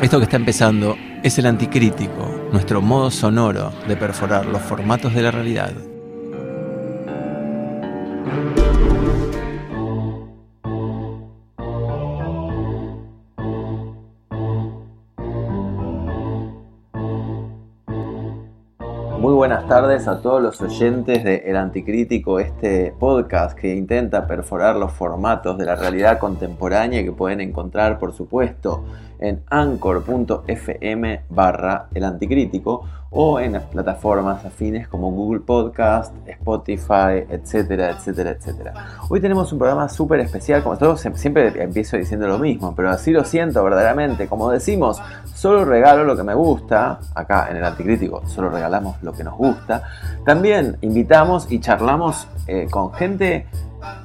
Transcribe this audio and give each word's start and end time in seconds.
Esto 0.00 0.18
que 0.18 0.24
está 0.24 0.36
empezando 0.36 0.96
es 1.22 1.38
el 1.38 1.46
anticrítico, 1.46 2.48
nuestro 2.50 2.82
modo 2.82 3.10
sonoro 3.10 3.72
de 3.86 3.96
perforar 3.96 4.46
los 4.46 4.60
formatos 4.60 5.14
de 5.14 5.22
la 5.22 5.30
realidad. 5.30 5.72
Tardes 19.72 20.06
a 20.06 20.20
todos 20.20 20.42
los 20.42 20.60
oyentes 20.60 21.24
de 21.24 21.44
El 21.46 21.56
Anticrítico, 21.56 22.38
este 22.38 22.92
podcast 22.98 23.58
que 23.58 23.74
intenta 23.74 24.26
perforar 24.26 24.76
los 24.76 24.92
formatos 24.92 25.56
de 25.56 25.64
la 25.64 25.76
realidad 25.76 26.18
contemporánea 26.18 27.02
que 27.02 27.10
pueden 27.10 27.40
encontrar, 27.40 27.98
por 27.98 28.12
supuesto, 28.12 28.84
en 29.18 29.40
anchor.fm 29.48 31.22
barra 31.30 31.88
el 31.94 32.04
anticrítico 32.04 32.84
o 33.12 33.38
en 33.38 33.60
plataformas 33.70 34.44
afines 34.44 34.88
como 34.88 35.10
Google 35.10 35.40
Podcast, 35.40 36.14
Spotify, 36.26 37.24
etcétera, 37.28 37.90
etcétera, 37.90 38.30
etcétera. 38.30 38.74
Hoy 39.10 39.20
tenemos 39.20 39.52
un 39.52 39.58
programa 39.58 39.88
súper 39.90 40.20
especial, 40.20 40.62
como 40.62 40.78
todos 40.78 41.00
siempre 41.14 41.62
empiezo 41.62 41.98
diciendo 41.98 42.26
lo 42.26 42.38
mismo, 42.38 42.74
pero 42.74 42.90
así 42.90 43.12
lo 43.12 43.24
siento 43.24 43.62
verdaderamente. 43.62 44.26
Como 44.26 44.50
decimos, 44.50 45.00
solo 45.34 45.66
regalo 45.66 46.04
lo 46.04 46.16
que 46.16 46.22
me 46.22 46.34
gusta, 46.34 47.00
acá 47.14 47.48
en 47.50 47.58
el 47.58 47.64
anticrítico 47.64 48.22
solo 48.26 48.48
regalamos 48.48 49.02
lo 49.02 49.12
que 49.12 49.24
nos 49.24 49.36
gusta. 49.36 49.82
También 50.24 50.78
invitamos 50.80 51.52
y 51.52 51.60
charlamos 51.60 52.26
eh, 52.46 52.66
con 52.70 52.94
gente 52.94 53.46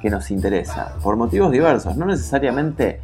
que 0.02 0.10
nos 0.10 0.30
interesa, 0.30 0.92
por 1.02 1.16
motivos 1.16 1.50
diversos, 1.50 1.96
no 1.96 2.04
necesariamente 2.04 3.00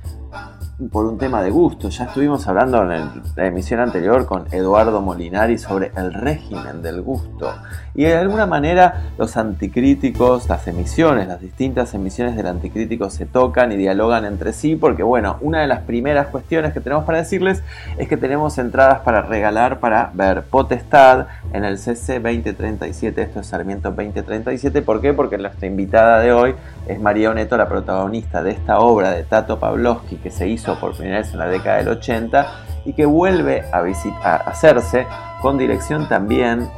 por 0.91 1.07
un 1.07 1.19
tema 1.19 1.43
de 1.43 1.51
gusto. 1.51 1.89
Ya 1.89 2.05
estuvimos 2.05 2.47
hablando 2.49 2.83
en 2.83 3.23
la 3.37 3.47
emisión 3.47 3.81
anterior 3.81 4.27
con 4.27 4.47
Eduardo 4.53 5.01
Molinari 5.01 5.59
sobre 5.59 5.93
el 5.97 6.13
régimen 6.13 6.83
del 6.83 7.03
gusto. 7.03 7.53
Y 7.95 8.05
de 8.05 8.17
alguna 8.17 8.47
manera 8.47 9.11
los 9.19 9.37
anticríticos, 9.37 10.49
las 10.49 10.67
emisiones, 10.67 11.29
las 11.29 11.41
distintas 11.41 11.95
emisiones 11.95 12.35
del 12.35 12.49
anticrítico 12.49 13.09
se 13.09 13.25
tocan 13.25 13.71
y 13.71 13.77
dialogan 13.77 14.25
entre 14.25 14.53
sí 14.53 14.75
porque 14.75 15.03
bueno, 15.03 15.37
una 15.41 15.61
de 15.61 15.69
las 15.69 15.81
primeras 15.81 16.27
cuestiones 16.29 16.73
que 16.73 16.81
tenemos 16.81 17.05
para 17.05 17.19
decirles 17.19 17.63
es 17.97 18.09
que 18.09 18.17
tenemos 18.17 18.59
entradas 18.59 19.01
para 19.01 19.23
regalar 19.23 19.79
para 19.79 20.11
ver 20.13 20.43
Potestad 20.43 21.27
en 21.53 21.65
el 21.65 21.79
CC 21.79 22.19
2037, 22.19 23.23
esto 23.23 23.41
es 23.41 23.47
Sarmiento 23.47 23.91
2037. 23.91 24.83
¿Por 24.83 25.01
qué? 25.01 25.13
Porque 25.13 25.39
nuestra 25.39 25.67
invitada 25.67 26.21
de 26.21 26.33
hoy 26.33 26.55
es 26.89 27.01
María 27.01 27.31
Oneto, 27.31 27.57
la 27.57 27.69
protagonista 27.69 28.43
de 28.43 28.51
esta 28.51 28.81
obra 28.81 29.13
de 29.13 29.23
Tato 29.23 29.61
Pavlovsky 29.61 30.17
que 30.17 30.31
se 30.31 30.49
hizo 30.49 30.79
por 30.81 30.97
primera 30.97 31.19
vez 31.19 31.33
en 31.33 31.39
la 31.39 31.47
década 31.47 31.77
del 31.77 31.89
80 31.89 32.47
y 32.87 32.93
que 32.93 33.07
vuelve 33.07 33.63
a, 33.73 33.79
a 34.23 34.37
hacerse 34.37 35.07
con 35.41 35.59
dirección 35.59 36.09
también 36.09 36.69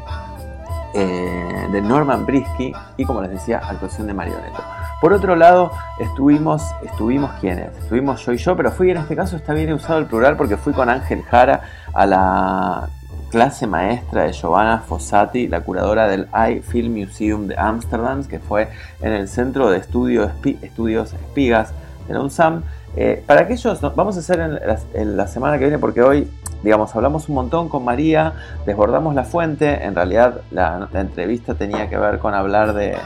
eh, 0.98 1.68
de 1.70 1.82
Norman 1.82 2.24
Brisky 2.24 2.72
y 2.96 3.04
como 3.04 3.20
les 3.20 3.30
decía, 3.30 3.58
actuación 3.58 4.06
de 4.06 4.14
María 4.14 4.36
Oneto. 4.38 4.62
Por 5.00 5.12
otro 5.12 5.36
lado, 5.36 5.70
estuvimos, 5.98 6.62
estuvimos 6.82 7.30
quienes, 7.38 7.76
estuvimos 7.76 8.24
yo 8.24 8.32
y 8.32 8.38
yo, 8.38 8.56
pero 8.56 8.70
fui 8.72 8.90
en 8.90 8.96
este 8.96 9.14
caso, 9.14 9.36
está 9.36 9.52
bien 9.52 9.70
usado 9.74 9.98
el 9.98 10.06
plural 10.06 10.38
porque 10.38 10.56
fui 10.56 10.72
con 10.72 10.88
Ángel 10.88 11.22
Jara 11.24 11.60
a 11.92 12.06
la 12.06 12.88
clase 13.28 13.66
maestra 13.66 14.22
de 14.24 14.32
Giovanna 14.32 14.78
Fossati, 14.78 15.48
la 15.48 15.60
curadora 15.60 16.08
del 16.08 16.28
I 16.32 16.60
Film 16.60 16.94
Museum 16.94 17.46
de 17.46 17.56
Amsterdam, 17.58 18.24
que 18.24 18.38
fue 18.38 18.68
en 19.02 19.12
el 19.12 19.28
Centro 19.28 19.68
de 19.68 19.76
Estudios, 19.76 20.32
Estudios 20.62 21.12
Espigas 21.12 21.74
de 22.08 22.14
la 22.14 22.20
UNSAM. 22.20 22.62
Eh, 22.96 23.22
para 23.26 23.42
aquellos, 23.42 23.82
vamos 23.94 24.16
a 24.16 24.20
hacer 24.20 24.40
en 24.40 25.16
la, 25.18 25.26
semana 25.26 25.58
que 25.58 25.64
viene, 25.64 25.78
porque 25.78 26.00
hoy, 26.02 26.30
digamos, 26.62 26.94
hablamos 26.94 27.28
un 27.28 27.36
montón 27.36 27.68
con 27.68 27.84
María, 27.84 28.32
desbordamos 28.64 29.14
la 29.14 29.24
fuente, 29.24 29.84
en 29.84 29.94
realidad 29.94 30.40
la, 30.50 30.88
entrevista 30.94 31.54
tenía 31.54 31.88
que 31.88 31.98
ver 31.98 32.18
con 32.18 32.34
hablar 32.34 32.74
de, 32.74 32.96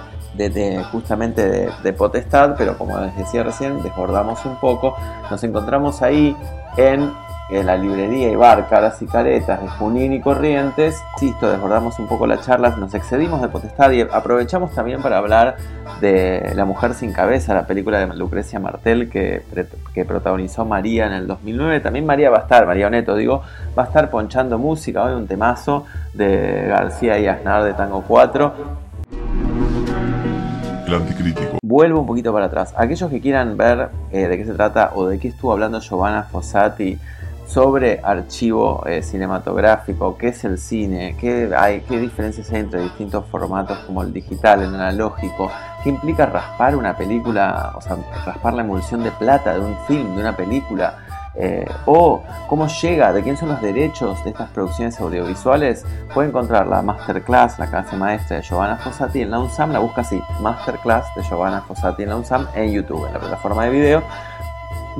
justamente 0.93 1.69
de, 1.83 1.93
potestad, 1.93 2.55
pero 2.57 2.79
como 2.79 2.99
les 2.99 3.17
decía 3.17 3.43
recién, 3.43 3.83
desbordamos 3.83 4.45
un 4.45 4.57
poco, 4.57 4.95
nos 5.31 5.43
encontramos 5.45 6.03
ahí 6.03 6.37
en 6.77 7.13
en 7.51 7.67
la 7.67 7.77
librería 7.77 8.31
y 8.31 8.37
bar 8.37 8.69
Caras 8.69 9.03
y 9.03 9.07
Caretas 9.07 9.61
de 9.61 9.69
Junín 9.69 10.13
y 10.13 10.21
Corrientes. 10.21 11.03
Insisto, 11.15 11.51
desbordamos 11.51 11.99
un 11.99 12.07
poco 12.07 12.27
la 12.27 12.41
charla, 12.41 12.71
nos 12.77 12.95
excedimos 12.95 13.43
de 13.43 13.49
potestad 13.49 13.91
y 13.91 14.03
aprovechamos 14.03 14.73
también 14.75 15.03
para 15.03 15.19
hablar 15.19 15.57
de 16.01 16.53
La 16.55 16.65
Mujer 16.65 16.95
sin 16.95 17.13
Cabeza, 17.13 17.55
la 17.55 17.67
película 17.67 17.99
de 17.99 18.15
Lucrecia 18.15 18.61
Martel 18.61 19.11
que, 19.11 19.43
que 19.95 20.05
protagonizó 20.05 20.65
María 20.65 21.07
en 21.07 21.13
el 21.13 21.27
2009. 21.27 21.81
También 21.81 22.07
María 22.07 22.31
va 22.31 22.39
a 22.39 22.43
estar, 22.43 22.67
María 22.67 22.87
Oneto 22.87 23.17
digo, 23.17 23.43
va 23.79 23.85
a 23.85 23.87
estar 23.87 24.11
ponchando 24.11 24.59
música, 24.59 25.03
hoy 25.03 25.15
un 25.15 25.27
temazo 25.27 25.85
de 26.15 26.67
García 26.69 27.19
y 27.19 27.27
Aznar 27.27 27.65
de 27.65 27.75
Tango 27.75 28.05
4. 28.07 28.55
El 30.87 30.95
anticrítico. 30.95 31.59
Vuelvo 31.63 32.01
un 32.01 32.07
poquito 32.07 32.33
para 32.33 32.47
atrás. 32.47 32.75
Aquellos 32.77 33.11
que 33.11 33.21
quieran 33.21 33.57
ver 33.57 33.91
eh, 34.11 34.27
de 34.27 34.37
qué 34.37 34.45
se 34.45 34.55
trata 34.55 34.93
o 34.95 35.07
de 35.07 35.19
qué 35.19 35.29
estuvo 35.29 35.53
hablando 35.53 35.81
Giovanna 35.81 36.25
Fossati 36.25 36.99
sobre 37.51 38.01
archivo 38.05 38.87
eh, 38.87 39.03
cinematográfico, 39.03 40.17
qué 40.17 40.29
es 40.29 40.45
el 40.45 40.57
cine, 40.57 41.17
qué, 41.19 41.51
hay, 41.57 41.81
qué 41.81 41.99
diferencias 41.99 42.49
hay 42.53 42.61
entre 42.61 42.81
distintos 42.83 43.25
formatos 43.27 43.77
como 43.81 44.03
el 44.03 44.13
digital, 44.13 44.63
el 44.63 44.73
analógico, 44.73 45.51
qué 45.83 45.91
implica 45.91 46.27
raspar 46.27 46.77
una 46.77 46.97
película, 46.97 47.73
o 47.75 47.81
sea, 47.81 47.97
raspar 48.25 48.55
la 48.55 48.63
emulsión 48.63 49.03
de 49.03 49.11
plata 49.11 49.55
de 49.55 49.61
un 49.61 49.77
film, 49.89 50.15
de 50.15 50.21
una 50.21 50.37
película, 50.37 50.99
eh, 51.35 51.67
o 51.87 52.23
cómo 52.49 52.69
llega, 52.69 53.13
de 53.13 53.21
quién 53.23 53.37
son 53.37 53.49
los 53.49 53.61
derechos 53.61 54.23
de 54.23 54.31
estas 54.31 54.49
producciones 54.51 55.01
audiovisuales, 55.01 55.85
puede 56.15 56.29
encontrar 56.29 56.69
la 56.69 56.83
masterclass, 56.83 57.59
la 57.59 57.69
clase 57.69 57.97
maestra 57.97 58.37
de 58.37 58.43
Giovanna 58.43 58.77
Fossati 58.77 59.23
en 59.23 59.31
la 59.33 59.41
UNSAM, 59.41 59.73
la 59.73 59.81
busca 59.81 60.03
así, 60.03 60.23
masterclass 60.41 61.13
de 61.17 61.23
Giovanna 61.25 61.63
Fossati 61.63 62.05
en 62.05 62.11
la 62.11 62.17
UNSAM 62.17 62.47
en 62.55 62.71
YouTube, 62.71 63.07
en 63.07 63.15
la 63.15 63.19
plataforma 63.19 63.65
de 63.65 63.71
video 63.71 64.03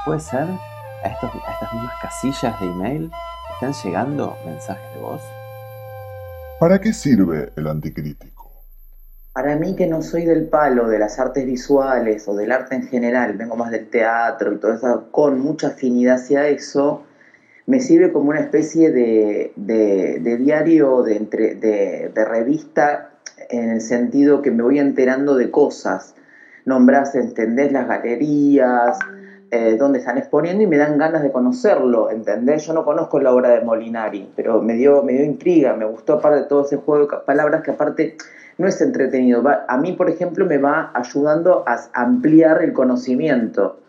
¿Puede 0.05 0.21
ser? 0.21 0.47
a, 1.07 1.09
estas 1.09 1.73
mismas 1.73 1.95
casillas 2.01 2.61
de 2.61 2.67
email 2.67 3.11
están 3.55 3.73
llegando 3.73 4.37
mensajes 4.45 4.95
de 4.95 5.01
voz? 5.01 5.23
¿Para 6.61 6.81
qué 6.81 6.93
sirve 6.93 7.53
el 7.57 7.67
anticrítico? 7.67 8.36
Para 9.37 9.55
mí 9.55 9.77
que 9.77 9.87
no 9.87 10.01
soy 10.01 10.25
del 10.25 10.47
palo 10.47 10.89
de 10.89 10.99
las 10.99 11.19
artes 11.19 11.45
visuales 11.45 12.27
o 12.27 12.35
del 12.35 12.51
arte 12.51 12.75
en 12.75 12.85
general, 12.85 13.35
vengo 13.35 13.55
más 13.55 13.71
del 13.71 13.87
teatro 13.91 14.51
y 14.51 14.57
todo 14.57 14.73
eso, 14.73 15.09
con 15.11 15.39
mucha 15.41 15.67
afinidad 15.69 16.15
hacia 16.15 16.49
eso, 16.49 17.03
me 17.67 17.81
sirve 17.81 18.13
como 18.13 18.31
una 18.31 18.41
especie 18.41 18.91
de, 18.91 19.53
diario, 20.41 21.03
de, 21.03 21.19
de, 22.15 22.25
revista, 22.25 23.11
en 23.51 23.69
el 23.69 23.83
sentido 23.83 24.41
que 24.41 24.51
me 24.51 24.63
voy 24.63 24.79
enterando 24.79 25.35
de 25.35 25.51
cosas. 25.51 26.15
Nombras, 26.65 27.15
entendés 27.15 27.73
las 27.73 27.89
galerías, 27.89 28.99
eh, 29.51 29.77
donde 29.79 30.01
están 30.01 30.19
exponiendo 30.19 30.63
y 30.63 30.67
me 30.67 30.77
dan 30.77 30.99
ganas 30.99 31.23
de 31.23 31.31
conocerlo, 31.31 32.11
¿entendés? 32.11 32.67
Yo 32.67 32.73
no 32.73 32.85
conozco 32.85 33.21
la 33.21 33.33
obra 33.33 33.51
de 33.51 33.61
Molinari, 33.61 34.31
pero 34.35 34.61
me 34.61 34.75
dio, 34.75 35.03
me 35.03 35.13
dio 35.13 35.25
intriga, 35.25 35.75
me 35.75 35.85
gustó 35.85 36.15
aparte 36.15 36.41
de 36.41 36.47
todo 36.47 36.65
ese 36.65 36.77
juego 36.77 37.07
de 37.07 37.17
palabras 37.25 37.63
que 37.63 37.71
aparte 37.71 38.17
no 38.59 38.67
es 38.67 38.81
entretenido. 38.81 39.43
a 39.47 39.77
mí, 39.79 39.93
por 39.93 40.11
ejemplo, 40.11 40.47
me 40.47 40.59
va 40.59 40.91
ayudando 40.95 41.65
a 41.67 41.79
ampliar 41.95 42.63
el 42.63 42.73
conocimiento. 42.73 43.81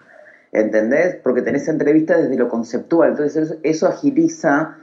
¿entendés? 0.51 1.15
Porque 1.24 1.42
tenés 1.42 1.68
entrevistas 1.68 2.24
desde 2.24 2.38
lo 2.38 2.50
conceptual, 2.50 3.12
entonces 3.12 3.57
eso, 3.63 3.88
agiliza, 3.88 4.77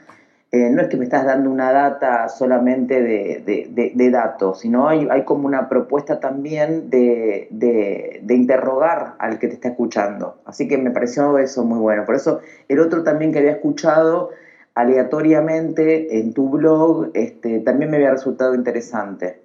eh, 0.55 0.71
no 0.71 0.83
es 0.83 0.89
que 0.89 0.97
me 0.97 1.03
estás 1.03 1.25
dando 1.25 1.51
una 1.51 1.73
data 1.73 2.29
solamente 2.29 3.03
de, 3.03 4.11
datos, 4.13 4.61
sino 4.61 4.89
hay, 4.89 5.09
hay, 5.11 5.25
como 5.25 5.49
una 5.49 5.69
propuesta 5.69 6.21
también 6.21 6.91
de, 6.91 8.23
interrogar 8.29 9.17
al 9.19 9.41
que 9.41 9.49
te 9.49 9.55
está 9.55 9.71
escuchando. 9.71 10.37
Así 10.45 10.69
que 10.69 10.79
me 10.79 10.93
pareció 10.93 11.39
eso 11.39 11.65
muy 11.65 11.81
bueno. 11.81 12.05
Por 12.05 12.15
eso 12.15 12.39
el 12.69 12.79
otro 12.79 13.03
también 13.03 13.33
que 13.33 13.41
había 13.41 13.51
escuchado 13.51 14.31
aleatoriamente 14.77 16.21
en 16.21 16.33
tu 16.33 16.49
blog, 16.49 17.11
este, 17.15 17.59
también 17.59 17.91
me 17.91 17.97
había 17.97 18.13
resultado 18.13 18.55
interesante. 18.55 19.43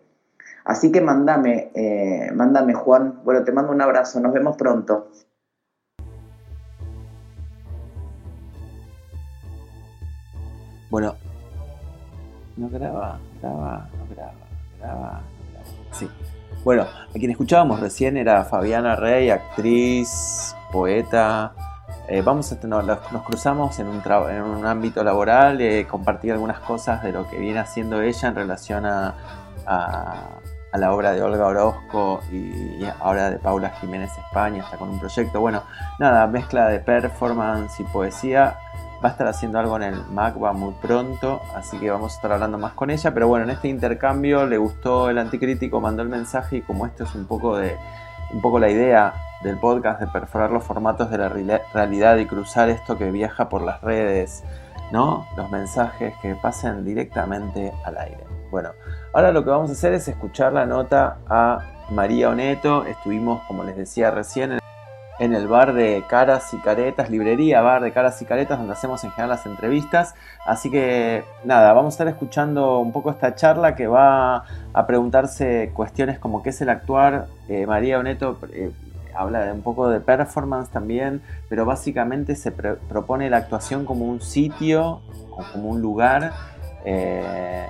Así 0.64 0.92
que 0.92 1.02
mándame, 1.02 1.72
eh, 1.74 2.30
mándame 2.36 2.76
Juan. 2.76 3.22
Bueno, 3.24 3.44
te 3.44 3.52
mando 3.52 3.72
un 3.72 3.82
abrazo, 3.82 4.20
nos 4.20 4.32
vemos 4.32 4.58
pronto. 4.58 5.08
Bueno, 10.90 11.16
no 12.58 12.68
graba, 12.70 13.20
graba, 13.42 13.88
no 13.98 14.16
graba, 14.16 14.34
graba, 14.80 14.92
graba. 15.02 15.22
Sí. 15.92 16.10
Bueno, 16.64 16.84
a 16.84 17.14
quien 17.14 17.32
escuchábamos 17.32 17.80
recién 17.80 18.18
era 18.18 18.44
Fabiana 18.44 18.96
Rey, 18.96 19.30
actriz, 19.30 20.56
poeta. 20.72 21.54
Eh, 22.08 22.22
vamos 22.24 22.52
a, 22.52 22.68
nos, 22.68 22.86
nos 22.86 23.24
cruzamos 23.24 23.80
en 23.80 23.88
un, 23.88 24.02
en 24.32 24.42
un 24.42 24.66
ámbito 24.66 25.04
laboral, 25.04 25.62
eh, 25.62 25.86
compartir 25.88 26.32
algunas 26.32 26.60
cosas 26.60 27.04
de 27.04 27.12
lo 27.12 27.30
que 27.30 27.38
viene 27.38 27.60
haciendo 27.60 28.02
ella 28.02 28.28
en 28.28 28.36
relación 28.36 28.86
a, 28.86 29.14
a, 29.66 30.78
la 30.78 30.92
obra 30.92 31.12
de 31.12 31.22
Olga 31.22 31.46
Orozco 31.46 32.22
y, 32.32 32.84
ahora 33.00 33.30
de 33.30 33.38
Paula 33.38 33.70
Jiménez 33.80 34.12
España, 34.18 34.64
está 34.64 34.78
con 34.78 34.90
un 34.90 35.00
proyecto. 35.00 35.40
Bueno, 35.40 35.64
nada, 36.00 36.26
mezcla 36.26 36.68
de 36.68 36.80
performance 36.80 37.80
y 37.80 37.84
poesía 37.84 38.58
va 39.04 39.10
a 39.10 39.12
estar 39.14 39.28
haciendo 39.28 39.60
algo 39.60 39.76
en 39.78 39.84
el 39.84 40.06
MACBA 40.06 40.54
muy 40.54 40.74
pronto, 40.82 41.42
así 41.56 41.78
que 41.78 41.90
vamos 41.90 42.14
a 42.14 42.16
estar 42.16 42.32
hablando 42.32 42.58
más 42.58 42.74
con 42.74 42.90
ella. 42.90 43.14
Pero 43.14 43.28
bueno, 43.28 43.46
en 43.46 43.52
este 43.52 43.68
intercambio 43.68 44.46
le 44.46 44.58
gustó 44.58 45.10
el 45.10 45.18
anticrítico, 45.18 45.80
mandó 45.80 46.04
el 46.04 46.10
mensaje 46.10 46.58
y 46.58 46.62
como 46.62 46.86
esto 46.86 47.04
es 47.06 47.16
un 47.16 47.26
poco 47.26 47.58
de 47.58 47.78
un 48.32 48.42
poco 48.42 48.60
la 48.60 48.70
idea 48.70 49.14
del 49.42 49.58
podcast 49.58 50.00
de 50.00 50.08
perforar 50.08 50.52
los 50.52 50.64
formatos 50.64 51.10
de 51.10 51.18
la 51.18 51.30
realidad 51.30 52.18
y 52.18 52.26
cruzar 52.26 52.70
esto 52.70 52.98
que 52.98 53.10
viaja 53.10 53.50
por 53.50 53.62
las 53.62 53.82
redes, 53.82 54.44
¿no? 54.92 55.26
Los 55.36 55.50
mensajes 55.50 56.14
que 56.22 56.36
pasen 56.36 56.86
directamente 56.86 57.74
al 57.86 57.98
aire. 57.98 58.24
Bueno, 58.52 58.72
ahora 59.14 59.32
lo 59.32 59.44
que 59.44 59.50
vamos 59.50 59.70
a 59.70 59.74
hacer 59.74 59.94
es 59.94 60.08
escuchar 60.08 60.54
la 60.54 60.66
nota 60.66 61.18
a 61.28 61.60
María 61.90 62.30
Oneto. 62.30 62.86
Estuvimos, 62.86 63.42
como 63.48 63.64
les 63.64 63.78
decía 63.78 64.12
recién, 64.12 64.52
en 64.52 64.59
en 65.20 65.34
el 65.34 65.48
bar 65.48 65.74
de 65.74 66.04
caras 66.08 66.54
y 66.54 66.58
caretas, 66.58 67.10
librería 67.10 67.62
bar 67.62 67.82
de 67.82 67.92
caras 67.92 68.22
y 68.22 68.26
caretas, 68.26 68.58
donde 68.58 68.74
hacemos 68.74 69.04
en 69.04 69.12
general 69.12 69.30
las 69.30 69.46
entrevistas. 69.46 70.16
Así 70.46 70.72
que 70.72 71.24
nada, 71.44 71.74
vamos 71.74 71.94
a 71.94 71.96
estar 71.96 72.08
escuchando 72.08 72.80
un 72.80 72.92
poco 72.92 73.12
esta 73.12 73.36
charla 73.36 73.76
que 73.76 73.88
va 73.88 74.46
a 74.74 74.88
preguntarse 74.88 75.72
cuestiones 75.74 76.20
como 76.20 76.42
qué 76.42 76.50
es 76.50 76.62
el 76.62 76.70
actuar. 76.70 77.28
Eh, 77.50 77.66
María 77.68 78.00
Oneto 78.00 78.40
eh, 78.54 78.72
habla 79.14 79.52
un 79.54 79.62
poco 79.62 79.90
de 79.90 80.00
performance 80.00 80.70
también, 80.70 81.22
pero 81.50 81.66
básicamente 81.66 82.36
se 82.36 82.52
propone 82.52 83.30
la 83.30 83.38
actuación 83.38 83.86
como 83.86 84.06
un 84.06 84.22
sitio 84.22 85.02
como 85.52 85.70
un 85.70 85.82
lugar. 85.82 86.32
Eh, 86.86 87.68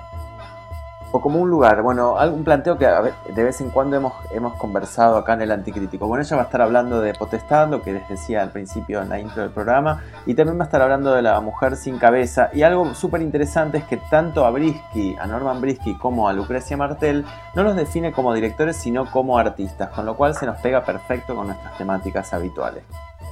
o 1.12 1.20
como 1.20 1.40
un 1.40 1.50
lugar, 1.50 1.82
bueno, 1.82 2.18
algún 2.18 2.44
planteo 2.44 2.78
que 2.78 2.86
de 2.86 3.42
vez 3.44 3.60
en 3.60 3.70
cuando 3.70 3.96
hemos, 3.96 4.12
hemos 4.32 4.54
conversado 4.54 5.16
acá 5.16 5.34
en 5.34 5.42
el 5.42 5.50
Anticrítico. 5.50 6.06
Bueno, 6.06 6.22
ella 6.22 6.36
va 6.36 6.42
a 6.42 6.44
estar 6.46 6.62
hablando 6.62 7.00
de 7.00 7.14
Potestad, 7.14 7.68
lo 7.68 7.82
que 7.82 7.92
les 7.92 8.08
decía 8.08 8.42
al 8.42 8.50
principio 8.50 9.02
en 9.02 9.08
la 9.08 9.18
intro 9.18 9.42
del 9.42 9.50
programa, 9.50 10.02
y 10.26 10.34
también 10.34 10.58
va 10.58 10.64
a 10.64 10.66
estar 10.66 10.82
hablando 10.82 11.12
de 11.12 11.22
la 11.22 11.40
mujer 11.40 11.76
sin 11.76 11.98
cabeza. 11.98 12.50
Y 12.52 12.62
algo 12.62 12.94
súper 12.94 13.22
interesante 13.22 13.78
es 13.78 13.84
que 13.84 13.96
tanto 14.10 14.44
a 14.44 14.50
Brisky, 14.50 15.16
a 15.20 15.26
Norman 15.26 15.60
Brisky, 15.60 15.96
como 15.98 16.28
a 16.28 16.32
Lucrecia 16.32 16.76
Martel, 16.76 17.24
no 17.54 17.62
los 17.62 17.76
define 17.76 18.12
como 18.12 18.32
directores, 18.32 18.76
sino 18.76 19.10
como 19.10 19.38
artistas, 19.38 19.90
con 19.90 20.06
lo 20.06 20.16
cual 20.16 20.34
se 20.34 20.46
nos 20.46 20.60
pega 20.60 20.84
perfecto 20.84 21.34
con 21.34 21.48
nuestras 21.48 21.76
temáticas 21.76 22.32
habituales. 22.32 22.84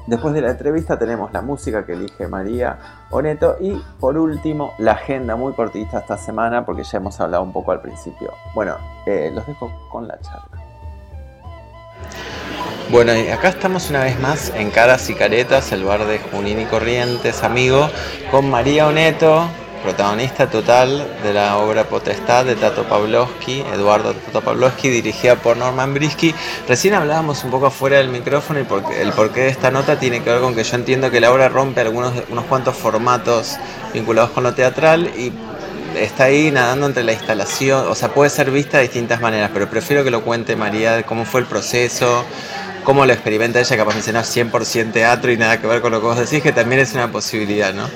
Después 0.09 0.33
de 0.33 0.41
la 0.41 0.53
entrevista 0.53 0.99
tenemos 0.99 1.31
la 1.35 1.43
música 1.43 1.85
que 1.85 1.93
elige 1.93 2.29
María 2.29 2.79
Oneto 3.11 3.59
y 3.61 3.79
por 4.01 4.17
último 4.17 4.73
la 4.79 4.93
agenda 4.93 5.37
muy 5.37 5.53
cortita 5.53 5.99
esta 5.99 6.17
semana 6.17 6.65
porque 6.65 6.83
ya 6.83 6.97
hemos 6.97 7.21
hablado 7.21 7.43
un 7.43 7.53
poco 7.53 7.73
al 7.73 7.83
principio. 7.83 8.33
Bueno, 8.55 8.79
eh, 9.05 9.31
los 9.35 9.47
dejo 9.47 9.71
con 9.93 10.09
la 10.09 10.19
charla. 10.21 10.65
Bueno, 12.91 13.15
y 13.15 13.29
acá 13.29 13.49
estamos 13.49 13.91
una 13.91 14.05
vez 14.05 14.19
más 14.19 14.51
en 14.57 14.71
Caras 14.71 15.11
y 15.11 15.15
Caretas, 15.15 15.73
el 15.73 15.85
bar 15.85 16.07
de 16.07 16.21
Junín 16.21 16.59
y 16.59 16.65
Corrientes, 16.65 17.45
amigo, 17.45 17.91
con 18.31 18.49
María 18.49 18.87
Oneto, 18.87 19.47
protagonista 19.83 20.49
total 20.49 21.07
de 21.23 21.33
la 21.33 21.59
obra 21.59 21.85
Potestad 21.85 22.45
de 22.45 22.57
Tato 22.57 22.85
Pavlovsky, 22.85 23.61
Eduardo 23.73 24.15
Tato 24.15 24.41
Pavlovsky, 24.41 24.89
dirigida 24.89 25.37
por 25.37 25.57
Norman 25.57 25.95
Brisky. 25.95 26.35
Recién 26.67 26.95
hablábamos 26.95 27.45
un 27.45 27.51
poco 27.51 27.67
afuera 27.67 27.99
del 27.99 28.09
micrófono 28.09 28.61
y 28.61 28.65
porque, 28.65 29.01
el 29.01 29.13
porqué 29.13 29.43
de 29.43 29.49
esta 29.49 29.71
nota 29.71 29.99
tiene 29.99 30.23
que 30.23 30.31
ver 30.31 30.41
con 30.41 30.55
que 30.55 30.65
yo 30.65 30.77
entiendo 30.77 31.11
que 31.11 31.21
la 31.21 31.33
obra 31.33 31.49
rompe 31.49 31.81
algunos 31.81 32.13
unos 32.29 32.45
cuantos 32.45 32.77
formatos 32.77 33.57
vinculados 33.93 34.31
con 34.31 34.45
lo 34.45 34.55
teatral 34.55 35.11
y 35.17 35.33
está 35.97 36.25
ahí 36.25 36.51
nadando 36.51 36.87
entre 36.87 37.05
la 37.05 37.13
instalación, 37.13 37.87
o 37.89 37.95
sea, 37.95 38.11
puede 38.11 38.31
ser 38.31 38.51
vista 38.51 38.79
de 38.79 38.85
distintas 38.85 39.21
maneras, 39.21 39.51
pero 39.53 39.69
prefiero 39.69 40.05
que 40.05 40.11
lo 40.11 40.23
cuente 40.23 40.57
María, 40.57 41.03
cómo 41.05 41.25
fue 41.25 41.41
el 41.41 41.47
proceso, 41.47 42.25
cómo 42.85 43.05
lo 43.07 43.13
experimenta 43.13 43.61
ella, 43.61 43.77
capaz 43.77 44.05
de 44.05 44.13
no 44.13 44.21
100% 44.21 44.93
teatro 44.93 45.33
y 45.33 45.37
nada 45.37 45.61
que 45.61 45.67
ver 45.67 45.81
con 45.81 45.93
lo 45.93 46.01
que 46.01 46.07
vos 46.07 46.19
decís, 46.19 46.43
que 46.43 46.53
también 46.53 46.81
es 46.81 46.93
una 46.95 47.11
posibilidad, 47.11 47.73
¿no? 47.75 47.89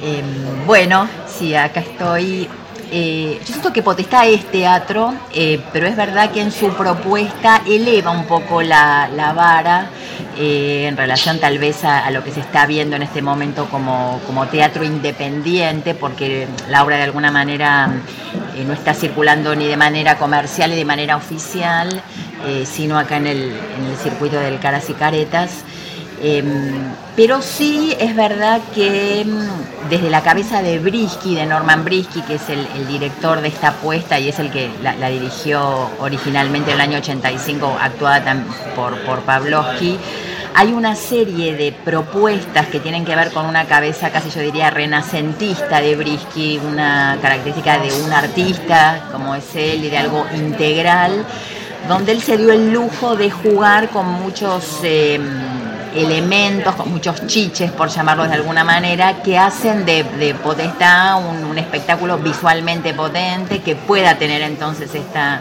Em, 0.00 0.66
bueno, 0.66 1.08
sí, 1.26 1.54
acá 1.54 1.80
estoy. 1.80 2.48
Eh, 2.90 3.38
yo 3.40 3.46
siento 3.46 3.72
que 3.72 3.82
Potestad 3.82 4.28
es 4.28 4.44
teatro, 4.50 5.12
eh, 5.34 5.60
pero 5.72 5.86
es 5.86 5.96
verdad 5.96 6.30
que 6.30 6.40
en 6.40 6.50
su 6.50 6.68
propuesta 6.70 7.62
eleva 7.66 8.10
un 8.10 8.24
poco 8.24 8.62
la, 8.62 9.10
vara 9.36 9.90
eh, 10.38 10.86
en 10.88 10.96
relación 10.96 11.38
tal 11.38 11.58
vez 11.58 11.84
a, 11.84 12.10
lo 12.10 12.24
que 12.24 12.30
se 12.30 12.40
está 12.40 12.64
viendo 12.64 12.96
en 12.96 13.02
este 13.02 13.20
momento 13.20 13.66
como, 13.66 14.46
teatro 14.50 14.84
independiente, 14.84 15.94
porque 15.94 16.48
la 16.70 16.82
obra 16.82 16.96
de 16.96 17.02
alguna 17.02 17.30
manera 17.30 17.90
no 18.66 18.72
está 18.72 18.94
circulando 18.94 19.54
ni 19.54 19.66
de 19.66 19.76
manera 19.76 20.16
comercial 20.16 20.70
ni 20.70 20.76
de 20.76 20.84
manera 20.86 21.16
oficial, 21.16 22.02
sino 22.64 22.98
acá 22.98 23.18
en 23.18 23.26
el, 23.26 23.52
en 23.78 23.84
el 23.90 23.96
circuito 24.02 24.38
del 24.38 24.58
Caras 24.60 24.88
y 24.88 24.94
Caretas. 24.94 25.64
Em, 26.20 26.94
pero 27.14 27.40
sí 27.42 27.94
es 27.98 28.14
verdad 28.16 28.60
que 28.74 29.20
em, 29.20 29.48
desde 29.88 30.10
la 30.10 30.22
cabeza 30.22 30.62
de 30.62 30.78
Brisky, 30.78 31.34
de 31.34 31.46
Norman 31.46 31.84
Brisky, 31.84 32.22
que 32.22 32.34
es 32.34 32.48
el, 32.48 32.66
director 32.88 33.40
de 33.40 33.48
esta 33.48 33.68
apuesta 33.68 34.18
y 34.18 34.28
es 34.28 34.38
el 34.38 34.50
que 34.50 34.70
la, 34.82 34.94
dirigió 35.08 35.90
originalmente 36.00 36.70
en 36.70 36.76
el 36.76 36.80
año 36.80 36.98
85, 36.98 37.76
actuada 37.80 38.36
por, 38.74 38.98
por 39.02 39.20
Pavlovsky, 39.20 39.98
hay 40.54 40.72
una 40.72 40.96
serie 40.96 41.54
de 41.54 41.70
propuestas 41.70 42.66
que 42.66 42.80
tienen 42.80 43.04
que 43.04 43.14
ver 43.14 43.30
con 43.30 43.46
una 43.46 43.66
cabeza 43.66 44.10
casi 44.10 44.30
yo 44.30 44.40
diría 44.40 44.70
renacentista 44.70 45.80
de 45.80 45.94
Brisky, 45.94 46.58
una 46.58 47.16
característica 47.22 47.78
de 47.78 47.92
un 48.02 48.12
artista 48.12 49.08
como 49.12 49.36
es 49.36 49.54
él 49.54 49.84
y 49.84 49.90
de 49.90 49.98
algo 49.98 50.26
integral, 50.34 51.24
donde 51.86 52.10
él 52.10 52.22
se 52.22 52.36
dio 52.36 52.50
el 52.50 52.72
lujo 52.72 53.14
de 53.14 53.30
jugar 53.30 53.90
con 53.90 54.06
muchos... 54.06 54.80
Em, 54.82 55.57
elementos, 55.98 56.74
con 56.74 56.90
muchos 56.90 57.26
chiches, 57.26 57.70
por 57.72 57.88
llamarlos 57.88 58.28
de 58.28 58.34
alguna 58.34 58.64
manera, 58.64 59.22
que 59.22 59.38
hacen 59.38 59.84
de, 59.84 60.04
de 60.04 60.34
Potestad 60.34 61.18
un, 61.18 61.58
espectáculo 61.58 62.18
visualmente 62.18 62.94
potente 62.94 63.60
que 63.60 63.74
pueda 63.74 64.14
tener 64.16 64.42
entonces 64.42 64.94
esta, 64.94 65.40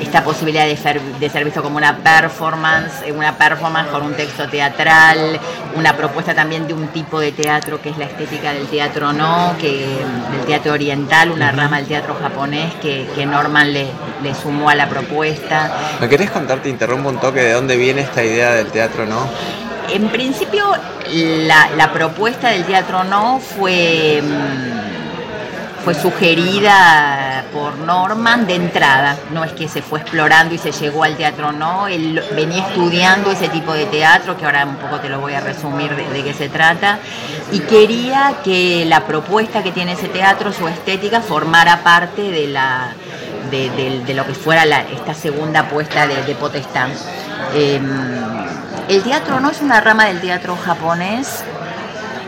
esta 0.00 0.22
posibilidad 0.22 0.66
de 0.66 0.76
ser, 0.76 1.00
de 1.00 1.28
ser 1.28 1.44
visto 1.44 1.62
como 1.62 1.76
una 1.76 1.96
performance, 1.96 3.02
una 3.12 3.36
performance 3.36 3.90
con 3.90 4.02
un 4.02 4.14
texto 4.14 4.48
teatral, 4.48 5.40
una 5.74 5.96
propuesta 5.96 6.32
también 6.34 6.68
de 6.68 6.74
un 6.74 6.88
tipo 6.88 7.18
de 7.18 7.32
teatro 7.32 7.82
que 7.82 7.90
es 7.90 7.98
la 7.98 8.04
estética 8.04 8.52
del 8.52 8.68
teatro 8.68 9.12
no, 9.12 9.56
que 9.60 9.98
del 10.32 10.46
teatro 10.46 10.74
oriental, 10.74 11.32
una 11.32 11.50
rama 11.50 11.78
del 11.78 11.86
teatro 11.86 12.16
japonés 12.20 12.72
que, 12.74 13.26
Norman 13.26 13.72
le, 13.72 13.88
le, 14.22 14.34
sumó 14.34 14.70
a 14.70 14.74
la 14.74 14.88
propuesta. 14.88 15.70
¿Me 16.00 16.08
querés 16.08 16.30
contar, 16.30 16.60
te 16.60 16.68
interrumpo 16.68 17.08
un 17.08 17.18
toque, 17.18 17.40
de 17.40 17.52
dónde 17.52 17.76
viene 17.76 18.02
esta 18.02 18.22
idea 18.22 18.52
del 18.52 18.68
teatro 18.68 19.04
no? 19.04 19.28
En 19.90 20.08
principio, 20.08 20.64
la, 21.12 21.92
propuesta 21.92 22.50
del 22.50 22.64
teatro 22.64 23.04
no 23.04 23.40
fue... 23.40 24.22
Mm, 24.22 24.88
fue 25.84 25.94
sugerida 25.94 27.44
por 27.50 27.78
Norman 27.78 28.46
de 28.46 28.56
entrada, 28.56 29.16
no 29.32 29.42
es 29.42 29.52
que 29.52 29.68
se 29.68 29.80
fue 29.80 30.00
explorando 30.00 30.54
y 30.54 30.58
se 30.58 30.70
llegó 30.70 31.02
al 31.02 31.16
teatro, 31.16 31.50
no, 31.50 31.88
él 31.88 32.22
venía 32.34 32.68
estudiando 32.68 33.30
ese 33.30 33.48
tipo 33.48 33.72
de 33.72 33.86
teatro, 33.86 34.36
que 34.36 34.44
ahora 34.44 34.66
un 34.66 34.76
poco 34.76 35.00
te 35.00 35.08
lo 35.08 35.18
voy 35.18 35.32
a 35.32 35.40
resumir 35.40 35.94
de, 35.94 36.22
qué 36.22 36.34
se 36.34 36.50
trata, 36.50 36.98
y 37.52 37.60
quería 37.60 38.34
que 38.44 38.84
la 38.86 39.06
propuesta 39.06 39.62
que 39.62 39.72
tiene 39.72 39.92
ese 39.92 40.08
teatro, 40.08 40.52
su 40.52 40.68
estética, 40.68 41.22
formara 41.22 41.82
parte 41.82 42.22
de, 42.22 42.48
la, 42.48 42.92
de, 43.50 44.14
lo 44.14 44.26
que 44.26 44.34
fuera 44.34 44.64
esta 44.92 45.14
segunda 45.14 45.70
puesta 45.70 46.06
de, 46.06 46.34
potestad. 46.34 46.88
Em, 47.54 48.27
el 48.88 49.02
teatro 49.02 49.40
no 49.40 49.50
es 49.50 49.60
una 49.60 49.80
rama 49.80 50.06
del 50.06 50.20
teatro 50.20 50.56
japonés 50.56 51.44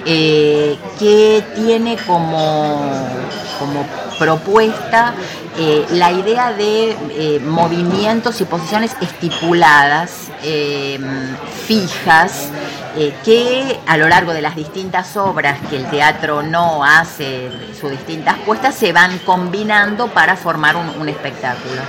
eh, 0.06 0.78
que 0.98 1.44
tiene 1.54 1.96
como, 2.06 3.06
como 3.58 3.86
propuesta 4.18 5.12
eh, 5.58 5.84
la 5.90 6.10
idea 6.10 6.52
de 6.52 6.96
eh, 7.10 7.40
movimientos 7.40 8.40
y 8.40 8.44
posiciones 8.44 8.96
estipuladas, 9.00 10.28
fijas, 11.66 12.48
que 13.24 13.78
a 13.86 13.98
lo 13.98 14.08
largo 14.08 14.32
de 14.32 14.40
las 14.40 14.56
distintas 14.56 15.18
obras 15.18 15.58
que 15.68 15.76
el 15.76 15.84
teatro 15.90 16.42
no 16.42 16.82
hace, 16.82 17.50
sus 17.78 17.90
distintas 17.90 18.38
puestas, 18.38 18.74
se 18.74 18.92
van 18.92 19.18
combinando 19.18 20.08
para 20.08 20.34
formar 20.34 20.76
un, 20.76 20.88
un 20.98 21.08
espectáculo. 21.10 21.82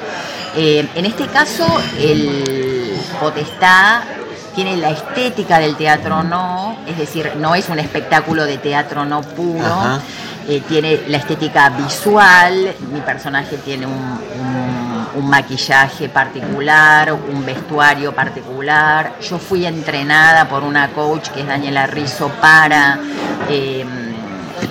en 0.54 1.06
este 1.06 1.28
caso, 1.28 1.66
el 1.98 3.00
Potestad 3.22 4.02
tiene 4.56 4.78
la 4.78 4.92
estética 4.92 5.60
del 5.60 5.76
teatro 5.76 6.24
no, 6.24 6.78
es 6.88 6.98
decir, 6.98 7.32
no 7.38 7.56
es 7.56 7.70
un 7.70 7.80
espectáculo 7.80 8.46
de 8.46 8.58
teatro 8.58 9.06
no 9.06 9.22
puro, 9.22 10.00
eh, 10.48 10.62
tiene 10.68 11.02
la 11.08 11.18
estética 11.18 11.70
visual, 11.70 12.74
mi 12.92 13.02
personaje 13.02 13.58
tiene 13.58 13.86
un, 13.86 14.32
maquillaje 15.24 16.10
particular, 16.10 17.14
un 17.14 17.46
vestuario 17.46 18.14
particular, 18.14 19.14
yo 19.22 19.38
fui 19.38 19.66
entrenada 19.66 20.50
por 20.50 20.64
una 20.64 20.90
coach 20.90 21.30
que 21.30 21.42
es 21.42 21.48
Daniela 21.48 21.88
Rizzo 21.88 22.30
para... 22.42 23.00
Eh, 23.50 24.11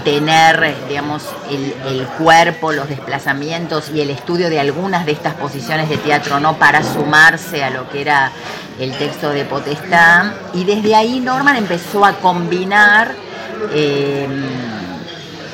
tener, 0.03 0.75
digamos, 0.89 1.23
el, 1.51 2.07
cuerpo, 2.19 2.73
los 2.73 2.89
desplazamientos 2.89 3.91
y 3.95 4.01
el 4.01 4.11
estudio 4.11 4.51
de 4.51 4.61
algunas 4.61 5.07
de 5.07 5.13
estas 5.13 5.35
posiciones 5.35 5.89
de 5.89 5.97
teatro, 5.97 6.41
¿no? 6.41 6.57
Para 6.57 6.83
sumarse 6.83 7.65
a 7.65 7.71
lo 7.71 7.89
que 7.89 8.03
era 8.03 8.33
el 8.79 8.93
texto 8.97 9.31
de 9.31 9.45
Potestad. 9.45 10.33
Y 10.55 10.65
desde 10.65 10.95
ahí 10.95 11.21
Norman 11.21 11.57
empezó 11.57 12.05
a 12.05 12.15
combinar 12.15 13.15
eh, 13.73 14.27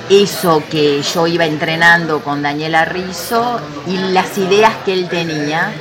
eso 0.08 0.62
que 0.70 1.02
yo 1.02 1.26
iba 1.26 1.44
entrenando 1.44 2.22
con 2.22 2.42
Daniela 2.42 2.84
Rizzo 2.84 3.60
y 3.86 3.96
las 3.96 4.38
ideas 4.38 4.72
que 4.84 4.92
él 4.92 5.08
tenía 5.08 5.72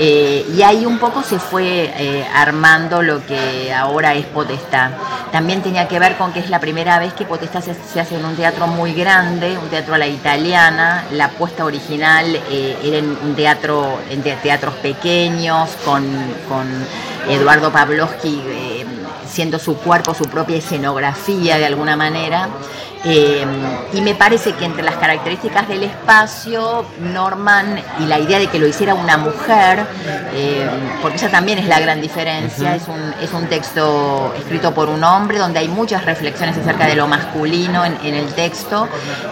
eh, 0.00 0.46
y 0.54 0.62
ahí 0.62 0.86
un 0.86 0.98
poco 1.00 1.24
se 1.24 1.40
fue 1.40 1.92
eh, 1.96 2.24
armando 2.32 3.02
lo 3.02 3.26
que 3.26 3.74
ahora 3.74 4.14
es 4.14 4.26
Potestad. 4.26 4.92
También 5.32 5.62
tenía 5.62 5.88
que 5.88 5.98
ver 5.98 6.16
con 6.16 6.32
que 6.32 6.40
es 6.40 6.50
la 6.50 6.60
primera 6.60 6.98
vez 6.98 7.12
que 7.12 7.24
Potestad 7.24 7.62
se, 7.62 8.00
hace 8.00 8.16
en 8.16 8.24
un 8.24 8.34
teatro 8.34 8.66
muy 8.66 8.94
grande, 8.94 9.58
un 9.58 9.68
teatro 9.68 9.94
a 9.94 9.98
la 9.98 10.06
italiana. 10.06 11.04
La 11.12 11.30
puesta 11.30 11.64
original 11.64 12.24
eh, 12.50 12.76
era 12.82 12.98
en 12.98 13.16
un 13.22 13.34
teatro, 13.34 13.98
teatros 14.42 14.74
pequeños, 14.76 15.70
con, 15.84 16.04
con 16.48 16.66
Eduardo 17.28 17.70
Pavlovsky 17.70 18.42
siendo 19.28 19.58
su 19.58 19.76
cuerpo 19.76 20.14
su 20.14 20.24
propia 20.24 20.56
escenografía 20.56 21.58
de 21.58 21.66
alguna 21.66 21.96
manera. 21.96 22.48
Eh, 23.04 23.44
y 23.92 24.00
me 24.00 24.14
parece 24.14 24.52
que 24.54 24.64
entre 24.64 24.82
las 24.82 24.96
características 24.96 25.68
del 25.68 25.84
espacio, 25.84 26.84
Norman 27.00 27.80
y 28.00 28.06
la 28.06 28.18
idea 28.18 28.38
de 28.38 28.48
que 28.48 28.58
lo 28.58 28.66
hiciera 28.66 28.94
una 28.94 29.16
mujer, 29.16 29.84
eh, 30.34 30.68
porque 31.00 31.16
esa 31.16 31.28
también 31.28 31.58
es 31.58 31.66
la 31.66 31.80
gran 31.80 32.00
diferencia, 32.00 32.74
es, 32.74 32.88
un, 32.88 33.14
es 33.22 33.32
un 33.32 33.46
texto 33.46 34.34
escrito 34.36 34.74
por 34.74 34.88
un 34.88 35.04
hombre 35.04 35.38
donde 35.38 35.60
hay 35.60 35.68
muchas 35.68 36.04
reflexiones 36.04 36.56
acerca 36.58 36.86
de 36.86 36.96
lo 36.96 37.06
masculino 37.06 37.84
en, 37.84 37.98
el 38.02 38.26
texto 38.34 38.88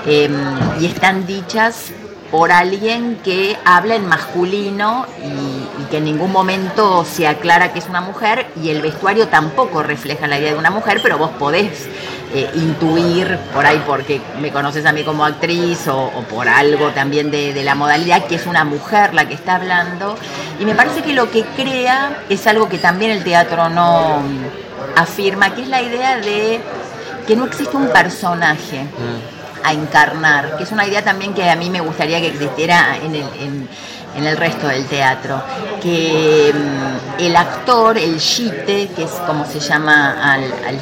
eh, 0.07 0.31
y 0.79 0.87
están 0.87 1.27
dichas 1.27 1.93
por 2.31 2.53
alguien 2.53 3.19
que 3.25 3.57
habla 3.65 3.95
en 3.95 4.07
masculino 4.07 5.07
y, 5.25 5.85
que 5.91 5.99
en 5.99 6.05
ningún 6.05 6.33
momento 6.33 7.05
se 7.05 7.29
aclara 7.29 7.73
que 7.73 7.79
es 7.79 7.89
una 7.89 8.01
mujer 8.01 8.47
y 8.61 8.71
el 8.71 8.83
vestuario 8.83 9.29
tampoco 9.29 9.85
refleja 9.85 10.27
la 10.27 10.37
idea 10.39 10.53
de 10.53 10.59
una 10.59 10.71
mujer, 10.71 10.99
pero 11.01 11.17
vos 11.17 11.31
podés 11.39 11.89
eh, 12.37 12.51
intuir 12.55 13.39
por 13.55 13.65
ahí 13.65 13.83
porque 13.87 14.21
me 14.41 14.53
conoces 14.53 14.85
a 14.85 14.93
mí 14.93 15.03
como 15.05 15.25
actriz 15.25 15.89
o, 15.89 16.11
por 16.29 16.47
algo 16.47 16.91
también 16.91 17.31
de, 17.31 17.65
la 17.65 17.75
modalidad 17.75 18.27
que 18.27 18.35
es 18.35 18.45
una 18.45 18.63
mujer 18.63 19.15
la 19.15 19.27
que 19.27 19.33
está 19.33 19.55
hablando 19.55 20.17
y 20.61 20.67
me 20.67 20.75
parece 20.75 21.03
que 21.03 21.15
lo 21.15 21.31
que 21.31 21.45
crea 21.45 22.25
es 22.29 22.47
algo 22.47 22.69
que 22.69 22.77
también 22.77 23.11
el 23.11 23.25
teatro 23.25 23.71
no 23.71 24.23
afirma, 24.97 25.55
que 25.55 25.63
es 25.63 25.69
la 25.69 25.81
idea 25.81 26.19
de 26.19 26.61
que 27.27 27.37
no 27.37 27.47
existe 27.47 27.75
un 27.75 27.89
personaje. 27.89 28.83
Mm 28.83 29.37
a 29.67 29.73
encarnar, 29.73 30.57
que 30.57 30.63
es 30.63 30.71
una 30.71 30.87
idea 30.87 31.03
también 31.03 31.35
que 31.35 31.51
a 31.51 31.57
mí 31.57 31.71
me 31.71 31.81
gustaría 31.81 32.21
que 32.21 32.29
existiera 32.29 32.97
en 33.03 33.17
el, 33.17 33.25
en, 33.41 33.69
el 34.25 34.37
resto 34.37 34.69
del 34.69 34.87
teatro, 34.87 35.43
que 35.83 36.55
mm, 36.55 37.21
el 37.21 37.37
actor, 37.37 37.99
el 37.99 38.19
shite, 38.19 38.91
que 38.95 39.05
es 39.05 39.11
como 39.27 39.45
se 39.45 39.59
llama, 39.59 40.39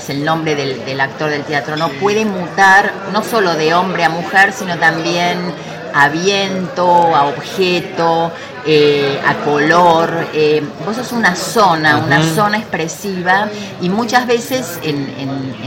el 0.08 0.24
nombre 0.24 0.54
del, 0.54 0.84
del 0.84 1.00
actor 1.00 1.30
del 1.30 1.44
teatro, 1.44 1.76
no 1.76 1.88
puede 1.88 2.24
mutar 2.24 2.92
no 3.12 3.24
solo 3.24 3.54
de 3.54 3.74
hombre 3.74 4.04
a 4.04 4.10
mujer, 4.10 4.52
sino 4.52 4.78
también 4.78 5.52
a 5.94 6.08
viento, 6.08 7.14
a 7.14 7.26
objeto, 7.26 8.32
eh, 8.66 9.20
a 9.24 9.34
color. 9.44 10.28
Eh, 10.34 10.62
vos 10.84 10.96
sos 10.96 11.12
una 11.12 11.36
zona, 11.36 11.98
una 11.98 12.20
zona 12.34 12.58
expresiva 12.58 13.48
y 13.80 13.88
muchas 13.88 14.26
veces 14.26 14.80
en, 14.82 15.04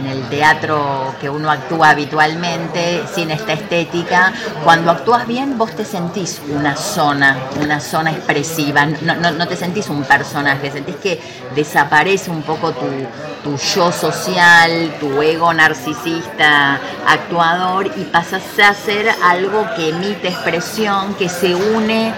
el 0.07 0.23
teatro 0.29 1.15
que 1.19 1.29
uno 1.29 1.51
actúa 1.51 1.89
habitualmente, 1.89 3.03
sin 3.13 3.29
esta 3.31 3.53
estética, 3.53 4.33
cuando 4.63 4.91
actúas 4.91 5.27
bien 5.27 5.57
vos 5.57 5.75
te 5.75 5.85
sentís 5.85 6.41
una 6.49 6.75
zona, 6.75 7.37
una 7.61 7.79
zona 7.79 8.11
expresiva, 8.11 8.85
no, 8.85 9.47
te 9.47 9.55
sentís 9.55 9.89
un 9.89 10.03
personaje, 10.03 10.71
sentís 10.71 10.95
que 10.95 11.21
desaparece 11.55 12.31
un 12.31 12.41
poco 12.41 12.71
tu, 12.71 12.85
tu 13.47 13.57
yo 13.57 13.91
social, 13.93 14.95
tu 14.99 15.21
ego 15.21 15.53
narcisista 15.53 16.79
actuador 17.07 17.87
y 17.95 18.03
pasas 18.03 18.43
a 18.59 18.73
ser 18.73 19.09
algo 19.23 19.65
que 19.75 19.89
emite 19.89 20.27
expresión, 20.27 21.13
que 21.13 21.29
se 21.29 21.55
une 21.55 22.13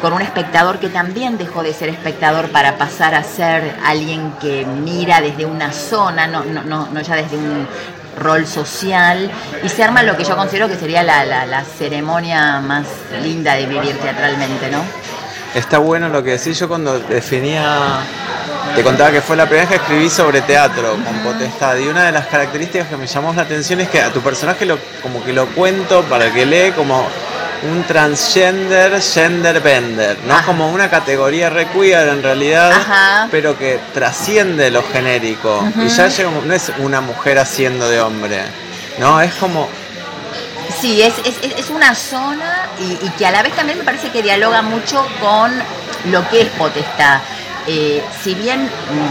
con 0.00 0.14
un 0.14 0.22
espectador 0.22 0.78
que 0.78 0.88
también 0.88 1.36
dejó 1.36 1.62
de 1.62 1.74
ser 1.74 1.90
espectador 1.90 2.48
para 2.48 2.78
pasar 2.78 3.14
a 3.14 3.22
ser 3.22 3.76
alguien 3.84 4.32
que 4.40 4.64
mira 4.64 5.20
desde 5.20 5.44
una 5.44 5.70
zona, 5.70 6.26
no, 6.26 6.44
no, 6.44 6.88
no, 6.90 7.00
ya 7.02 7.16
desde 7.16 7.36
un 7.36 7.68
rol 8.18 8.46
social, 8.46 9.30
y 9.62 9.68
se 9.68 9.84
arma 9.84 10.02
lo 10.02 10.16
que 10.16 10.24
yo 10.24 10.34
considero 10.34 10.68
que 10.68 10.76
sería 10.76 11.02
la, 11.02 11.26
la, 11.26 11.64
ceremonia 11.64 12.60
más 12.60 12.86
linda 13.22 13.54
de 13.54 13.66
vivir 13.66 13.98
teatralmente, 13.98 14.70
¿no? 14.70 14.78
Está 15.54 15.78
bueno 15.78 16.08
lo 16.08 16.22
que 16.22 16.30
decís, 16.38 16.58
yo 16.58 16.68
cuando 16.68 16.98
definía, 16.98 17.98
te 18.74 18.82
contaba 18.82 19.10
que 19.10 19.20
fue 19.20 19.36
la 19.36 19.46
primera 19.46 19.68
vez 19.68 19.78
que 19.78 19.82
escribí 19.84 20.10
sobre 20.10 20.40
teatro 20.42 20.92
con 20.92 21.18
potestad, 21.22 21.76
y 21.76 21.88
una 21.88 22.06
de 22.06 22.12
las 22.12 22.26
características 22.26 22.88
que 22.88 22.96
me 22.96 23.06
llamó 23.06 23.32
la 23.32 23.42
atención 23.42 23.80
es 23.80 23.88
que 23.88 24.00
a 24.00 24.12
tu 24.12 24.20
personaje 24.20 24.64
lo, 24.64 24.78
como 25.02 25.22
que 25.24 25.32
lo 25.32 25.46
cuento 25.46 26.02
para 26.04 26.26
el 26.26 26.32
que 26.32 26.46
lee 26.46 26.72
como 26.72 27.06
un 27.62 27.84
transgender 27.84 29.00
gender 29.02 29.60
bender, 29.60 30.16
¿no? 30.26 30.38
es 30.38 30.44
Como 30.46 30.70
una 30.70 30.88
categoría 30.88 31.50
requeer 31.50 32.08
en 32.08 32.22
realidad, 32.22 33.28
pero 33.30 33.58
que 33.58 33.78
trasciende 33.92 34.70
lo 34.70 34.82
genérico. 34.82 35.68
Y 35.76 35.88
ya 35.88 36.08
llega, 36.08 36.30
no 36.30 36.54
es 36.54 36.72
una 36.78 37.00
mujer 37.00 37.38
haciendo 37.38 37.88
de 37.88 38.00
hombre, 38.00 38.40
¿no? 38.98 39.20
Es 39.20 39.34
como 39.34 39.68
Sí, 40.78 41.02
es, 41.02 41.14
es, 41.24 41.68
una 41.68 41.94
zona 41.94 42.68
y, 42.78 43.08
que 43.10 43.26
a 43.26 43.30
la 43.30 43.42
vez 43.42 43.54
también 43.54 43.78
me 43.78 43.84
parece 43.84 44.10
que 44.10 44.22
dialoga 44.22 44.62
mucho 44.62 45.06
con 45.20 45.52
lo 46.10 46.28
que 46.30 46.42
es 46.42 46.48
potestad. 46.50 47.20
Eh, 47.66 48.02
si 48.22 48.34
bien 48.34 48.68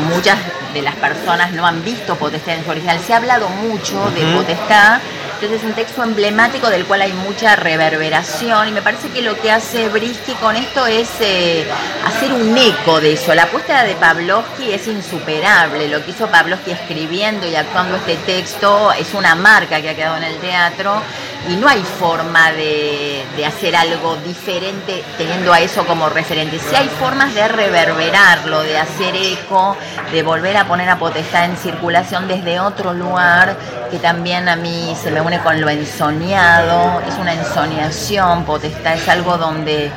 muchas 0.10 0.38
de 0.74 0.82
las 0.82 0.96
personas 0.96 1.52
no 1.54 1.66
han 1.66 1.84
visto 1.84 2.16
potestad 2.16 2.56
en 2.56 2.64
su 2.64 2.72
original, 2.72 3.00
se 3.00 3.14
ha 3.14 3.18
hablado 3.18 3.50
mucho 3.50 4.10
de 4.12 4.22
potestad 4.36 5.00
Entonces 5.42 5.62
es 5.62 5.70
un 5.70 5.74
texto 5.74 6.04
emblemático 6.04 6.70
del 6.70 6.84
cual 6.84 7.02
hay 7.02 7.14
mucha 7.14 7.56
reverberación 7.56 8.68
y 8.68 8.72
me 8.74 8.82
parece 8.82 9.08
que 9.08 9.22
lo 9.22 9.40
que 9.40 9.50
hace 9.50 9.88
Brisky 9.88 10.34
con 10.34 10.58
esto 10.58 10.86
es 10.86 11.10
eh, 11.22 11.66
hacer 12.06 12.34
un 12.34 12.58
eco 12.58 13.00
de 13.00 13.14
eso. 13.14 13.34
La 13.34 13.44
apuesta 13.44 13.86
de 13.86 13.96
Pavlovsky 13.96 14.74
es 14.74 14.86
insuperable. 14.88 15.88
Lo 15.88 16.04
que 16.04 16.12
hizo 16.12 16.28
Pavlovsky 16.28 16.72
escribiendo 16.72 17.48
y 17.48 17.56
actuando 17.56 17.96
este 17.96 18.18
texto 18.18 18.92
es 18.92 19.14
una 19.14 19.34
marca 19.36 19.82
que 19.82 19.92
ha 19.92 19.96
quedado 19.96 20.18
en 20.18 20.24
el 20.24 20.36
teatro 20.40 21.02
y 21.48 21.56
no 21.56 21.70
hay 21.70 21.82
forma 21.84 22.52
de, 22.52 23.24
hacer 23.48 23.74
algo 23.76 24.18
diferente 24.18 25.02
teniendo 25.18 25.54
a 25.54 25.62
eso 25.62 25.86
como 25.86 26.10
referente. 26.10 26.60
Sí 26.60 26.76
hay 26.76 26.90
formas 26.90 27.34
de 27.34 27.48
reverberarlo, 27.48 28.62
de 28.62 28.78
hacer 28.78 29.16
eco, 29.16 29.78
de 30.12 30.22
volver 30.22 30.58
a 30.58 30.68
poner 30.68 30.90
a 30.90 31.00
potestad 31.00 31.46
en 31.46 31.56
circulación 31.56 32.28
desde 32.28 32.60
otro 32.60 32.94
lugar 32.94 33.56
que 33.90 33.98
también 33.98 34.48
a 34.50 34.56
mí 34.56 34.96
se 35.02 35.10
me 35.10 35.22
con 35.38 35.62
lo 35.62 35.70
ensoñado, 35.70 37.02
es 37.08 37.16
una 37.20 37.34
ensoñación, 37.34 38.44
potestad 38.46 38.96
es 38.96 39.08
algo 39.08 39.38
donde 39.38 39.92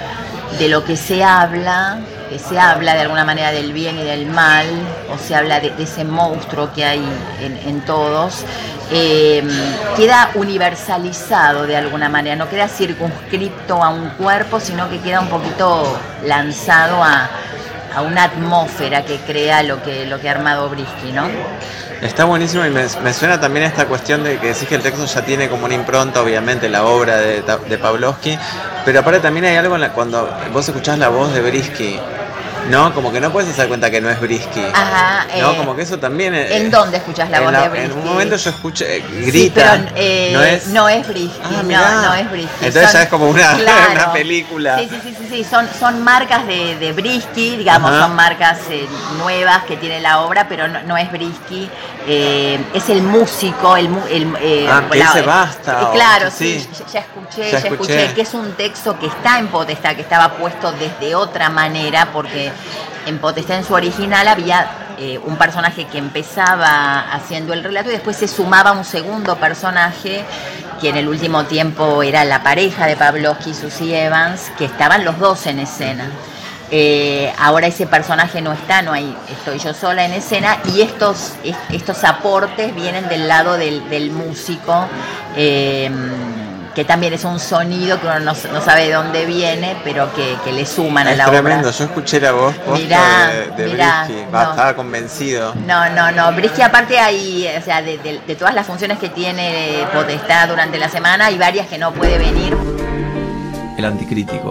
de 0.58 0.68
lo 0.68 0.84
que 0.84 0.96
se 0.96 1.24
habla, 1.24 1.98
que 2.28 2.38
se 2.38 2.60
habla 2.60 2.94
de 2.94 3.00
alguna 3.00 3.24
manera 3.24 3.50
del 3.50 3.72
bien 3.72 3.98
y 3.98 4.04
del 4.04 4.26
mal, 4.26 4.66
o 5.10 5.16
se 5.18 5.34
habla 5.34 5.60
de, 5.60 5.72
ese 5.78 6.04
monstruo 6.04 6.72
que 6.74 6.84
hay 6.84 7.02
en 7.40 7.80
todos, 7.86 8.44
Em, 8.94 9.48
queda 9.96 10.32
universalizado 10.34 11.66
de 11.66 11.78
alguna 11.78 12.10
manera, 12.10 12.36
no 12.36 12.46
queda 12.50 12.68
circunscripto 12.68 13.82
a 13.82 13.88
un 13.88 14.10
cuerpo, 14.10 14.60
sino 14.60 14.90
que 14.90 15.00
queda 15.00 15.20
un 15.20 15.28
poquito 15.28 15.98
lanzado 16.26 17.02
a, 17.02 17.30
una 18.06 18.24
atmósfera 18.24 19.02
que 19.02 19.16
crea 19.18 19.62
lo 19.62 19.82
que, 19.82 20.04
lo 20.06 20.20
que 20.20 20.28
ha 20.28 20.32
armado 20.32 20.68
Brisky, 20.68 21.12
¿no? 21.12 21.24
Está 22.02 22.24
buenísimo 22.24 22.66
y 22.66 22.70
me, 22.70 23.12
suena 23.12 23.40
también 23.40 23.64
esta 23.64 23.86
cuestión 23.86 24.24
de 24.24 24.36
que 24.38 24.48
decís 24.48 24.66
que 24.66 24.74
el 24.74 24.82
texto 24.82 25.06
ya 25.06 25.24
tiene 25.24 25.48
como 25.48 25.66
una 25.66 25.74
impronta, 25.74 26.20
obviamente, 26.20 26.68
la 26.68 26.82
obra 26.84 27.16
de, 27.18 27.42
de 27.42 27.78
Pavlovsky, 27.78 28.36
pero 28.84 28.98
aparte 28.98 29.20
también 29.20 29.44
hay 29.44 29.54
algo 29.54 29.76
cuando 29.94 30.28
vos 30.52 30.68
escuchás 30.68 30.98
la 30.98 31.10
voz 31.10 31.32
de 31.32 31.40
Brisky 31.40 32.00
no, 32.68 32.94
como 32.94 33.12
que 33.12 33.20
no 33.20 33.32
puedes 33.32 33.50
hacer 33.50 33.68
cuenta 33.68 33.90
que 33.90 34.00
no 34.00 34.10
es 34.10 34.20
Brisky. 34.20 34.64
Ajá. 34.72 35.26
no, 35.38 35.52
eh, 35.52 35.56
como 35.56 35.74
que 35.74 35.82
eso 35.82 35.98
también. 35.98 36.34
Es, 36.34 36.50
¿En 36.52 36.70
dónde 36.70 36.98
escuchas 36.98 37.28
la 37.30 37.40
voz 37.40 37.52
de 37.52 37.68
Brisky? 37.68 37.86
En 37.86 37.98
un 37.98 38.04
momento 38.04 38.36
yo 38.36 38.50
escuché, 38.50 38.96
eh, 38.98 39.04
grita. 39.26 39.80
pero, 39.82 39.92
eh, 39.96 40.30
no 40.32 40.42
es. 40.42 40.66
No 40.68 40.88
es 40.88 41.06
Brisky. 41.06 41.40
Ah, 41.44 41.62
no, 41.62 42.02
no 42.02 42.14
es 42.14 42.30
Brisky. 42.30 42.66
Entonces 42.66 42.92
ya 42.92 43.02
es 43.02 43.08
como 43.08 43.28
una, 43.28 43.56
una, 43.92 44.12
película. 44.12 44.78
Sí, 44.78 44.88
sí, 44.88 45.00
sí, 45.02 45.16
sí, 45.18 45.26
sí. 45.30 45.44
Son, 45.44 45.68
son 45.78 46.02
marcas 46.02 46.46
de, 46.46 46.76
de 46.76 46.92
Brisky, 46.92 47.56
digamos, 47.56 47.90
son 47.90 48.14
marcas 48.14 48.58
nuevas 49.18 49.64
que 49.64 49.76
tiene 49.76 50.00
la 50.00 50.20
obra, 50.20 50.46
pero 50.48 50.68
no, 50.68 50.82
no 50.82 50.96
es 50.96 51.10
Brisky. 51.10 51.68
Es 52.06 52.88
el 52.88 53.02
músico, 53.02 53.76
el. 53.76 53.86
el 54.10 54.68
ah, 54.68 54.82
que 54.90 55.22
basta. 55.22 55.90
claro, 55.92 56.30
sí, 56.30 56.68
ya, 56.92 57.00
escuché, 57.00 57.50
ya, 57.50 57.58
escuché 57.58 58.14
que 58.14 58.22
es 58.22 58.34
un 58.34 58.52
texto 58.52 58.98
que 58.98 59.06
está 59.06 59.38
en 59.38 59.48
potestad, 59.48 59.94
que 59.94 60.02
estaba 60.02 60.32
puesto 60.32 60.72
desde 60.72 61.14
otra 61.14 61.48
manera, 61.48 62.08
porque 62.12 62.52
en 63.06 63.18
Potestad 63.18 63.58
en 63.58 63.64
su 63.64 63.74
original 63.74 64.28
había 64.28 64.94
eh, 64.98 65.18
un 65.24 65.36
personaje 65.36 65.86
que 65.86 65.98
empezaba 65.98 67.12
haciendo 67.12 67.52
el 67.52 67.64
relato 67.64 67.88
y 67.88 67.92
después 67.92 68.16
se 68.16 68.28
sumaba 68.28 68.72
un 68.72 68.84
segundo 68.84 69.36
personaje 69.36 70.24
que 70.80 70.88
en 70.88 70.96
el 70.96 71.08
último 71.08 71.44
tiempo 71.44 72.02
era 72.02 72.24
la 72.24 72.42
pareja 72.42 72.86
de 72.86 72.96
Pavlovsky 72.96 73.50
y 73.50 73.54
Susie 73.54 74.04
Evans, 74.04 74.52
que 74.58 74.64
estaban 74.64 75.04
los 75.04 75.18
dos 75.18 75.46
en 75.46 75.60
escena. 75.60 76.10
Eh, 76.74 77.30
ahora 77.38 77.66
ese 77.66 77.86
personaje 77.86 78.40
no 78.40 78.54
está, 78.54 78.80
no 78.80 78.94
hay, 78.94 79.14
estoy 79.30 79.58
yo 79.58 79.74
sola 79.74 80.06
en 80.06 80.14
escena 80.14 80.56
y 80.74 80.80
estos, 80.80 81.34
estos 81.70 82.02
aportes 82.02 82.74
vienen 82.74 83.10
del 83.10 83.28
lado 83.28 83.58
del, 83.58 84.10
músico. 84.10 84.86
Eh, 85.36 85.90
que 86.74 86.86
también 86.86 87.12
es 87.12 87.24
un 87.24 87.38
sonido 87.38 88.00
que 88.00 88.06
uno 88.06 88.20
no, 88.20 88.34
sabe 88.34 88.86
de 88.86 88.94
dónde 88.94 89.26
viene, 89.26 89.76
pero 89.84 90.08
que, 90.14 90.50
le 90.50 90.64
suman 90.64 91.06
a 91.06 91.14
la 91.14 91.28
obra. 91.28 91.36
Es 91.36 91.42
tremendo, 91.42 91.70
yo 91.70 91.84
escuché 91.84 92.18
la 92.18 92.32
voz 92.32 92.54
mirá, 92.72 93.28
de, 93.28 93.62
de 93.62 93.74
Brisky, 93.74 94.20
estaba 94.22 94.74
convencido. 94.74 95.54
No, 95.66 95.90
no, 95.90 96.10
no, 96.10 96.32
Brisky 96.32 96.62
aparte 96.62 96.98
hay, 96.98 97.46
o 97.58 97.62
sea, 97.62 97.82
de, 97.82 97.98
todas 98.38 98.54
las 98.54 98.66
funciones 98.66 98.98
que 98.98 99.10
tiene 99.10 99.86
Potestad 99.92 100.48
durante 100.48 100.78
la 100.78 100.88
semana, 100.88 101.26
hay 101.26 101.36
varias 101.36 101.66
que 101.66 101.76
no 101.76 101.92
puede 101.92 102.16
venir. 102.16 102.56
El 103.76 103.84
anticrítico. 103.84 104.50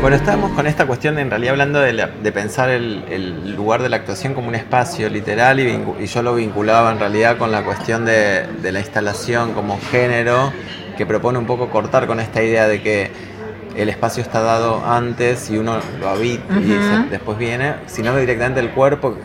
Bueno, 0.00 0.14
estábamos 0.16 0.52
con 0.52 0.68
esta 0.68 0.86
cuestión, 0.86 1.18
en 1.18 1.28
realidad 1.28 1.52
hablando 1.52 1.80
de, 1.80 2.32
pensar 2.32 2.70
el, 2.70 3.56
lugar 3.56 3.82
de 3.82 3.88
la 3.88 3.96
actuación 3.96 4.32
como 4.32 4.46
un 4.46 4.54
espacio 4.54 5.08
literal 5.08 5.58
y, 5.58 5.82
y, 6.00 6.06
yo 6.06 6.22
lo 6.22 6.36
vinculaba 6.36 6.92
en 6.92 7.00
realidad 7.00 7.36
con 7.36 7.50
la 7.50 7.64
cuestión 7.64 8.04
de, 8.04 8.46
la 8.62 8.78
instalación 8.78 9.54
como 9.54 9.78
género 9.90 10.52
que 10.96 11.04
propone 11.04 11.38
un 11.38 11.46
poco 11.46 11.68
cortar 11.68 12.06
con 12.06 12.20
esta 12.20 12.42
idea 12.42 12.68
de 12.68 12.80
que 12.80 13.10
el 13.76 13.88
espacio 13.88 14.22
está 14.22 14.40
dado 14.40 14.86
antes 14.86 15.50
y 15.50 15.58
uno 15.58 15.78
lo 16.00 16.08
habita 16.08 16.54
y 16.60 17.08
después 17.10 17.36
viene, 17.36 17.74
sino 17.86 18.14
que 18.14 18.20
directamente 18.20 18.60
el 18.60 18.70
cuerpo 18.70 19.16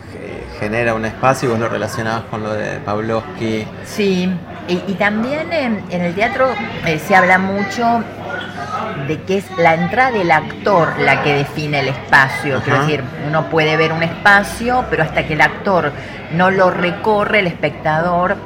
genera 0.58 0.94
un 0.94 1.04
espacio 1.04 1.48
y 1.48 1.52
vos 1.52 1.60
lo 1.60 1.68
relacionabas 1.68 2.24
con 2.24 2.42
lo 2.42 2.52
de 2.52 2.78
Pavlovsky. 2.80 3.66
Sí, 3.84 4.28
y, 4.66 4.94
también 4.94 5.52
en, 5.52 5.84
el 5.90 6.14
teatro 6.14 6.48
eh, 6.86 6.98
se 6.98 7.14
habla 7.14 7.38
mucho 7.38 8.02
de 9.08 9.20
que 9.22 9.38
es 9.38 9.44
la 9.58 9.74
entrada 9.74 10.12
del 10.12 10.30
actor 10.30 10.98
la 10.98 11.22
que 11.22 11.34
define 11.34 11.80
el 11.80 11.88
espacio. 11.88 12.60
Quiero 12.62 12.80
decir, 12.80 13.02
uno 13.28 13.48
puede 13.50 13.76
ver 13.76 13.92
un 13.92 14.02
espacio, 14.02 14.84
pero 14.90 15.02
hasta 15.02 15.26
que 15.26 15.34
el 15.34 15.40
actor 15.40 15.92
no 16.32 16.50
lo 16.50 16.70
recorre, 16.70 17.40
el 17.40 17.46
espectador 17.46 18.36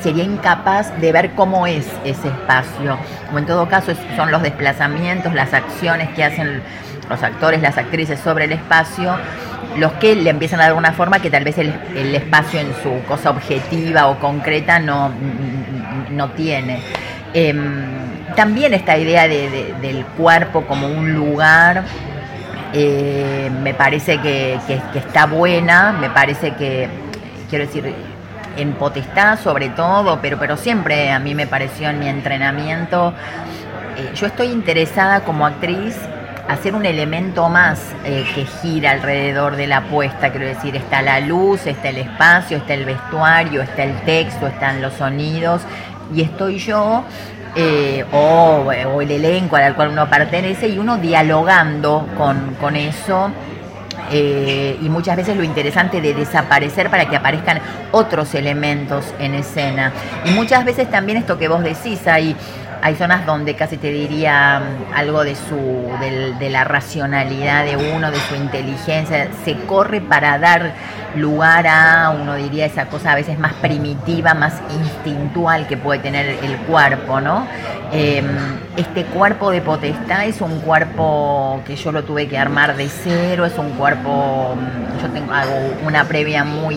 sería 0.00 0.24
incapaz 0.24 0.98
de 1.00 1.12
ver 1.12 1.30
cómo 1.32 1.66
es 1.66 1.86
ese 2.04 2.28
espacio. 2.28 2.98
Como 3.26 3.38
en 3.38 3.46
todo 3.46 3.68
caso 3.68 3.92
son 4.16 4.30
los 4.30 4.42
desplazamientos, 4.42 5.32
las 5.34 5.54
acciones 5.54 6.10
que 6.10 6.24
hacen 6.24 6.62
los 7.08 7.22
actores, 7.22 7.60
las 7.62 7.78
actrices 7.78 8.20
sobre 8.20 8.44
el 8.44 8.52
espacio, 8.52 9.16
los 9.78 9.92
que 9.94 10.14
le 10.14 10.30
empiezan 10.30 10.60
a 10.60 10.64
dar 10.64 10.74
una 10.74 10.92
forma 10.92 11.20
que 11.20 11.30
tal 11.30 11.44
vez 11.44 11.58
el, 11.58 11.72
espacio 12.14 12.60
en 12.60 12.74
su 12.82 13.02
cosa 13.06 13.30
objetiva 13.30 14.08
o 14.08 14.18
concreta 14.18 14.78
no, 14.78 15.10
no 16.10 16.30
tiene. 16.30 16.80
Em, 17.34 18.11
también 18.34 18.74
esta 18.74 18.96
idea 18.96 19.28
del 19.28 20.04
cuerpo 20.16 20.62
como 20.66 20.86
un 20.86 21.12
lugar 21.14 21.84
eh, 22.74 23.50
me 23.62 23.74
parece 23.74 24.18
que, 24.18 24.58
está 24.94 25.26
buena, 25.26 25.92
me 25.92 26.08
parece 26.08 26.54
que, 26.54 26.88
quiero 27.50 27.66
decir, 27.66 27.94
en 28.56 28.72
potestad 28.74 29.38
sobre 29.38 29.68
todo, 29.70 30.20
pero, 30.22 30.38
pero 30.38 30.56
siempre 30.56 31.10
a 31.10 31.18
mí 31.18 31.34
me 31.34 31.46
pareció 31.46 31.90
en 31.90 31.98
mi 31.98 32.08
entrenamiento, 32.08 33.12
eh, 33.98 34.12
yo 34.14 34.26
estoy 34.26 34.46
interesada 34.48 35.20
como 35.20 35.46
actriz 35.46 35.96
hacer 36.48 36.74
un 36.74 36.86
elemento 36.86 37.48
más 37.48 37.80
eh, 38.04 38.24
que 38.34 38.46
gira 38.46 38.92
alrededor 38.92 39.56
de 39.56 39.66
la 39.66 39.78
apuesta, 39.78 40.30
quiero 40.30 40.46
decir, 40.46 40.74
está 40.74 41.02
la 41.02 41.20
luz, 41.20 41.66
está 41.66 41.90
el 41.90 41.98
espacio, 41.98 42.56
está 42.56 42.72
el 42.74 42.86
vestuario, 42.86 43.62
está 43.62 43.84
el 43.84 44.00
texto, 44.02 44.46
están 44.46 44.80
los 44.80 44.94
sonidos 44.94 45.62
y 46.14 46.22
estoy 46.22 46.58
yo 46.58 47.04
eh, 47.54 48.04
o, 48.12 48.72
el 48.72 49.10
elenco 49.10 49.56
al 49.56 49.74
cual 49.74 49.88
uno 49.88 50.08
pertenece 50.08 50.68
y 50.68 50.78
uno 50.78 50.96
dialogando 50.96 52.06
con, 52.16 52.54
con 52.60 52.76
eso 52.76 53.30
eh, 54.10 54.78
y 54.80 54.88
muchas 54.88 55.16
veces 55.16 55.36
lo 55.36 55.42
interesante 55.42 56.00
de 56.00 56.12
desaparecer 56.12 56.90
para 56.90 57.08
que 57.08 57.16
aparezcan 57.16 57.60
otros 57.92 58.34
elementos 58.34 59.06
en 59.18 59.34
escena. 59.34 59.92
Y 60.24 60.30
muchas 60.32 60.64
veces 60.64 60.90
también 60.90 61.18
esto 61.18 61.38
que 61.38 61.48
vos 61.48 61.62
decís, 61.62 62.06
hay, 62.06 62.36
hay 62.82 62.96
zonas 62.96 63.24
donde 63.24 63.54
casi 63.54 63.76
te 63.76 63.92
diría 63.92 64.60
mm, 64.60 64.94
algo 64.94 65.22
de, 65.22 65.36
su, 65.36 65.88
de 66.38 66.50
la 66.50 66.64
racionalidad 66.64 67.64
de 67.64 67.76
uno, 67.76 68.10
de 68.10 68.18
su 68.18 68.34
inteligencia, 68.34 69.28
se 69.44 69.56
corre 69.66 70.00
para 70.00 70.38
dar 70.38 70.72
lugar 71.14 71.66
a, 71.68 72.10
uno 72.10 72.34
diría, 72.34 72.66
esa 72.66 72.86
cosa 72.86 73.12
a 73.12 73.14
veces 73.14 73.38
más 73.38 73.52
primitiva, 73.54 74.34
más 74.34 74.54
instintual 74.70 75.68
que 75.68 75.76
puede 75.76 76.00
tener 76.00 76.26
el 76.42 76.56
cuerpo, 76.66 77.20
¿no? 77.20 77.46
Em, 77.92 78.26
este 78.76 79.04
cuerpo 79.04 79.50
de 79.50 79.60
potestad 79.60 80.24
es 80.24 80.40
un 80.40 80.60
cuerpo 80.60 81.60
que 81.66 81.76
yo 81.76 81.92
lo 81.92 82.02
tuve 82.04 82.26
que 82.26 82.38
armar 82.38 82.74
de 82.76 82.88
cero, 82.88 83.44
es 83.44 83.56
un 83.58 83.70
cuerpo, 83.72 84.56
yo 85.00 85.08
tengo, 85.10 85.32
hago 85.32 85.52
una 85.86 86.04
previa 86.04 86.42
muy 86.42 86.76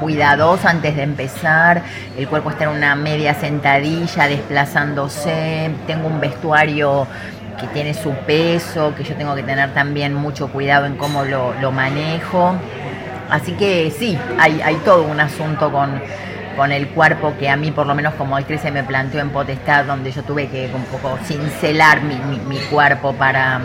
cuidadosa 0.00 0.70
antes 0.70 0.96
de 0.96 1.02
empezar, 1.02 1.82
el 2.16 2.28
cuerpo 2.28 2.50
está 2.50 2.64
en 2.64 2.70
una 2.70 2.94
media 2.94 3.34
sentadilla 3.34 4.28
desplazándose, 4.28 5.70
tengo 5.86 6.08
un 6.08 6.20
vestuario 6.20 7.06
que 7.62 7.66
tiene 7.68 7.94
su 7.94 8.10
peso, 8.26 8.92
que 8.96 9.04
yo 9.04 9.14
tengo 9.14 9.34
que 9.34 9.42
tener 9.42 9.72
también 9.72 10.14
mucho 10.14 10.48
cuidado 10.48 10.86
en 10.86 10.96
cómo 10.96 11.24
lo, 11.24 11.72
manejo. 11.72 12.54
Así 13.30 13.52
que 13.52 13.92
sí, 13.96 14.18
hay, 14.38 14.74
todo 14.84 15.04
un 15.04 15.20
asunto 15.20 15.70
con, 15.70 16.72
el 16.72 16.88
cuerpo 16.88 17.34
que 17.38 17.48
a 17.48 17.56
mí 17.56 17.70
por 17.70 17.86
lo 17.86 17.94
menos 17.94 18.14
como 18.14 18.36
actriz 18.36 18.60
se 18.60 18.70
me 18.70 18.82
planteó 18.84 19.20
en 19.20 19.30
Potestad, 19.30 19.84
donde 19.84 20.12
yo 20.12 20.22
tuve 20.22 20.48
que 20.48 20.70
un 20.74 20.84
poco 20.84 21.18
cincelar 21.24 22.02
mi, 22.02 22.16
mi, 22.48 22.58
cuerpo 22.66 23.12
para, 23.14 23.60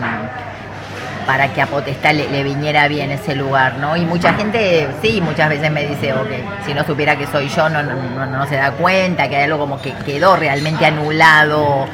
para 1.27 1.53
que 1.53 1.61
a 1.61 1.67
Potestad 1.67 2.13
le, 2.13 2.41
viniera 2.41 2.87
bien 2.87 3.11
ese 3.11 3.35
lugar, 3.35 3.77
¿no? 3.79 3.97
Y 3.97 4.05
mucha 4.05 4.33
gente, 4.33 4.87
sí, 5.01 5.19
muchas 5.21 5.49
veces 5.49 5.69
me 5.69 5.85
dice, 5.85 6.13
ok, 6.13 6.29
si 6.65 6.73
no 6.73 6.85
supiera 6.85 7.17
que 7.17 7.27
soy 7.27 7.49
yo, 7.49 7.67
no, 7.69 7.83
no, 7.83 8.25
no, 8.25 8.47
se 8.47 8.55
da 8.55 8.71
cuenta, 8.71 9.27
que 9.27 9.35
hay 9.35 9.43
algo 9.43 9.59
como 9.59 9.79
que 9.81 9.91
quedó 10.05 10.37
realmente 10.37 10.85
anulado 10.85 11.85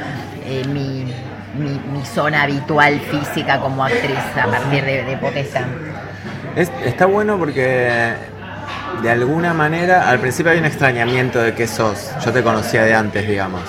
eh, 0.46 0.62
mi, 0.68 1.12
mi, 1.58 2.04
zona 2.06 2.42
habitual 2.42 3.00
física 3.00 3.58
como 3.58 3.84
actriz 3.84 4.18
a 4.40 4.46
partir 4.46 4.84
de, 4.84 5.02
de 5.02 5.16
Potestad. 5.16 5.64
está 6.54 7.06
bueno 7.06 7.36
porque 7.36 8.12
de 9.02 9.10
alguna 9.10 9.52
manera 9.52 10.08
al 10.08 10.20
principio 10.20 10.52
hay 10.52 10.58
un 10.58 10.66
extrañamiento 10.66 11.40
de 11.40 11.54
que 11.54 11.66
sos. 11.66 12.12
Yo 12.24 12.32
te 12.32 12.42
conocía 12.42 12.84
de 12.84 12.94
antes, 12.94 13.26
digamos 13.26 13.62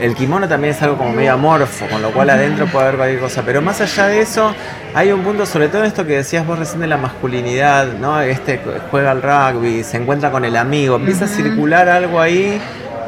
el 0.00 0.14
kimono 0.14 0.48
también 0.48 0.74
es 0.74 0.82
algo 0.82 0.96
como 0.96 1.12
medio 1.12 1.32
amorfo, 1.32 1.86
con 1.86 2.02
lo 2.02 2.10
cual 2.12 2.30
adentro 2.30 2.66
puede 2.66 2.86
haber 2.86 2.96
cualquier 2.96 3.20
cosa. 3.20 3.42
Pero 3.44 3.60
más 3.62 3.80
allá 3.80 4.06
de 4.06 4.20
eso, 4.20 4.54
hay 4.94 5.10
un 5.12 5.22
punto, 5.22 5.46
sobre 5.46 5.68
todo 5.68 5.84
esto 5.84 6.06
que 6.06 6.16
decías 6.16 6.46
vos 6.46 6.58
recién 6.58 6.80
de 6.80 6.86
la 6.86 6.96
masculinidad, 6.96 7.86
¿no? 7.94 8.20
Este 8.20 8.60
juega 8.90 9.10
al 9.10 9.22
rugby, 9.22 9.82
se 9.84 9.96
encuentra 9.96 10.30
con 10.30 10.44
el 10.44 10.56
amigo, 10.56 10.96
empieza 10.96 11.24
a 11.24 11.28
circular 11.28 11.88
algo 11.88 12.20
ahí 12.20 12.60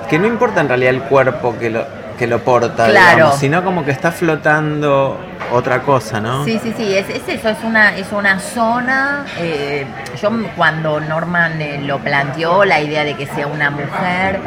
que 0.08 0.18
no 0.18 0.26
importa 0.26 0.60
en 0.60 0.68
realidad 0.68 0.94
el 0.94 1.02
cuerpo 1.02 1.56
que 1.58 1.70
lo, 1.70 1.99
que 2.20 2.26
lo 2.26 2.44
porta, 2.44 2.86
digamos, 2.86 3.36
sino 3.36 3.64
como 3.64 3.82
que 3.82 3.92
está 3.92 4.12
flotando 4.12 5.18
otra 5.52 5.80
cosa, 5.80 6.20
¿no? 6.20 6.44
Sí, 6.44 6.60
sí, 6.62 6.74
sí, 6.76 6.94
es, 6.94 7.08
eso, 7.08 7.48
es 7.48 7.64
una, 7.64 7.96
es 7.96 8.12
una 8.12 8.38
zona. 8.38 9.24
Eh, 9.38 9.86
yo 10.20 10.30
cuando 10.54 11.00
Norman 11.00 11.62
eh, 11.62 11.80
lo 11.80 11.98
planteó, 11.98 12.66
la 12.66 12.78
idea 12.78 13.04
de 13.04 13.14
que 13.14 13.24
sea 13.24 13.46
una 13.46 13.70
mujer, 13.70 14.38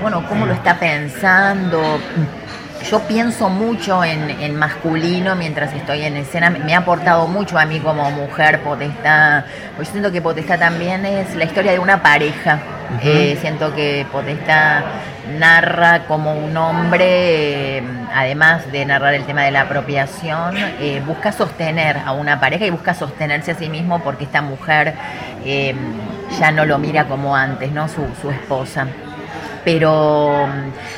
bueno, 0.00 0.24
¿cómo 0.28 0.46
lo 0.46 0.52
está 0.52 0.80
pensando? 0.80 2.00
Yo 2.90 2.98
pienso 3.02 3.48
mucho 3.48 4.02
en, 4.02 4.56
masculino 4.56 5.36
mientras 5.36 5.72
estoy 5.74 6.02
en 6.02 6.16
escena. 6.16 6.50
Me 6.50 6.74
ha 6.74 6.78
aportado 6.78 7.28
mucho 7.28 7.56
a 7.56 7.66
mí 7.66 7.78
como 7.78 8.10
mujer 8.10 8.60
Potestad. 8.64 9.44
Pues 9.76 9.86
yo 9.86 9.92
siento 9.92 10.10
que 10.10 10.20
Potestad 10.20 10.58
también 10.58 11.06
es 11.06 11.36
la 11.36 11.44
historia 11.44 11.70
de 11.70 11.78
una 11.78 12.02
pareja. 12.02 12.58
Eh, 13.00 13.38
siento 13.40 13.74
que 13.74 14.06
Potestad 14.10 14.82
narra 15.38 16.04
como 16.06 16.34
un 16.34 16.56
hombre, 16.56 17.78
eh, 17.78 17.82
además 18.14 18.70
de 18.70 18.84
narrar 18.84 19.14
el 19.14 19.24
tema 19.24 19.42
de 19.42 19.50
la 19.50 19.62
apropiación, 19.62 20.56
eh, 20.56 21.02
busca 21.06 21.32
sostener 21.32 21.98
a 22.04 22.12
una 22.12 22.38
pareja 22.40 22.66
y 22.66 22.70
busca 22.70 22.94
sostenerse 22.94 23.52
a 23.52 23.54
sí 23.54 23.68
mismo 23.68 24.00
porque 24.00 24.24
esta 24.24 24.42
mujer 24.42 24.94
ya 26.38 26.52
no 26.52 26.64
lo 26.64 26.78
mira 26.78 27.06
como 27.06 27.34
antes, 27.34 27.72
¿no? 27.72 27.88
Su, 27.88 28.06
su 28.20 28.30
esposa. 28.30 28.86
Pero, 29.64 30.48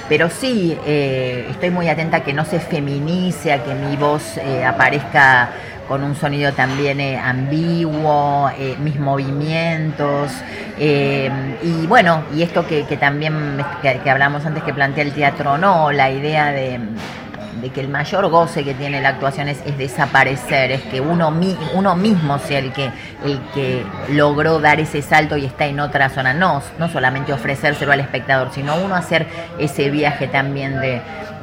pero 0.09 0.31
sí, 0.31 0.79
estoy 0.85 1.71
muy 1.71 1.89
atenta 1.89 2.19
a 2.19 2.21
que 2.21 2.33
no 2.33 2.45
se 2.45 2.61
feminice, 2.61 3.53
a 3.53 3.63
que 3.63 3.75
mi 3.75 3.97
voz 3.97 4.39
aparezca 4.67 5.51
con 5.89 6.03
un 6.03 6.15
sonido 6.15 6.53
también 6.53 7.01
eh, 7.01 7.19
ambiguo, 7.19 8.51
eh, 8.59 8.77
mis 8.81 8.99
movimientos. 8.99 10.33
Eh, 10.79 11.31
y 11.63 11.87
bueno, 11.87 12.25
y 12.35 12.43
esto 12.43 12.67
que, 12.67 12.85
también 12.99 13.65
que, 13.83 14.11
hablamos 14.11 14.45
antes 14.45 14.63
que 14.63 14.73
plantea 14.73 15.05
el 15.05 15.13
teatro, 15.13 15.59
no, 15.59 15.93
la 15.93 16.11
idea 16.11 16.53
de, 16.53 16.81
que 17.71 17.81
el 17.81 17.89
mayor 17.89 18.29
goce 18.29 18.65
que 18.65 18.75
tiene 18.75 19.01
la 19.01 19.11
actuación 19.11 19.49
es, 19.49 19.63
desaparecer, 19.79 20.73
es 20.73 20.83
que 20.83 21.01
uno, 21.01 21.33
uno 21.75 21.97
mismo 21.97 22.39
sea 22.39 22.59
el 22.59 22.73
que, 22.73 22.91
el 23.25 23.41
que 23.55 23.85
logró 24.11 24.61
dar 24.61 24.81
ese 24.81 25.03
salto 25.03 25.37
y 25.37 25.45
está 25.45 25.67
en 25.67 25.81
otra 25.81 26.09
zona, 26.09 26.35
no, 26.35 26.63
no 26.79 26.89
solamente 26.89 27.33
ofrecérselo 27.33 27.93
al 27.93 28.01
espectador, 28.01 28.51
sino 28.53 28.77
uno 28.77 28.95
hacer 28.95 29.27
ese 29.59 29.91
viaje 29.91 30.29
también 30.29 30.81
de, 30.81 31.01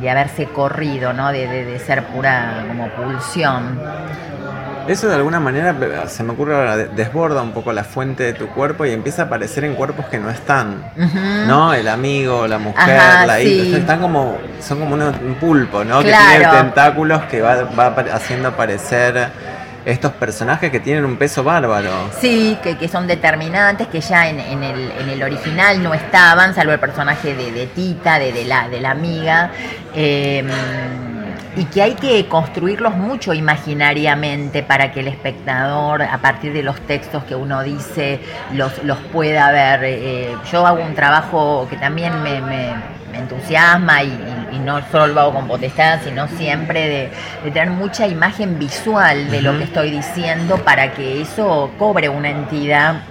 haberse 0.09 0.45
corrido, 0.45 1.13
¿no? 1.13 1.31
de, 1.31 1.47
de 1.47 1.79
ser 1.79 2.03
pura 2.05 2.65
como 2.67 2.89
pulsión. 2.89 3.79
Eso 4.87 5.07
de 5.07 5.15
alguna 5.15 5.39
manera 5.39 5.75
se 6.07 6.23
me 6.23 6.33
ocurre 6.33 6.55
ahora, 6.55 6.77
desborda 6.77 7.41
un 7.41 7.51
poco 7.51 7.71
la 7.71 7.83
fuente 7.83 8.23
de 8.23 8.33
tu 8.33 8.47
cuerpo 8.47 8.85
y 8.85 8.91
empieza 8.91 9.23
a 9.23 9.25
aparecer 9.25 9.63
en 9.63 9.75
cuerpos 9.75 10.05
que 10.07 10.17
no 10.17 10.29
están, 10.29 10.83
¿no? 11.47 11.73
El 11.73 11.87
amigo, 11.87 12.47
la 12.47 12.57
mujer, 12.57 13.27
la 13.27 13.41
hija, 13.41 13.77
están 13.77 13.99
como, 13.99 14.37
son 14.59 14.79
como 14.79 14.95
un 14.95 15.35
pulpo, 15.39 15.83
¿no? 15.83 15.99
Que 15.99 16.13
tiene 16.13 16.47
tentáculos 16.47 17.23
que 17.23 17.41
va, 17.41 17.67
haciendo 18.13 18.49
aparecer 18.49 19.29
estos 19.85 20.11
personajes 20.13 20.69
que 20.69 20.79
tienen 20.79 21.05
un 21.05 21.17
peso 21.17 21.43
bárbaro. 21.43 21.89
Sí, 22.19 22.57
que, 22.61 22.87
son 22.87 23.07
determinantes, 23.07 23.87
que 23.87 24.01
ya 24.01 24.29
en, 24.29 24.39
el, 24.39 25.23
original 25.23 25.81
no 25.81 25.93
estaban, 25.93 26.53
salvo 26.53 26.73
el 26.73 26.79
personaje 26.79 27.33
de, 27.35 27.67
Tita, 27.67 28.19
de, 28.19 28.45
la, 28.45 28.69
de 28.69 28.79
la 28.79 28.91
amiga. 28.91 29.51
Eh, 29.95 30.43
y 31.55 31.65
que 31.65 31.81
hay 31.81 31.93
que 31.95 32.27
construirlos 32.27 32.95
mucho 32.95 33.33
imaginariamente 33.33 34.63
para 34.63 34.91
que 34.91 35.01
el 35.01 35.07
espectador, 35.07 36.01
a 36.01 36.17
partir 36.19 36.53
de 36.53 36.63
los 36.63 36.79
textos 36.81 37.23
que 37.25 37.35
uno 37.35 37.61
dice, 37.63 38.21
los, 38.53 38.83
los 38.83 38.97
pueda 39.11 39.51
ver. 39.51 39.81
Eh, 39.83 40.35
yo 40.51 40.65
hago 40.65 40.81
un 40.81 40.95
trabajo 40.95 41.67
que 41.69 41.75
también 41.77 42.21
me, 42.23 42.41
entusiasma 43.13 44.03
y, 44.03 44.37
no 44.63 44.79
solo 44.91 45.07
lo 45.07 45.21
hago 45.21 45.33
con 45.33 45.47
potestad, 45.47 45.99
sino 46.03 46.27
siempre 46.27 47.09
de, 47.43 47.51
tener 47.51 47.71
mucha 47.71 48.07
imagen 48.07 48.59
visual 48.59 49.31
de 49.31 49.41
lo 49.41 49.57
que 49.57 49.63
estoy 49.63 49.89
diciendo 49.89 50.57
para 50.57 50.93
que 50.93 51.21
eso 51.21 51.71
cobre 51.79 52.09
una 52.09 52.29
entidad 52.29 53.01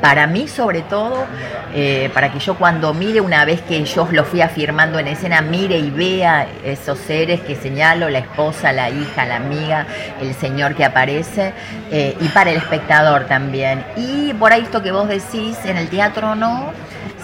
para 0.00 0.26
mí 0.26 0.48
sobre 0.48 0.82
todo, 0.82 1.26
eh, 1.74 2.10
para 2.14 2.32
que 2.32 2.38
yo 2.38 2.54
cuando 2.56 2.94
mire 2.94 3.20
una 3.20 3.44
vez 3.44 3.60
que 3.62 3.84
yo 3.84 4.08
lo 4.10 4.24
fui 4.24 4.40
afirmando 4.40 4.98
en 4.98 5.08
escena, 5.08 5.40
mire 5.40 5.78
y 5.78 5.90
vea 5.90 6.46
esos 6.64 6.98
seres 6.98 7.40
que 7.40 7.56
señalo, 7.56 8.08
la 8.08 8.18
esposa, 8.18 8.72
la 8.72 8.90
hija, 8.90 9.24
la 9.24 9.36
amiga, 9.36 9.86
el 10.20 10.34
señor 10.34 10.74
que 10.74 10.84
aparece, 10.84 11.52
eh, 11.90 12.16
y 12.20 12.28
para 12.28 12.50
el 12.50 12.58
espectador 12.58 13.26
también. 13.26 13.84
Y 13.96 14.32
por 14.34 14.52
ahí 14.52 14.62
esto 14.62 14.82
que 14.82 14.92
vos 14.92 15.08
decís, 15.08 15.58
en 15.64 15.76
el 15.76 15.88
teatro 15.88 16.34
no, 16.34 16.72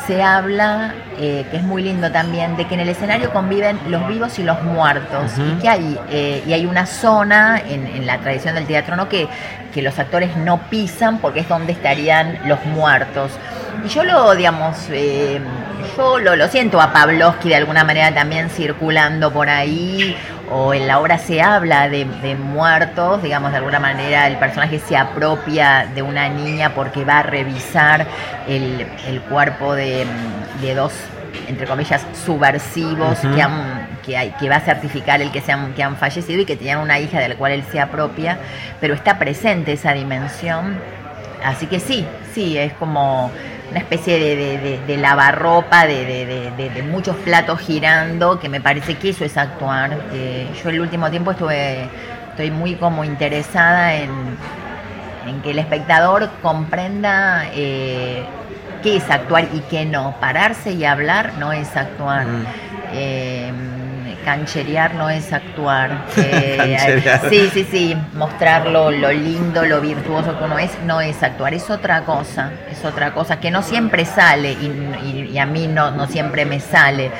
se 0.06 0.22
habla, 0.22 0.94
eh, 1.18 1.46
que 1.50 1.56
es 1.56 1.62
muy 1.62 1.82
lindo 1.82 2.10
también, 2.10 2.56
de 2.56 2.66
que 2.66 2.74
en 2.74 2.80
el 2.80 2.88
escenario 2.88 3.32
conviven 3.32 3.78
los 3.88 4.06
vivos 4.08 4.38
y 4.38 4.42
los 4.42 4.62
muertos. 4.62 5.32
Y 5.38 5.60
que 5.60 5.68
hay, 5.68 5.98
eh, 6.10 6.42
y 6.46 6.52
hay 6.52 6.66
una 6.66 6.86
zona 6.86 7.60
en, 7.66 8.06
la 8.06 8.18
tradición 8.18 8.54
del 8.54 8.66
teatro 8.66 8.96
¿no? 8.96 9.08
que, 9.08 9.28
que 9.72 9.82
los 9.82 9.98
actores 9.98 10.36
no 10.36 10.58
pisan 10.68 11.18
porque 11.18 11.40
es 11.40 11.48
donde 11.48 11.72
estarían 11.72 12.38
los 12.46 12.64
muertos. 12.66 13.32
Y 13.84 13.88
yo 13.88 14.04
lo, 14.04 14.34
digamos, 14.34 14.76
eh, 14.90 15.40
yo 15.96 16.18
lo, 16.18 16.36
lo, 16.36 16.48
siento 16.48 16.80
a 16.80 16.92
Pavlovsky 16.92 17.48
de 17.48 17.56
alguna 17.56 17.84
manera 17.84 18.12
también 18.12 18.50
circulando 18.50 19.32
por 19.32 19.48
ahí, 19.48 20.16
o 20.52 20.74
en 20.74 20.86
la 20.86 21.00
obra 21.00 21.16
se 21.18 21.40
habla 21.40 21.88
de, 21.88 22.04
muertos, 22.34 23.22
digamos, 23.22 23.52
de 23.52 23.58
alguna 23.58 23.80
manera 23.80 24.26
el 24.26 24.36
personaje 24.36 24.78
se 24.78 24.96
apropia 24.96 25.90
de 25.94 26.02
una 26.02 26.28
niña 26.28 26.74
porque 26.74 27.04
va 27.04 27.20
a 27.20 27.22
revisar 27.22 28.06
el, 28.46 28.86
cuerpo 29.30 29.74
de, 29.74 30.06
dos, 30.76 30.92
entre 31.48 31.66
comillas, 31.66 32.04
subversivos 32.24 33.18
que, 33.20 33.40
han, 33.40 33.88
que, 34.04 34.16
hay, 34.16 34.30
que 34.32 34.50
va 34.50 34.56
a 34.56 34.60
certificar 34.60 35.22
el 35.22 35.32
que, 35.32 35.40
se 35.40 35.52
han, 35.52 35.72
que 35.72 35.82
han 35.82 35.96
fallecido 35.96 36.42
y 36.42 36.44
que 36.44 36.56
tenían 36.56 36.80
una 36.80 37.00
hija 37.00 37.18
de 37.18 37.30
la 37.30 37.36
cual 37.36 37.52
él 37.52 37.64
se 37.72 37.80
apropia, 37.80 38.38
pero 38.78 38.92
está 38.92 39.18
presente 39.18 39.72
esa 39.72 39.94
dimensión. 39.94 40.78
Así 41.42 41.66
que 41.66 41.80
sí, 41.80 42.06
sí, 42.34 42.58
es 42.58 42.74
como 42.74 43.30
una 43.72 43.80
especie 43.80 44.18
de, 44.86 44.96
lavarropa, 44.98 45.86
de, 45.86 46.84
muchos 46.90 47.16
platos 47.16 47.58
girando, 47.60 48.38
que 48.38 48.50
me 48.50 48.60
parece 48.60 48.96
que 48.96 49.10
eso 49.10 49.24
es 49.24 49.36
actuar. 49.38 49.96
yo 50.62 50.70
el 50.70 50.80
último 50.80 51.10
tiempo 51.10 51.30
estuve, 51.30 51.88
estoy 52.30 52.50
muy 52.50 52.74
como 52.74 53.02
interesada 53.02 53.94
en, 53.94 54.36
que 55.42 55.52
el 55.52 55.58
espectador 55.58 56.28
comprenda 56.42 57.44
eh, 57.54 58.24
qué 58.82 58.96
es 58.96 59.10
actuar 59.10 59.48
y 59.54 59.60
qué 59.60 59.86
no. 59.86 60.14
Pararse 60.20 60.72
y 60.72 60.84
hablar 60.84 61.32
no 61.38 61.52
es 61.52 61.74
actuar. 61.74 62.26
Mm. 62.26 62.44
Eh, 62.92 63.52
cancherear 64.24 64.94
no 64.94 65.10
es 65.10 65.32
actuar. 65.32 66.06
Eh, 66.24 67.02
sí, 67.28 67.50
sí, 67.52 67.66
sí, 67.70 67.96
mostrar 68.14 68.66
lo, 68.66 68.90
lindo, 68.90 69.64
lo 69.64 69.80
virtuoso 69.80 70.38
que 70.38 70.44
uno 70.44 70.58
es, 70.58 70.70
no 70.84 71.00
es 71.00 71.22
actuar, 71.22 71.54
es 71.54 71.68
otra 71.70 72.02
cosa, 72.04 72.50
es 72.70 72.84
otra 72.84 73.12
cosa 73.12 73.40
que 73.40 73.50
no 73.50 73.62
siempre 73.62 74.04
sale 74.04 74.52
y, 74.52 75.36
a 75.38 75.46
mí 75.46 75.66
no, 75.66 75.90
no 75.90 76.06
siempre 76.06 76.44
me 76.44 76.60
sale, 76.60 77.10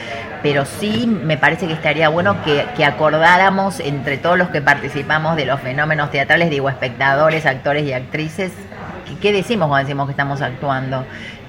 pero 0.43 0.65
sí 0.65 1.07
me 1.07 1.37
parece 1.37 1.67
que 1.67 1.73
estaría 1.73 2.09
bueno 2.09 2.37
que, 2.45 2.85
acordáramos 2.85 3.81
entre 3.81 4.19
todos 4.19 4.39
los 4.39 4.49
que 4.49 4.61
participamos 4.61 5.37
de 5.37 5.47
los 5.47 5.61
fenómenos 5.61 6.11
teatrales, 6.11 6.51
digo, 6.51 6.69
espectadores, 6.69 7.47
actores 7.47 7.85
y 7.85 7.93
actrices, 7.93 8.53
¿qué 9.21 9.33
decimos 9.33 9.69
cuando 9.69 9.87
decimos 9.87 10.07
que 10.07 10.13
estamos 10.13 10.43
actuando? 10.43 11.05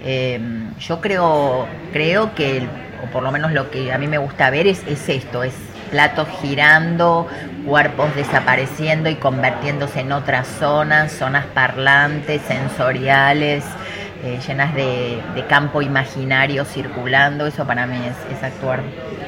Eh, 0.06 0.40
yo 0.80 1.02
creo, 1.02 1.66
creo 1.92 2.36
que 2.36 2.58
el 2.58 2.70
o 3.04 3.08
por 3.08 3.24
lo 3.24 3.32
menos 3.32 3.52
lo 3.52 3.70
que 3.70 3.92
a 3.92 3.98
mí 3.98 4.08
me 4.08 4.18
gusta 4.18 4.50
ver 4.50 4.68
es, 4.68 4.82
esto, 4.88 5.44
es 5.44 5.54
platos 5.92 6.28
girando, 6.42 7.28
cuerpos 7.66 8.16
desapareciendo 8.16 9.10
y 9.10 9.16
convirtiéndose 9.16 10.00
en 10.00 10.12
otras 10.12 10.48
zonas, 10.48 11.12
zonas 11.12 11.46
parlantes, 11.48 12.42
sensoriales, 12.48 13.64
eh, 14.24 14.40
llenas 14.48 14.74
de, 14.74 15.22
campo 15.50 15.82
imaginario 15.82 16.64
circulando, 16.64 17.46
eso 17.46 17.68
para 17.68 17.86
mí 17.86 17.98
es, 17.98 18.38
es, 18.38 18.44
actuar. 18.44 18.82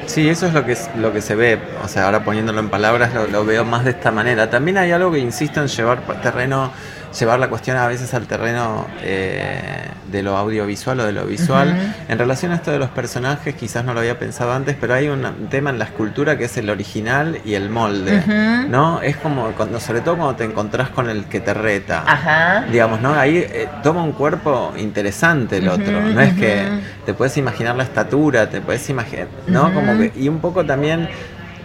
Sí, 0.06 0.28
eso 0.28 0.46
es 0.46 0.54
lo 0.54 0.64
que, 0.64 0.72
es, 0.72 0.90
lo 0.96 1.12
que 1.12 1.20
se 1.20 1.34
ve, 1.34 1.58
o 1.84 1.88
sea, 1.88 2.06
ahora 2.06 2.24
poniéndolo 2.24 2.60
en 2.60 2.70
palabras 2.70 3.12
lo, 3.12 3.26
lo 3.26 3.44
veo 3.44 3.64
más 3.64 3.84
de 3.84 3.90
esta 3.90 4.10
manera. 4.10 4.48
También 4.48 4.78
hay 4.78 4.92
algo 4.92 5.12
que 5.12 5.18
insisto 5.18 5.60
en 5.60 5.68
llevar 5.68 6.00
terreno 6.22 6.72
llevar 7.18 7.38
la 7.38 7.48
cuestión 7.48 7.76
a 7.76 7.86
veces 7.86 8.12
al 8.14 8.26
terreno 8.26 8.86
eh, 9.02 9.88
de 10.10 10.22
lo 10.22 10.36
audiovisual 10.36 11.00
o 11.00 11.04
de 11.04 11.12
lo 11.12 11.24
visual. 11.26 11.94
En 12.08 12.18
relación 12.18 12.52
a 12.52 12.56
esto 12.56 12.70
de 12.70 12.78
los 12.78 12.90
personajes, 12.90 13.54
quizás 13.54 13.84
no 13.84 13.94
lo 13.94 14.00
había 14.00 14.18
pensado 14.18 14.52
antes, 14.52 14.76
pero 14.80 14.94
hay 14.94 15.08
un 15.08 15.48
tema 15.48 15.70
en 15.70 15.78
la 15.78 15.86
escultura 15.86 16.36
que 16.36 16.44
es 16.44 16.56
el 16.56 16.70
original 16.70 17.38
y 17.44 17.54
el 17.54 17.70
molde, 17.70 18.22
¿no? 18.68 19.00
Es 19.02 19.16
como, 19.16 19.50
cuando, 19.52 19.80
sobre 19.80 20.00
todo 20.00 20.16
cuando 20.16 20.36
te 20.36 20.44
encontrás 20.44 20.90
con 20.90 21.08
el 21.08 21.24
que 21.24 21.40
te 21.40 21.54
reta, 21.54 22.04
Ajá. 22.06 22.64
digamos, 22.70 23.00
¿no? 23.00 23.14
Ahí 23.14 23.38
eh, 23.38 23.68
toma 23.82 24.02
un 24.02 24.12
cuerpo 24.12 24.72
interesante 24.76 25.58
el 25.58 25.68
otro, 25.68 26.00
no 26.00 26.20
es 26.20 26.34
que 26.34 26.62
te 27.04 27.14
puedes 27.14 27.36
imaginar 27.36 27.76
la 27.76 27.84
estatura, 27.84 28.48
te 28.48 28.60
puedes 28.60 28.88
imaginar, 28.90 29.28
¿no? 29.46 29.72
Como 29.72 29.96
que, 29.98 30.12
y 30.16 30.28
un 30.28 30.40
poco 30.40 30.64
también 30.64 31.08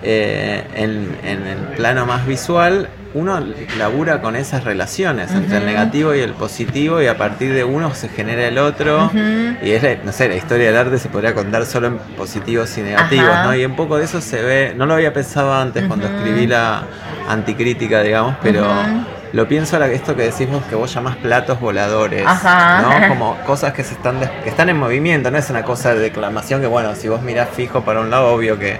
eh, 0.04 0.64
en, 0.76 1.48
el 1.48 1.76
plano 1.76 2.06
más 2.06 2.26
visual, 2.26 2.90
uno 3.14 3.40
labura 3.78 4.22
con 4.22 4.36
esas 4.36 4.64
relaciones 4.64 5.32
entre 5.32 5.58
el 5.58 5.66
negativo 5.66 6.16
y 6.16 6.20
el 6.20 6.34
positivo 6.34 7.02
y 7.02 7.08
a 7.08 7.18
partir 7.18 7.54
de 7.54 7.64
uno 7.64 7.94
se 7.94 8.10
genera 8.10 8.48
el 8.48 8.58
otro. 8.58 9.12
Y 9.62 9.72
es, 9.72 10.04
no 10.04 10.12
sé, 10.12 10.30
la 10.30 10.36
historia 10.36 10.68
del 10.68 10.78
arte 10.78 10.98
se 10.98 11.10
podría 11.10 11.34
contar 11.34 11.66
solo 11.66 11.88
en 11.88 11.98
positivos 12.18 12.78
y 12.78 12.82
negativos, 12.82 13.36
¿no? 13.44 13.56
Y 13.56 13.66
un 13.66 13.76
poco 13.76 13.98
de 13.98 14.06
eso 14.06 14.22
se 14.22 14.42
ve, 14.42 14.74
no 14.76 14.86
lo 14.86 14.94
había 14.94 15.14
pensado 15.14 15.54
antes 15.54 15.86
cuando 15.86 16.08
escribí 16.08 16.48
la 16.48 16.84
anticrítica, 17.28 18.02
digamos, 18.02 18.36
pero 18.42 18.66
lo 19.34 19.48
pienso 19.48 19.76
ahora 19.76 19.88
esto 19.88 20.16
que 20.16 20.24
decimos 20.24 20.64
que 20.66 20.76
vos 20.76 20.94
llamás 20.94 21.16
platos 21.18 21.60
voladores, 21.60 22.26
¿no? 22.26 23.08
Como 23.08 23.38
cosas 23.46 23.74
que 23.74 23.84
se 23.84 23.94
están 23.94 24.20
que 24.44 24.50
están 24.50 24.70
en 24.70 24.78
movimiento, 24.78 25.32
no 25.32 25.38
es 25.38 25.50
una 25.50 25.64
cosa 25.64 25.94
de 25.94 26.00
declamación 26.02 26.62
que 26.62 26.68
bueno, 26.68 26.96
si 26.96 27.08
vos 27.08 27.22
mirás 27.22 27.50
fijo 27.50 27.82
para 27.82 28.02
un 28.02 28.10
lado, 28.10 28.34
obvio 28.34 28.60
que 28.60 28.80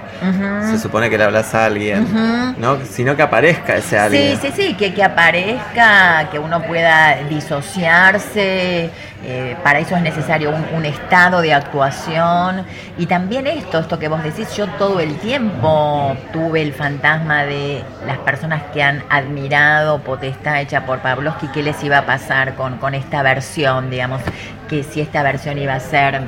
se 0.70 0.78
supone 0.78 1.08
que 1.10 1.18
le 1.18 1.24
hablas 1.24 1.54
a 1.54 1.66
alguien, 1.66 2.54
¿no? 2.58 2.78
Sino 2.84 3.16
que 3.16 3.22
aparezca 3.22 3.76
ese 3.76 3.98
alguien. 3.98 4.38
Sí, 4.38 4.48
sí, 4.48 4.62
sí, 4.68 4.74
que, 4.74 4.92
que 4.92 5.02
aparezca, 5.02 6.28
que 6.30 6.38
uno 6.38 6.62
pueda 6.62 7.16
disociarse, 7.28 8.90
eh, 9.24 9.56
para 9.62 9.78
eso 9.78 9.94
es 9.94 10.02
necesario 10.02 10.52
un, 10.74 10.84
estado 10.84 11.40
de 11.40 11.54
actuación 11.54 12.64
y 12.98 13.06
también 13.06 13.46
esto, 13.46 13.78
esto 13.78 13.96
que 13.96 14.08
vos 14.08 14.20
decís, 14.24 14.52
yo 14.56 14.66
todo 14.78 14.98
el 14.98 15.16
tiempo 15.18 16.16
tuve 16.32 16.60
el 16.60 16.72
fantasma 16.72 17.44
de 17.44 17.84
las 18.04 18.18
personas 18.18 18.64
que 18.74 18.82
han 18.82 19.04
admirado 19.08 20.00
Potestad 20.00 20.41
hecha 20.60 20.84
por 20.86 21.00
Pavlovsky, 21.00 21.48
qué 21.48 21.62
les 21.62 21.82
iba 21.84 21.98
a 21.98 22.06
pasar 22.06 22.54
con, 22.54 22.78
con 22.78 22.94
esta 22.94 23.22
versión, 23.22 23.90
digamos, 23.90 24.20
que 24.68 24.82
si 24.82 25.00
esta 25.00 25.22
versión 25.22 25.58
iba 25.58 25.74
a 25.74 25.80
ser 25.80 26.22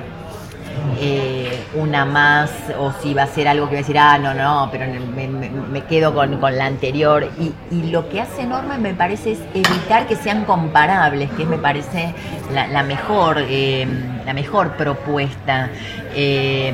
eh, 1.01 1.65
una 1.75 2.05
más 2.05 2.51
o 2.79 2.93
si 2.93 3.15
va 3.15 3.25
a 3.25 3.27
ser 3.27 3.49
algo 3.49 3.69
que 3.69 3.75
va 3.75 3.79
a 3.79 3.83
decir, 3.83 3.99
ah, 3.99 4.19
no, 4.19 4.33
no, 4.33 4.69
pero 4.71 4.87
me, 4.87 5.83
quedo 5.85 6.15
con, 6.15 6.41
la 6.41 6.67
anterior. 6.67 7.29
Y, 7.39 7.91
lo 7.91 8.09
que 8.09 8.21
hace 8.21 8.45
Norma 8.45 8.79
me 8.79 8.95
parece 8.95 9.33
es 9.33 9.41
evitar 9.55 10.07
que 10.07 10.17
sean 10.17 10.45
comparables, 10.45 11.31
que 11.33 11.45
me 11.45 11.59
parece 11.59 12.15
la, 12.53 12.83
mejor, 12.83 13.39
eh, 13.41 13.87
la 14.25 14.33
mejor 14.35 14.77
propuesta. 14.77 15.71
Eh, 16.15 16.73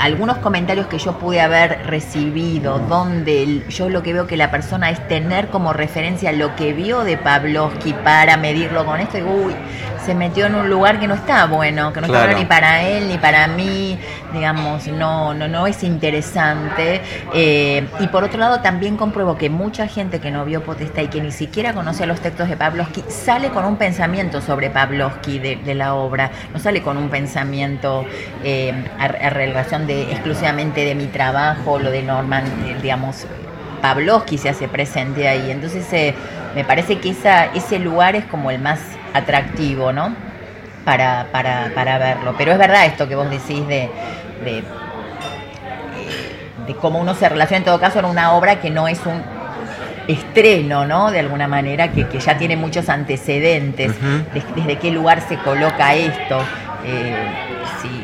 algunos 0.00 0.38
comentarios 0.38 0.86
que 0.86 0.98
yo 0.98 1.18
pude 1.18 1.40
haber 1.40 1.86
recibido, 1.86 2.78
donde 2.78 3.62
yo 3.68 3.88
lo 3.88 4.02
que 4.02 4.12
veo 4.12 4.26
que 4.26 4.36
la 4.36 4.50
persona 4.50 4.90
es 4.90 5.06
tener 5.08 5.48
como 5.48 5.72
referencia 5.72 6.32
lo 6.32 6.54
que 6.56 6.72
vio 6.72 7.04
de 7.04 7.16
Pavlovsky 7.16 7.92
para 7.92 8.36
medirlo 8.36 8.84
con 8.84 9.00
esto, 9.00 9.18
y 9.18 9.22
uy, 9.22 9.54
se 10.04 10.14
metió 10.14 10.46
en 10.46 10.54
un 10.54 10.68
lugar 10.68 11.00
que 11.00 11.08
no 11.08 11.14
está 11.14 11.46
bueno, 11.46 11.92
que 11.92 12.00
no 12.00 12.06
está 12.06 12.24
bueno 12.24 12.38
ni 12.38 12.44
para 12.44 12.82
él 12.82 13.08
ni 13.08 13.16
para 13.16 13.46
mí, 13.48 13.98
digamos, 14.32 14.86
no, 14.88 15.32
no, 15.32 15.48
no 15.48 15.66
es 15.66 15.82
interesante. 15.82 17.00
Eh, 17.32 17.86
y 18.00 18.08
por 18.08 18.24
otro 18.24 18.38
lado 18.38 18.60
también 18.60 18.96
compruebo 18.96 19.36
que 19.38 19.48
mucha 19.48 19.86
gente 19.86 20.20
que 20.20 20.30
no 20.30 20.44
vio 20.44 20.62
Potestad 20.62 21.02
y 21.02 21.08
que 21.08 21.20
ni 21.20 21.32
siquiera 21.32 21.72
conoce 21.72 22.06
los 22.06 22.20
textos 22.20 22.48
de 22.48 22.56
Pavlovsky 22.56 23.04
sale 23.08 23.48
con 23.48 23.64
un 23.64 23.76
pensamiento 23.76 24.40
sobre 24.40 24.68
Pavlovsky 24.70 25.38
de, 25.38 25.74
la 25.74 25.94
obra, 25.94 26.30
no 26.52 26.60
sale 26.60 26.82
con 26.82 26.98
un 26.98 27.08
pensamiento 27.08 28.04
eh, 28.44 28.72
a, 28.98 29.08
relación 29.08 29.86
de 29.86 30.02
exclusivamente 30.12 30.84
de 30.84 30.94
mi 30.94 31.06
trabajo, 31.06 31.78
lo 31.78 31.90
de 31.90 32.02
Norman, 32.02 32.44
eh, 32.66 32.76
digamos, 32.82 33.26
Pavlovsky 33.80 34.38
se 34.38 34.50
hace 34.50 34.68
presente 34.68 35.28
ahí. 35.28 35.50
Entonces 35.50 36.14
me 36.54 36.64
parece 36.64 36.98
que 36.98 37.10
esa, 37.10 37.46
ese 37.46 37.78
lugar 37.78 38.14
es 38.16 38.24
como 38.24 38.50
el 38.50 38.60
más 38.60 38.78
atractivo, 39.14 39.92
¿no? 39.92 40.14
Para, 40.84 41.28
para, 41.32 41.70
para 41.74 41.96
verlo. 41.96 42.34
Pero 42.36 42.52
es 42.52 42.58
verdad 42.58 42.84
esto 42.84 43.08
que 43.08 43.14
vos 43.16 43.30
decís 43.30 43.66
de, 43.66 43.88
de, 44.44 44.62
de 46.66 46.74
cómo 46.74 46.98
uno 46.98 47.14
se 47.14 47.26
relaciona 47.28 47.58
en 47.58 47.64
todo 47.64 47.80
caso 47.80 48.00
en 48.00 48.04
una 48.04 48.34
obra 48.34 48.60
que 48.60 48.68
no 48.68 48.86
es 48.86 49.00
un 49.06 49.22
estreno, 50.06 50.84
¿no? 50.84 51.10
De 51.10 51.20
alguna 51.20 51.48
manera, 51.48 51.90
que, 51.90 52.06
que 52.08 52.20
ya 52.20 52.36
tiene 52.36 52.56
muchos 52.56 52.90
antecedentes, 52.90 53.94
desde 54.54 54.76
qué 54.78 54.90
lugar 54.90 55.22
se 55.22 55.38
coloca 55.38 55.94
esto. 55.94 56.40
Eh, 56.84 57.16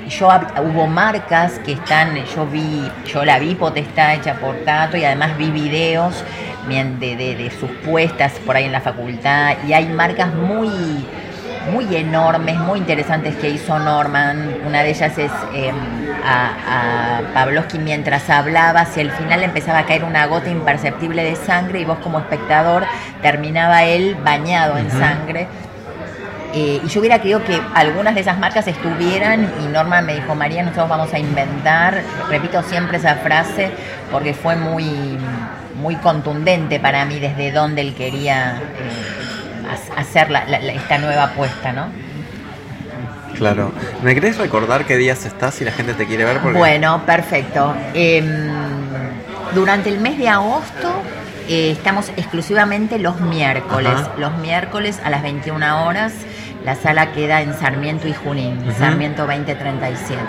yo 0.08 0.28
hubo 0.62 0.86
marcas 0.86 1.58
que 1.60 1.72
están, 1.72 2.16
yo 2.34 2.46
vi, 2.46 2.90
yo 3.06 3.24
la 3.24 3.38
vi 3.38 3.54
potestad 3.54 4.14
hecha 4.14 4.34
por 4.34 4.56
Tato 4.64 4.96
y 4.96 5.04
además 5.04 5.36
vi 5.36 5.50
videos 5.50 6.24
de, 6.68 7.16
de, 7.16 7.50
sus 7.58 7.70
puestas 7.84 8.32
por 8.46 8.56
ahí 8.56 8.64
en 8.64 8.72
la 8.72 8.80
facultad 8.80 9.56
y 9.66 9.72
hay 9.72 9.86
marcas 9.86 10.32
muy 10.34 10.70
muy 11.72 11.94
enormes, 11.94 12.58
muy 12.58 12.78
interesantes 12.78 13.36
que 13.36 13.50
hizo 13.50 13.78
Norman. 13.78 14.56
Una 14.66 14.82
de 14.82 14.90
ellas 14.90 15.16
es 15.18 15.30
em, 15.52 15.74
a, 16.24 17.18
a 17.18 17.34
Pavlovsky 17.34 17.78
mientras 17.78 18.30
hablaba, 18.30 18.86
si 18.86 19.00
al 19.00 19.10
final 19.10 19.42
empezaba 19.42 19.80
a 19.80 19.84
caer 19.84 20.04
una 20.04 20.26
gota 20.26 20.48
imperceptible 20.48 21.22
de 21.22 21.36
sangre 21.36 21.80
y 21.80 21.84
vos 21.84 21.98
como 21.98 22.18
espectador 22.18 22.84
terminaba 23.20 23.84
él 23.84 24.16
bañado 24.24 24.78
en 24.78 24.90
sangre. 24.90 25.48
Eh, 26.52 26.80
y 26.84 26.88
yo 26.88 27.00
hubiera 27.00 27.18
querido 27.20 27.44
que 27.44 27.60
algunas 27.74 28.14
de 28.14 28.22
esas 28.22 28.38
marcas 28.38 28.66
estuvieran 28.66 29.52
y 29.62 29.68
Norman 29.68 30.04
me 30.04 30.14
dijo, 30.14 30.34
María, 30.34 30.62
nosotros 30.62 30.88
vamos 30.88 31.12
a 31.14 31.18
inventar, 31.18 32.02
repito 32.28 32.62
siempre 32.62 32.98
esa 32.98 33.16
frase 33.16 33.70
porque 34.10 34.34
fue 34.34 34.56
muy 34.56 35.18
muy 35.80 35.96
contundente 35.96 36.78
para 36.78 37.04
mí 37.04 37.18
desde 37.18 37.52
donde 37.52 37.80
él 37.80 37.94
quería 37.94 38.56
eh, 38.56 39.96
hacer 39.96 40.28
esta 40.74 40.98
nueva 40.98 41.24
apuesta, 41.24 41.72
¿no? 41.72 41.86
Claro. 43.36 43.72
¿Me 44.02 44.14
querés 44.14 44.36
recordar 44.36 44.84
qué 44.84 44.96
días 44.96 45.24
estás 45.24 45.54
si 45.54 45.64
la 45.64 45.72
gente 45.72 45.94
te 45.94 46.06
quiere 46.06 46.24
ver? 46.24 46.40
Bueno, 46.40 47.02
perfecto. 47.06 47.74
Em, 47.94 48.50
durante 49.54 49.88
el 49.88 49.98
mes 49.98 50.18
de 50.18 50.28
agosto 50.28 51.02
eh, 51.48 51.70
estamos 51.70 52.10
exclusivamente 52.16 52.98
los 52.98 53.20
miércoles. 53.20 53.92
Los 54.18 54.36
miércoles 54.38 55.00
a 55.02 55.10
las 55.10 55.22
21 55.22 55.86
horas 55.86 56.12
la 56.64 56.74
sala 56.74 57.12
queda 57.12 57.40
en 57.40 57.54
Sarmiento 57.54 58.06
y 58.08 58.12
Junín, 58.12 58.60
Sarmiento 58.78 59.26
2037. 59.26 60.20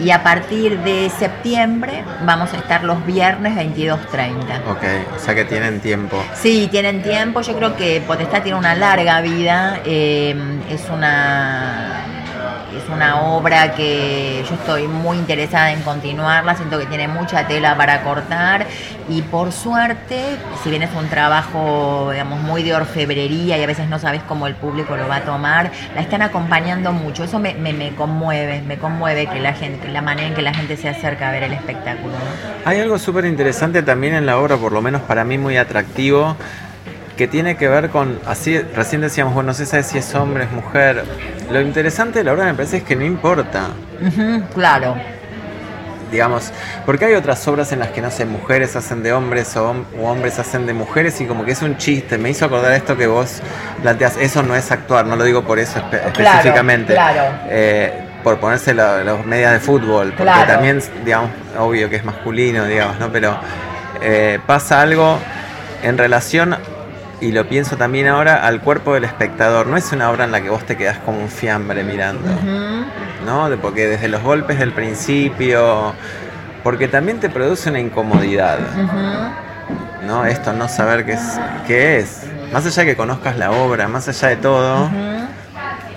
Y 0.00 0.10
a 0.10 0.22
partir 0.22 0.78
de 0.80 1.10
septiembre 1.10 2.04
vamos 2.24 2.52
a 2.52 2.56
estar 2.58 2.84
los 2.84 3.04
viernes 3.06 3.54
22.30. 3.54 4.70
Ok, 4.70 4.84
o 5.16 5.18
sea 5.18 5.34
que 5.34 5.44
tienen 5.44 5.80
tiempo. 5.80 6.22
Sí, 6.34 6.68
tienen 6.70 7.02
tiempo. 7.02 7.40
Yo 7.40 7.56
creo 7.56 7.76
que 7.76 8.02
Potestad 8.06 8.42
tiene 8.42 8.58
una 8.58 8.74
larga 8.74 9.20
vida. 9.20 9.80
Eh, 9.84 10.34
es 10.70 10.88
una 10.90 12.21
una 12.92 13.22
obra 13.22 13.74
que 13.74 14.44
yo 14.48 14.54
estoy 14.54 14.86
muy 14.88 15.16
interesada 15.16 15.72
en 15.72 15.82
continuarla, 15.82 16.54
siento 16.54 16.78
que 16.78 16.86
tiene 16.86 17.08
mucha 17.08 17.46
tela 17.46 17.76
para 17.76 18.02
cortar 18.02 18.66
y 19.08 19.22
por 19.22 19.52
suerte, 19.52 20.36
si 20.62 20.70
bien 20.70 20.82
es 20.82 20.90
un 20.94 21.08
trabajo 21.08 22.10
digamos 22.12 22.40
muy 22.40 22.62
de 22.62 22.74
orfebrería 22.74 23.58
y 23.58 23.62
a 23.62 23.66
veces 23.66 23.88
no 23.88 23.98
sabes 23.98 24.22
cómo 24.22 24.46
el 24.46 24.54
público 24.54 24.96
lo 24.96 25.08
va 25.08 25.16
a 25.16 25.22
tomar, 25.22 25.70
la 25.94 26.00
están 26.00 26.22
acompañando 26.22 26.92
mucho, 26.92 27.24
eso 27.24 27.38
me, 27.38 27.54
conmueve, 27.96 28.62
me 28.62 28.78
conmueve 28.78 29.26
que 29.26 29.40
la 29.40 29.54
gente, 29.54 29.88
la 29.88 30.02
manera 30.02 30.28
en 30.28 30.34
que 30.34 30.42
la 30.42 30.54
gente 30.54 30.76
se 30.76 30.88
acerca 30.88 31.28
a 31.28 31.32
ver 31.32 31.44
el 31.44 31.52
espectáculo. 31.52 32.14
Hay 32.64 32.80
algo 32.80 32.98
súper 32.98 33.24
interesante 33.24 33.82
también 33.82 34.14
en 34.14 34.26
la 34.26 34.38
obra, 34.38 34.56
por 34.56 34.72
lo 34.72 34.82
menos 34.82 35.02
para 35.02 35.24
mí 35.24 35.38
muy 35.38 35.56
atractivo, 35.56 36.36
que 37.16 37.28
tiene 37.28 37.56
que 37.56 37.68
ver 37.68 37.90
con, 37.90 38.18
así 38.26 38.58
recién 38.58 39.00
decíamos, 39.00 39.34
bueno, 39.34 39.48
no 39.48 39.54
sé 39.54 39.82
si 39.82 39.98
es 39.98 40.14
hombre, 40.14 40.44
es 40.44 40.52
mujer. 40.52 41.04
Lo 41.50 41.60
interesante 41.60 42.20
de 42.20 42.24
la 42.24 42.32
obra 42.32 42.44
me 42.44 42.54
parece 42.54 42.78
es 42.78 42.82
que 42.82 42.96
no 42.96 43.04
importa. 43.04 43.68
claro. 44.54 44.96
Digamos, 46.10 46.52
porque 46.84 47.06
hay 47.06 47.14
otras 47.14 47.48
obras 47.48 47.72
en 47.72 47.78
las 47.78 47.88
que, 47.88 48.02
no 48.02 48.10
sé, 48.10 48.26
mujeres 48.26 48.76
hacen 48.76 49.02
de 49.02 49.14
hombres 49.14 49.56
o, 49.56 49.74
hombres 50.02 50.38
hacen 50.38 50.66
de 50.66 50.74
mujeres 50.74 51.18
y 51.22 51.24
como 51.24 51.46
que 51.46 51.52
es 51.52 51.62
un 51.62 51.78
chiste. 51.78 52.18
Me 52.18 52.28
hizo 52.28 52.44
acordar 52.44 52.72
esto 52.72 52.98
que 52.98 53.06
vos 53.06 53.40
planteas, 53.80 54.18
eso 54.18 54.42
no 54.42 54.54
es 54.54 54.70
actuar, 54.70 55.06
no 55.06 55.16
lo 55.16 55.24
digo 55.24 55.42
por 55.42 55.58
eso 55.58 55.82
específicamente. 55.90 56.92
Claro. 56.92 57.22
Eh, 57.48 58.08
por 58.22 58.38
ponerse 58.38 58.74
los 58.74 59.26
medias 59.26 59.52
de 59.52 59.58
fútbol, 59.58 60.12
porque 60.16 60.32
también, 60.46 60.80
digamos, 61.04 61.30
obvio 61.58 61.88
que 61.88 61.96
es 61.96 62.04
masculino, 62.04 62.66
digamos, 62.66 63.00
¿no? 63.00 63.10
Pero 63.10 63.36
eh, 64.00 64.38
pasa 64.46 64.80
algo 64.80 65.18
en 65.82 65.98
relación 65.98 66.56
y 67.22 67.30
lo 67.30 67.48
pienso 67.48 67.76
también 67.76 68.08
ahora, 68.08 68.44
al 68.44 68.60
cuerpo 68.60 68.94
del 68.94 69.04
espectador. 69.04 69.68
No 69.68 69.76
es 69.76 69.92
una 69.92 70.10
obra 70.10 70.24
en 70.24 70.32
la 70.32 70.40
que 70.40 70.50
vos 70.50 70.66
te 70.66 70.76
quedás 70.76 70.98
como 70.98 71.20
un 71.20 71.28
fiambre 71.28 71.84
mirando, 71.84 72.28
¿no? 73.24 73.48
Porque 73.62 73.86
desde 73.86 74.08
los 74.08 74.22
golpes 74.22 74.58
del 74.58 74.72
principio, 74.72 75.94
porque 76.64 76.88
también 76.88 77.20
te 77.20 77.30
produce 77.30 77.70
una 77.70 77.78
incomodidad, 77.78 78.58
¿no? 80.04 80.26
Esto 80.26 80.52
no 80.52 80.68
saber 80.68 81.06
qué 81.06 81.12
es, 81.12 81.40
qué 81.64 81.98
es. 81.98 82.22
Más 82.52 82.66
allá 82.66 82.82
de 82.82 82.88
que 82.90 82.96
conozcas 82.96 83.38
la 83.38 83.52
obra, 83.52 83.86
más 83.86 84.08
allá 84.08 84.28
de 84.28 84.36
todo, 84.36 84.90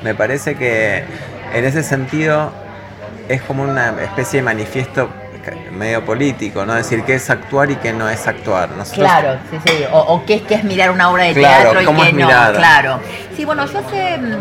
me 0.04 0.14
parece 0.14 0.54
que 0.54 1.06
en 1.56 1.66
ese 1.66 1.82
sentido 1.82 2.52
es 3.30 3.42
como 3.42 3.64
una 3.64 3.90
especie 4.04 4.42
de 4.42 4.44
manifiesto 4.44 5.10
medio 5.72 6.04
político, 6.06 6.66
¿no? 6.66 6.74
Decir 6.74 7.04
qué 7.04 7.16
es 7.16 7.30
actuar 7.30 7.72
y 7.72 7.76
qué 7.76 7.94
no 7.94 8.10
es 8.10 8.28
actuar. 8.28 8.70
claro, 8.94 9.38
sí, 9.52 9.58
sí. 9.66 9.84
O, 9.92 10.24
qué, 10.26 10.36
es, 10.36 10.42
qué 10.44 10.56
es 10.56 10.64
mirar 10.64 10.92
una 10.92 11.10
obra 11.10 11.26
de 11.26 11.34
teatro 11.34 11.82
y 11.82 11.86
qué 11.86 12.14
no. 12.14 12.28
Claro. 12.28 13.00
Sí, 13.36 13.46
bueno, 13.46 13.66
yo 13.66 13.82
sé, 13.90 14.18
mm, 14.18 14.34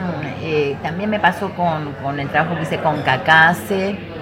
eh, 0.42 0.76
también 0.82 1.10
me 1.10 1.18
pasó 1.18 1.50
con, 1.50 1.92
con 2.02 2.20
el 2.20 2.28
trabajo 2.28 2.56
que 2.56 2.62
hice 2.62 2.78
con 2.78 3.02
Cacase 3.02 4.13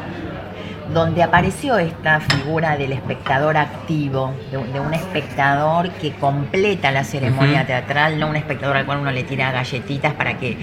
donde 0.92 1.22
apareció 1.22 1.78
esta 1.78 2.20
figura 2.20 2.76
del 2.76 2.92
espectador 2.92 3.56
activo, 3.56 4.34
de, 4.50 4.80
un 4.80 4.94
espectador 4.94 5.90
que 5.90 6.12
completa 6.12 6.90
la 6.90 7.04
ceremonia 7.04 7.66
teatral, 7.66 8.18
no 8.18 8.28
un 8.28 8.36
espectador 8.36 8.76
al 8.76 8.86
cual 8.86 8.98
uno 8.98 9.10
le 9.10 9.22
tira 9.24 9.50
galletitas 9.52 10.12
para 10.14 10.38
que, 10.38 10.58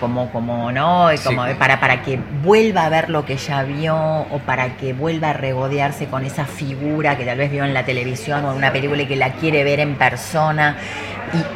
como, 0.00 0.30
como, 0.30 0.72
¿no? 0.72 1.08
Como 1.24 1.44
para, 1.58 1.80
para 1.80 2.02
que 2.02 2.18
vuelva 2.42 2.86
a 2.86 2.88
ver 2.88 3.10
lo 3.10 3.24
que 3.24 3.36
ya 3.36 3.62
vio 3.62 3.96
o 3.96 4.38
para 4.46 4.76
que 4.76 4.92
vuelva 4.92 5.30
a 5.30 5.32
regodearse 5.32 6.06
con 6.06 6.24
esa 6.24 6.44
figura 6.44 7.16
que 7.16 7.24
tal 7.24 7.38
vez 7.38 7.50
vio 7.50 7.64
en 7.64 7.74
la 7.74 7.84
televisión 7.84 8.44
o 8.44 8.52
en 8.52 8.56
una 8.56 8.72
película 8.72 9.02
y 9.02 9.06
que 9.06 9.16
la 9.16 9.32
quiere 9.32 9.64
ver 9.64 9.80
en 9.80 9.96
persona 9.96 10.76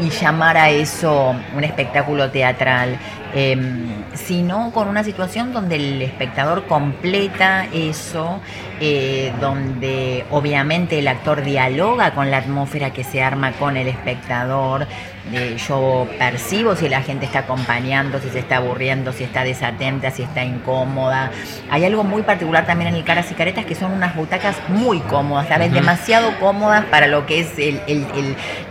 y 0.01 0.11
llamar 0.11 0.57
a 0.57 0.71
eso 0.71 1.35
un 1.55 1.65
espectáculo 1.65 2.31
teatral. 2.31 2.99
Em, 3.33 3.87
sino 4.15 4.73
con 4.73 4.89
una 4.89 5.05
situación 5.05 5.53
donde 5.53 5.77
el 5.77 6.03
espectador 6.03 6.67
completa 6.67 7.67
eso, 7.73 8.41
eh, 8.81 9.33
donde 9.41 10.25
obviamente 10.33 10.99
el 10.99 11.07
actor 11.07 11.45
dialoga 11.45 12.13
con 12.13 12.29
la 12.33 12.39
atmósfera 12.39 12.93
que 12.93 13.05
se 13.05 13.23
arma 13.23 13.53
con 13.53 13.77
el 13.77 13.87
espectador, 13.87 14.89
yo 15.69 16.09
percibo 16.19 16.75
si 16.75 16.89
la 16.89 17.03
gente 17.03 17.27
está 17.27 17.41
acompañando, 17.41 18.21
si 18.21 18.31
se 18.31 18.41
está 18.41 18.57
aburriendo, 18.57 19.13
si 19.13 19.25
está 19.25 19.45
desatenta, 19.45 20.11
si 20.11 20.23
está 20.23 20.45
incómoda. 20.45 21.31
Hay 21.71 21.85
algo 21.85 22.05
muy 22.05 22.23
particular 22.23 22.67
también 22.67 22.89
en 22.89 22.97
el 22.97 23.05
Caras 23.05 23.31
y 23.31 23.35
Caretas 23.35 23.65
que 23.65 23.75
son 23.75 23.93
unas 23.93 24.17
butacas 24.17 24.57
muy 24.69 25.01
cómodas, 25.01 25.49
¿sabes? 25.49 25.73
Demasiado 25.73 26.39
cómodas 26.41 26.85
para 26.87 27.07
lo 27.07 27.27
que 27.27 27.41
es 27.41 27.53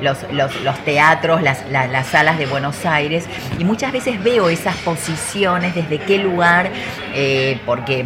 los, 0.01 0.79
teatros, 0.85 1.41
las, 1.41 1.63
las 1.69 2.07
salas 2.07 2.37
de 2.37 2.45
Buenos 2.45 2.85
Aires. 2.85 3.25
Y 3.57 3.63
muchas 3.63 3.91
veces 3.91 4.21
veo 4.23 4.49
esas 4.49 4.75
posiciones, 4.77 5.75
desde 5.75 5.99
qué 5.99 6.17
lugar, 6.17 6.71
eh, 7.13 7.59
porque 7.65 8.05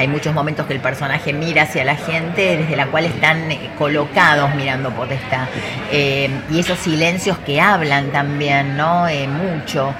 hay 0.00 0.08
muchos 0.08 0.34
momentos 0.34 0.66
que 0.66 0.72
el 0.72 0.80
personaje 0.80 1.34
mira 1.34 1.64
hacia 1.64 1.84
la 1.84 1.94
gente 1.94 2.56
desde 2.56 2.74
la 2.74 2.86
cual 2.86 3.04
están 3.04 3.52
eh, 3.52 3.70
colocados 3.76 4.54
mirando 4.54 4.90
potestad. 4.90 5.46
Eh, 5.92 6.30
y 6.50 6.58
esos 6.58 6.78
silencios 6.78 7.36
que 7.38 7.60
hablan 7.60 8.10
también, 8.10 8.78
¿no? 8.78 9.06
Eh, 9.08 9.28
mucho. 9.28 9.94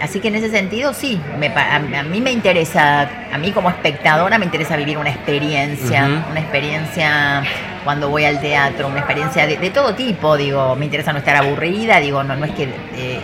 así 0.00 0.18
que 0.18 0.28
en 0.28 0.34
ese 0.34 0.50
sentido, 0.50 0.92
sí, 0.92 1.20
a, 1.54 2.02
mí 2.02 2.20
me 2.20 2.32
interesa, 2.32 3.08
a 3.32 3.38
mí 3.38 3.52
como 3.52 3.70
espectadora 3.70 4.38
me 4.38 4.46
interesa 4.46 4.76
vivir 4.76 4.98
una 4.98 5.10
experiencia, 5.10 6.24
una 6.28 6.40
experiencia 6.40 7.44
cuando 7.84 8.08
voy 8.08 8.24
al 8.24 8.40
teatro, 8.40 8.88
una 8.88 8.98
experiencia 8.98 9.46
de, 9.46 9.70
todo 9.70 9.94
tipo, 9.94 10.36
digo, 10.36 10.76
me 10.76 10.84
interesa 10.84 11.12
no 11.12 11.18
estar 11.18 11.36
aburrida, 11.36 11.98
digo, 11.98 12.22
no, 12.22 12.36
no 12.36 12.44
es 12.44 12.52
que 12.52 12.64
eh, 12.64 13.20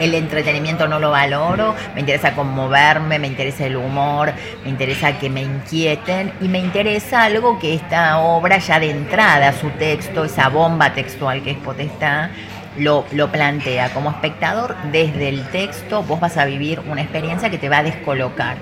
el, 0.00 0.14
entretenimiento 0.14 0.88
no 0.88 0.98
lo 0.98 1.10
valoro, 1.10 1.74
me 1.94 2.00
interesa 2.00 2.34
conmoverme, 2.34 3.18
me 3.18 3.26
interesa 3.26 3.66
el 3.66 3.76
humor, 3.76 4.32
me 4.64 4.70
interesa 4.70 5.18
que 5.18 5.30
me 5.30 5.42
inquieten 5.42 6.32
y 6.40 6.48
me 6.48 6.58
interesa 6.58 7.24
algo 7.24 7.58
que 7.58 7.74
esta 7.74 8.18
obra 8.18 8.58
ya 8.58 8.80
de 8.80 8.90
entrada, 8.90 9.52
su 9.52 9.70
texto, 9.70 10.24
esa 10.24 10.48
bomba 10.48 10.92
textual 10.94 11.42
que 11.42 11.52
es 11.52 11.58
Potestad, 11.58 12.30
lo, 12.78 13.04
plantea. 13.30 13.90
Como 13.90 14.10
espectador, 14.10 14.76
desde 14.92 15.28
el 15.28 15.48
texto 15.48 16.02
vos 16.02 16.20
vas 16.20 16.36
a 16.36 16.44
vivir 16.44 16.80
una 16.80 17.02
experiencia 17.02 17.50
que 17.50 17.58
te 17.58 17.68
va 17.68 17.78
a 17.78 17.82
descolocar 17.82 18.56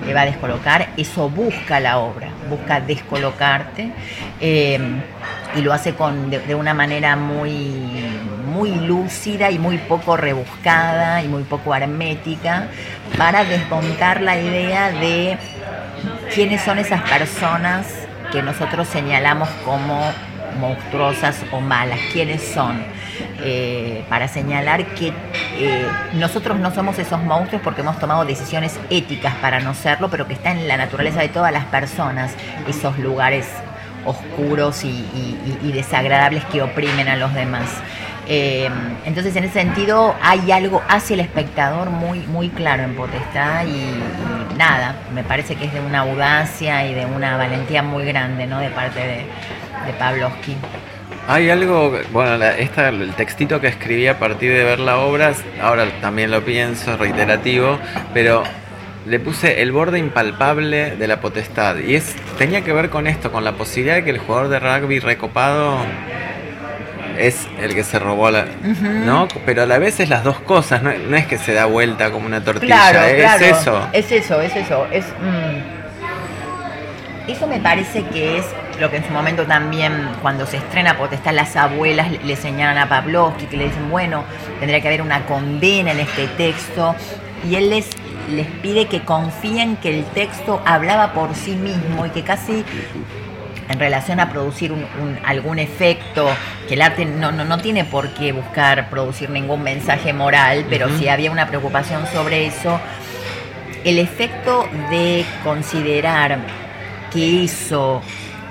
te 0.00 0.14
va 0.14 0.22
a 0.22 0.26
descolocar, 0.26 0.88
eso 0.96 1.28
busca 1.28 1.80
la 1.80 1.98
obra, 1.98 2.28
busca 2.48 2.80
descolocarte 2.80 3.92
eh, 4.40 4.78
y 5.54 5.60
lo 5.60 5.72
hace 5.72 5.94
con, 5.94 6.30
de, 6.30 6.54
una 6.54 6.74
manera 6.74 7.16
muy, 7.16 8.04
muy 8.56 8.74
lúcida 8.74 9.50
y 9.50 9.58
muy 9.58 9.76
poco 9.76 10.16
rebuscada 10.16 11.22
y 11.22 11.28
muy 11.28 11.42
poco 11.42 11.74
hermética 11.74 12.68
para 13.18 13.44
desmontar 13.44 14.22
la 14.22 14.40
idea 14.40 14.90
de 14.90 15.36
quiénes 16.34 16.62
son 16.62 16.78
esas 16.78 17.02
personas 17.02 17.86
que 18.32 18.42
nosotros 18.42 18.88
señalamos 18.88 19.48
como 19.64 20.00
monstruosas 20.58 21.36
o 21.52 21.60
malas, 21.60 22.00
quiénes 22.12 22.42
son 22.42 22.82
eh, 23.42 24.04
para 24.08 24.26
señalar 24.26 24.86
que 24.94 25.12
eh, 25.58 25.86
nosotros 26.14 26.58
no 26.58 26.74
somos 26.74 26.98
esos 26.98 27.22
monstruos 27.22 27.60
porque 27.62 27.82
hemos 27.82 27.98
tomado 27.98 28.24
decisiones 28.24 28.80
éticas 28.88 29.34
para 29.34 29.60
no 29.60 29.74
serlo, 29.74 30.08
pero 30.08 30.26
que 30.26 30.32
está 30.32 30.52
en 30.52 30.66
la 30.66 30.78
naturaleza 30.78 31.20
de 31.20 31.28
todas 31.28 31.52
las 31.52 31.66
personas, 31.66 32.32
esos 32.66 32.98
lugares 32.98 33.46
oscuros 34.06 34.84
y, 34.84 35.72
desagradables 35.72 36.44
que 36.46 36.62
oprimen 36.62 37.08
a 37.08 37.16
los 37.16 37.34
demás. 37.34 37.68
Eh, 38.28 38.68
entonces, 39.04 39.36
en 39.36 39.44
ese 39.44 39.54
sentido, 39.54 40.14
hay 40.20 40.50
algo 40.50 40.82
hacia 40.88 41.14
el 41.14 41.20
espectador 41.20 41.90
muy, 41.90 42.20
muy 42.20 42.48
claro 42.48 42.82
en 42.82 42.94
Potestad 42.94 43.66
y, 43.66 44.56
nada, 44.56 44.96
me 45.14 45.22
parece 45.22 45.54
que 45.54 45.66
es 45.66 45.72
de 45.72 45.80
una 45.80 46.00
audacia 46.00 46.86
y 46.86 46.94
de 46.94 47.06
una 47.06 47.36
valentía 47.36 47.82
muy 47.82 48.04
grande, 48.04 48.46
¿no? 48.46 48.58
De 48.58 48.70
parte 48.70 48.98
de, 49.00 49.16
de 49.86 49.92
Pavlovsky. 49.98 50.56
Hay 51.28 51.50
algo, 51.50 51.98
bueno, 52.12 52.44
esta, 52.44 52.88
el 52.88 53.12
textito 53.14 53.60
que 53.60 53.66
escribí 53.66 54.06
a 54.06 54.18
partir 54.18 54.52
de 54.52 54.62
ver 54.62 54.78
la 54.78 54.98
obra, 54.98 55.32
ahora 55.60 55.86
también 56.00 56.30
lo 56.30 56.42
pienso, 56.44 56.96
reiterativo, 56.96 57.78
pero 58.14 58.44
le 59.06 59.20
puse 59.20 59.62
el 59.62 59.72
borde 59.72 59.98
impalpable 59.98 60.96
de 60.96 61.06
la 61.08 61.20
potestad. 61.20 61.78
Y 61.78 61.94
es 61.94 62.14
tenía 62.38 62.62
que 62.62 62.72
ver 62.72 62.90
con 62.90 63.06
esto, 63.06 63.32
con 63.32 63.44
la 63.44 63.52
posibilidad 63.52 63.96
de 63.96 64.04
que 64.04 64.10
el 64.10 64.18
jugador 64.18 64.48
de 64.48 64.58
rugby 64.60 64.98
recopado 65.00 65.78
es 67.18 67.46
el 67.60 67.74
que 67.74 67.84
se 67.84 67.98
robó 67.98 68.30
la. 68.30 68.46
¿No? 69.04 69.28
Pero 69.44 69.62
a 69.62 69.66
la 69.66 69.78
vez 69.78 70.00
es 70.00 70.08
las 70.08 70.24
dos 70.24 70.40
cosas, 70.40 70.82
no, 70.82 70.90
es 70.90 71.26
que 71.26 71.38
se 71.38 71.52
da 71.52 71.66
vuelta 71.66 72.10
como 72.10 72.26
una 72.26 72.42
tortilla, 72.42 73.10
es 73.10 73.42
eso. 73.42 73.88
Es 73.92 74.12
eso, 74.12 74.40
es 74.40 74.54
eso. 74.56 74.86
Es, 74.90 75.04
mm, 75.20 75.76
Eso 77.30 77.46
me 77.46 77.58
parece 77.58 78.04
que 78.04 78.38
es 78.38 78.44
lo 78.80 78.90
que 78.90 78.98
en 78.98 79.04
su 79.04 79.10
momento 79.12 79.44
también, 79.46 79.92
cuando 80.22 80.46
se 80.46 80.58
estrena 80.58 80.96
Potestad, 80.96 81.32
las 81.34 81.56
abuelas 81.56 82.08
le 82.22 82.36
señalan 82.36 82.78
a 82.78 82.88
Pavlovsky, 82.88 83.46
que 83.46 83.56
le 83.56 83.64
dicen, 83.64 83.90
bueno, 83.90 84.24
tendría 84.60 84.80
que 84.80 84.88
haber 84.88 85.02
una 85.02 85.24
condena 85.26 85.92
en 85.92 86.00
este 86.00 86.28
texto, 86.28 86.94
y 87.48 87.56
él 87.56 87.70
les, 87.70 87.88
les 88.30 88.46
pide 88.46 88.86
que 88.86 89.02
confíen 89.02 89.76
que 89.76 89.98
el 89.98 90.04
texto 90.04 90.62
hablaba 90.66 91.12
por 91.12 91.34
sí 91.34 91.56
mismo 91.56 92.06
y 92.06 92.10
que 92.10 92.22
casi 92.22 92.64
en 93.68 93.78
relación 93.78 94.20
a 94.20 94.30
producir 94.30 94.72
algún 95.24 95.58
efecto, 95.58 96.28
que 96.68 96.74
el 96.74 96.82
arte 96.82 97.04
no, 97.04 97.32
no, 97.32 97.58
tiene 97.58 97.84
por 97.84 98.10
qué 98.10 98.32
buscar 98.32 98.88
producir 98.90 99.30
ningún 99.30 99.62
mensaje 99.62 100.12
moral, 100.12 100.66
pero 100.68 100.88
si 100.98 101.08
había 101.08 101.30
una 101.30 101.46
preocupación 101.48 102.06
sobre 102.06 102.46
eso, 102.46 102.80
el 103.84 103.98
efecto 103.98 104.68
de 104.90 105.24
considerar 105.44 106.38
que 107.12 107.44
eso 107.44 108.02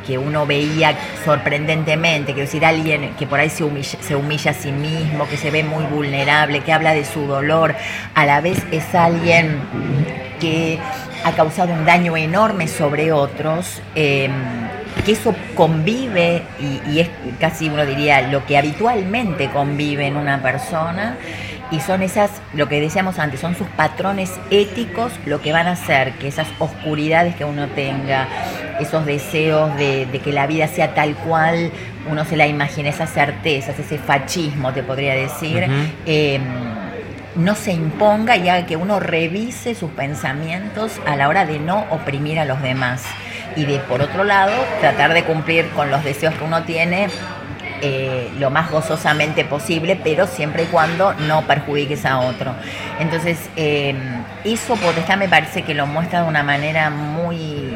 que 0.06 0.18
uno 0.18 0.46
veía 0.46 0.96
sorprendentemente, 1.24 2.34
quiero 2.34 2.46
decir, 2.46 2.64
alguien 2.64 3.16
que 3.18 3.26
por 3.26 3.40
ahí 3.40 3.50
se 3.50 3.64
humilla, 3.64 3.98
se 4.02 4.16
humilla 4.16 4.52
a 4.52 4.54
sí 4.54 4.72
mismo, 4.72 5.28
que 5.28 5.38
se 5.38 5.52
ve 5.52 5.64
muy 5.64 5.84
vulnerable, 5.86 6.62
que 6.62 6.72
habla 6.72 6.94
de 6.94 7.06
su 7.06 7.26
dolor, 7.26 7.76
a 8.14 8.26
la 8.26 8.42
vez 8.42 8.64
es 8.72 8.94
alguien 8.94 9.60
que 10.40 10.80
ha 11.24 11.32
causado 11.32 11.74
un 11.74 11.86
daño 11.86 12.16
enorme 12.16 12.68
sobre 12.68 13.12
otros, 13.12 13.82
em, 13.96 14.32
que 15.06 15.14
eso 15.14 15.36
convive 15.56 16.42
y, 16.60 16.92
y 16.92 17.00
es 17.00 17.10
casi 17.40 17.70
uno 17.70 17.86
diría 17.86 18.22
lo 18.30 18.46
que 18.46 18.58
habitualmente 18.58 19.50
convive 19.50 20.08
en 20.08 20.18
una 20.18 20.42
persona 20.42 21.18
y 21.72 21.80
son 21.80 22.04
esas, 22.04 22.30
lo 22.54 22.70
que 22.70 22.80
decíamos 22.80 23.18
antes, 23.18 23.40
son 23.40 23.56
sus 23.56 23.68
patrones 23.68 24.32
éticos 24.52 25.14
lo 25.26 25.42
que 25.42 25.52
van 25.52 25.68
a 25.68 25.72
hacer 25.72 26.14
que 26.14 26.28
esas 26.28 26.48
oscuridades 26.60 27.36
que 27.36 27.44
uno 27.44 27.68
tenga, 27.70 28.28
esos 28.80 29.06
deseos 29.06 29.76
de, 29.76 30.08
que 30.24 30.32
la 30.32 30.48
vida 30.48 30.68
sea 30.68 30.94
tal 30.94 31.16
cual 31.16 31.72
uno 32.10 32.24
se 32.24 32.38
la 32.38 32.46
imagina, 32.46 32.90
esas 32.90 33.12
certezas, 33.12 33.78
ese 33.80 33.98
fascismo, 33.98 34.74
te 34.74 34.84
podría 34.84 35.16
decir, 35.16 35.66
em, 36.06 36.44
no 37.36 37.56
se 37.56 37.74
imponga 37.74 38.38
y 38.38 38.48
haga 38.48 38.66
que 38.66 38.78
uno 38.78 39.00
revise 39.00 39.74
sus 39.74 39.90
pensamientos 39.92 40.94
a 41.06 41.16
la 41.16 41.28
hora 41.28 41.46
de 41.46 41.60
no 41.60 41.86
oprimir 41.90 42.40
a 42.40 42.46
los 42.46 42.62
demás. 42.62 43.04
Y 43.56 43.66
de 43.66 43.80
por 43.80 44.02
otro 44.02 44.24
lado, 44.24 44.54
tratar 44.82 45.14
de 45.14 45.24
cumplir 45.24 45.70
con 45.70 45.90
los 45.90 46.04
deseos 46.04 46.34
que 46.36 46.44
uno 46.44 46.64
tiene 46.64 47.08
eh, 47.82 48.32
lo 48.40 48.50
más 48.50 48.72
gozosamente 48.72 49.46
posible, 49.46 50.00
pero 50.02 50.28
siempre 50.28 50.64
y 50.64 50.66
cuando 50.68 51.14
no 51.14 51.44
perjudiques 51.44 52.06
a 52.06 52.20
otro. 52.20 52.54
Entonces, 53.00 53.38
eh, 53.56 53.96
eso 54.44 54.76
Potestad 54.76 55.18
me 55.18 55.30
parece 55.30 55.62
que 55.62 55.74
lo 55.74 55.86
muestra 55.86 56.24
de 56.24 56.28
una 56.28 56.44
manera 56.44 56.90
muy 56.90 57.74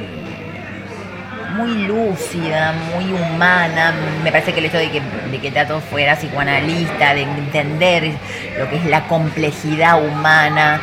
muy 1.55 1.87
lúcida, 1.87 2.73
muy 2.95 3.11
humana. 3.11 3.93
Me 4.23 4.31
parece 4.31 4.53
que 4.53 4.59
el 4.59 4.65
hecho 4.67 4.77
de 4.77 4.89
que, 4.91 5.01
de 5.31 5.39
que 5.39 5.51
Tato 5.51 5.81
fuera 5.81 6.15
psicoanalista, 6.15 7.13
de 7.13 7.23
entender 7.23 8.13
lo 8.57 8.69
que 8.69 8.77
es 8.77 8.85
la 8.85 9.07
complejidad 9.07 10.01
humana, 10.01 10.81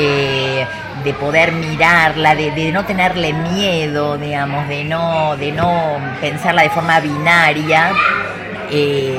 eh, 0.00 0.64
de 1.02 1.12
poder 1.14 1.50
mirarla, 1.50 2.36
de, 2.36 2.70
no 2.72 2.84
tenerle 2.84 3.32
miedo, 3.32 4.16
digamos, 4.16 4.68
de 4.68 4.84
no, 4.84 5.36
de 5.36 5.50
no 5.50 5.96
pensarla 6.20 6.62
de 6.62 6.70
forma 6.70 7.00
binaria. 7.00 7.90
Eh, 8.70 9.18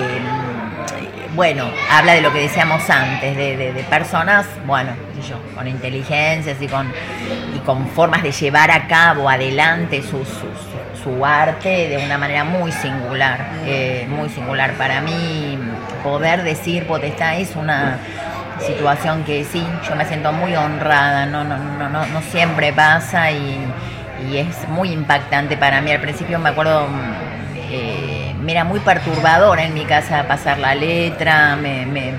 bueno, 1.36 1.66
habla 1.92 2.14
de 2.14 2.22
lo 2.22 2.32
que 2.32 2.40
decíamos 2.40 2.90
antes, 2.90 3.36
de, 3.36 3.86
personas, 3.90 4.46
bueno, 4.66 4.92
yo, 5.28 5.36
con 5.54 5.68
inteligencias 5.68 6.62
y 6.62 6.68
con, 6.68 6.92
y 7.56 7.60
con 7.60 7.86
formas 7.90 8.24
de 8.24 8.32
llevar 8.32 8.72
a 8.72 8.88
cabo 8.88 9.30
adelante 9.30 10.02
su 10.02 11.26
arte 11.26 11.90
de 11.90 11.98
una 12.06 12.18
manera 12.18 12.46
muy 12.46 12.72
singular, 12.72 13.52
eh, 13.66 14.08
muy 14.10 14.30
singular. 14.30 14.74
Para 14.76 15.02
mí, 15.02 15.58
poder 16.04 16.44
decir 16.44 16.86
potestad 16.88 17.40
es 17.40 17.56
una 17.56 18.00
situación 18.60 19.24
que 19.24 19.44
sí, 19.44 19.66
yo 19.88 19.96
me 19.96 20.06
siento 20.06 20.32
muy 20.32 20.56
honrada, 20.56 21.26
no, 21.26 21.44
no, 21.44 21.58
no, 21.58 21.90
no, 21.90 22.06
no 22.06 22.22
siempre 22.22 22.74
pasa 22.74 23.32
y, 23.32 23.58
es 24.34 24.68
muy 24.68 24.92
impactante 24.92 25.56
para 25.56 25.80
mí. 25.80 25.92
Al 25.92 26.02
principio 26.02 26.40
me 26.40 26.50
acuerdo, 26.50 26.88
eh, 27.72 28.36
me 28.42 28.52
era 28.52 28.66
muy 28.66 28.82
perturbador 28.82 29.60
en 29.60 29.74
mi 29.74 29.86
casa 29.86 30.28
pasar 30.28 30.60
la 30.60 30.76
letra, 30.76 31.56
me, 31.56 31.86
me 31.86 32.14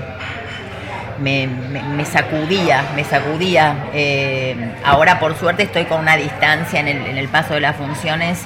me, 1.19 2.03
sacudía, 2.05 2.83
me 2.95 3.03
sacudía. 3.03 3.75
Eh, 3.93 4.55
ahora 4.83 5.19
por 5.19 5.37
suerte 5.37 5.61
estoy 5.61 5.85
con 5.85 5.99
una 5.99 6.17
distancia 6.17 6.79
en 6.79 6.87
el, 6.87 7.27
paso 7.27 7.53
de 7.53 7.59
las 7.59 7.75
funciones 7.75 8.41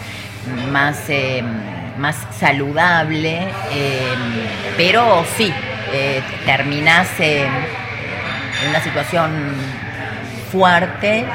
más, 0.73 1.09
eh, 1.09 1.41
más 1.97 2.17
saludable, 2.37 3.47
pero 4.75 5.23
sí, 5.37 5.53
terminas 6.45 7.07
en 7.19 7.47
una 8.69 8.79
situación 8.81 9.31
fuerte 10.51 11.25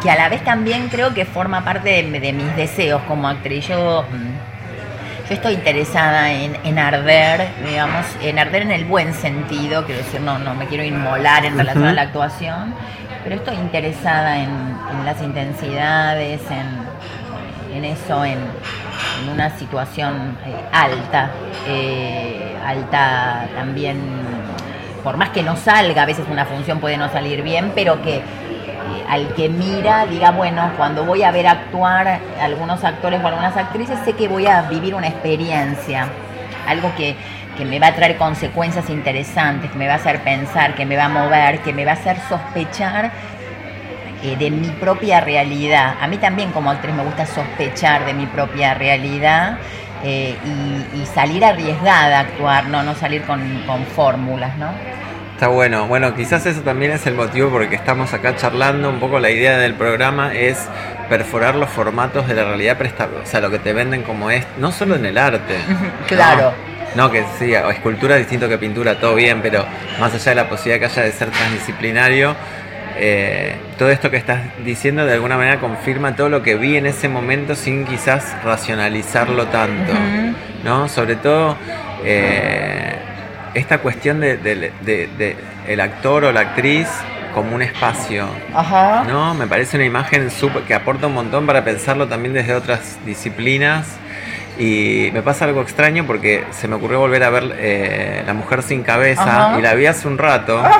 que 0.00 0.10
a 0.10 0.16
la 0.16 0.28
vez 0.28 0.42
también 0.42 0.88
creo 0.88 1.12
que 1.12 1.24
forma 1.24 1.64
parte 1.64 2.02
de, 2.02 2.32
mis 2.32 2.56
deseos 2.56 3.02
como 3.02 3.28
actriz. 3.28 3.68
Yo, 3.68 4.02
mm, 4.02 5.28
yo 5.28 5.34
estoy 5.34 5.54
interesada 5.54 6.32
en, 6.32 6.78
arder, 6.78 7.48
digamos, 7.68 8.06
en 8.22 8.38
arder 8.38 8.62
en 8.62 8.72
el 8.72 8.84
buen 8.84 9.14
sentido, 9.14 9.84
quiero 9.84 10.02
decir, 10.02 10.20
no, 10.20 10.38
no 10.38 10.54
me 10.54 10.66
quiero 10.66 10.82
inmolar 10.82 11.44
en 11.44 11.56
relación 11.56 11.86
a 11.86 11.92
la 11.92 12.02
actuación, 12.02 12.74
pero 13.22 13.36
estoy 13.36 13.56
interesada 13.56 14.38
en 14.38 14.50
las 15.04 15.22
intensidades, 15.22 16.40
en, 16.50 17.76
en 17.76 17.84
eso, 17.84 18.24
en, 18.24 18.38
una 19.32 19.50
situación 19.58 20.36
eh, 20.46 20.54
alta, 20.72 21.30
eh, 21.66 22.56
alta 22.64 23.46
también, 23.54 23.98
por 25.02 25.16
más 25.16 25.30
que 25.30 25.42
no 25.42 25.56
salga, 25.56 26.02
a 26.02 26.06
veces 26.06 26.26
una 26.30 26.44
función 26.44 26.80
puede 26.80 26.96
no 26.96 27.10
salir 27.10 27.42
bien, 27.42 27.72
pero 27.74 28.02
que 28.02 28.16
eh, 28.16 28.22
al 29.08 29.34
que 29.34 29.48
mira 29.48 30.06
diga, 30.06 30.30
bueno, 30.30 30.72
cuando 30.76 31.04
voy 31.04 31.22
a 31.22 31.30
ver 31.30 31.46
actuar 31.46 32.20
algunos 32.40 32.84
actores 32.84 33.22
o 33.22 33.26
algunas 33.26 33.56
actrices, 33.56 33.98
sé 34.04 34.12
que 34.14 34.28
voy 34.28 34.46
a 34.46 34.62
vivir 34.62 34.94
una 34.94 35.08
experiencia, 35.08 36.08
algo 36.66 36.92
que, 36.96 37.16
que 37.56 37.64
me 37.64 37.78
va 37.78 37.88
a 37.88 37.94
traer 37.94 38.16
consecuencias 38.16 38.88
interesantes, 38.90 39.70
que 39.70 39.78
me 39.78 39.86
va 39.86 39.94
a 39.94 39.96
hacer 39.96 40.22
pensar, 40.22 40.74
que 40.74 40.86
me 40.86 40.96
va 40.96 41.04
a 41.04 41.08
mover, 41.08 41.60
que 41.60 41.72
me 41.72 41.84
va 41.84 41.92
a 41.92 41.94
hacer 41.94 42.18
sospechar 42.28 43.10
eh, 44.22 44.36
de 44.36 44.50
mi 44.50 44.68
propia 44.68 45.20
realidad. 45.20 45.94
A 46.00 46.06
mí 46.06 46.18
también 46.18 46.52
como 46.52 46.70
actriz 46.70 46.94
me 46.94 47.02
gusta 47.02 47.26
sospechar 47.26 48.04
de 48.04 48.14
mi 48.14 48.26
propia 48.26 48.74
realidad 48.74 49.58
eh, 50.04 50.36
y, 50.94 51.06
salir 51.06 51.44
arriesgada 51.44 52.18
a 52.18 52.20
actuar, 52.20 52.66
no, 52.68 52.82
no 52.82 52.94
salir 52.94 53.22
con, 53.22 53.40
fórmulas, 53.94 54.56
¿no? 54.56 54.70
Está 55.34 55.48
bueno. 55.48 55.86
Bueno, 55.86 56.14
quizás 56.14 56.46
eso 56.46 56.60
también 56.60 56.92
es 56.92 57.06
el 57.06 57.14
motivo 57.14 57.50
por 57.50 57.62
el 57.62 57.68
que 57.68 57.76
estamos 57.76 58.12
acá 58.12 58.36
charlando. 58.36 58.90
Un 58.90 59.00
poco 59.00 59.18
la 59.18 59.30
idea 59.30 59.58
del 59.58 59.74
programa 59.74 60.34
es 60.34 60.68
perforar 61.08 61.56
los 61.56 61.70
formatos 61.70 62.28
de 62.28 62.34
la 62.34 62.44
realidad 62.44 62.78
o 62.80 63.26
sea, 63.26 63.40
lo 63.40 63.50
que 63.50 63.58
te 63.58 63.72
venden 63.72 64.02
como 64.02 64.30
es, 64.30 64.46
no 64.58 64.70
solo 64.70 64.96
en 64.96 65.06
el 65.06 65.18
arte. 65.18 65.56
claro. 66.06 66.52
No, 66.94 67.10
que 67.10 67.24
sí, 67.38 67.54
escultura 67.54 68.16
es 68.16 68.22
distinto 68.22 68.48
que 68.48 68.58
pintura, 68.58 68.98
todo 68.98 69.14
bien, 69.14 69.40
pero 69.42 69.64
más 70.00 70.12
allá 70.12 70.30
de 70.30 70.34
la 70.34 70.48
posibilidad 70.48 70.80
que 70.80 70.92
haya 70.92 71.02
de 71.04 71.12
ser 71.12 71.30
transdisciplinario, 71.30 72.34
eh, 72.96 73.54
todo 73.78 73.90
esto 73.90 74.10
que 74.10 74.16
estás 74.16 74.40
diciendo 74.64 75.06
de 75.06 75.14
alguna 75.14 75.36
manera 75.36 75.58
confirma 75.58 76.16
todo 76.16 76.28
lo 76.28 76.42
que 76.42 76.56
vi 76.56 76.76
en 76.76 76.86
ese 76.86 77.08
momento 77.08 77.54
sin 77.54 77.84
quizás 77.84 78.36
racionalizarlo 78.44 79.46
tanto, 79.46 79.92
¿no? 80.64 80.88
Sobre 80.88 81.16
todo 81.16 81.56
eh, 82.04 82.96
esta 83.54 83.78
cuestión 83.78 84.20
de, 84.20 84.72
el 85.66 85.80
actor 85.80 86.24
o 86.24 86.32
la 86.32 86.40
actriz 86.40 86.88
como 87.34 87.54
un 87.54 87.62
espacio, 87.62 88.28
¿no? 89.06 89.34
Me 89.34 89.46
parece 89.46 89.76
una 89.76 89.86
imagen 89.86 90.30
super, 90.30 90.62
que 90.62 90.74
aporta 90.74 91.06
un 91.06 91.14
montón 91.14 91.46
para 91.46 91.64
pensarlo 91.64 92.08
también 92.08 92.34
desde 92.34 92.54
otras 92.54 92.98
disciplinas 93.06 93.86
y 94.58 95.10
me 95.12 95.22
pasa 95.22 95.46
algo 95.46 95.62
extraño 95.62 96.06
porque 96.06 96.44
se 96.50 96.68
me 96.68 96.74
ocurrió 96.76 96.98
volver 96.98 97.22
a 97.22 97.30
ver 97.30 97.56
eh, 97.58 98.22
La 98.26 98.34
Mujer 98.34 98.62
Sin 98.62 98.82
Cabeza 98.82 99.56
y 99.58 99.62
la 99.62 99.74
vi 99.74 99.86
hace 99.86 100.08
un 100.08 100.18
rato. 100.18 100.62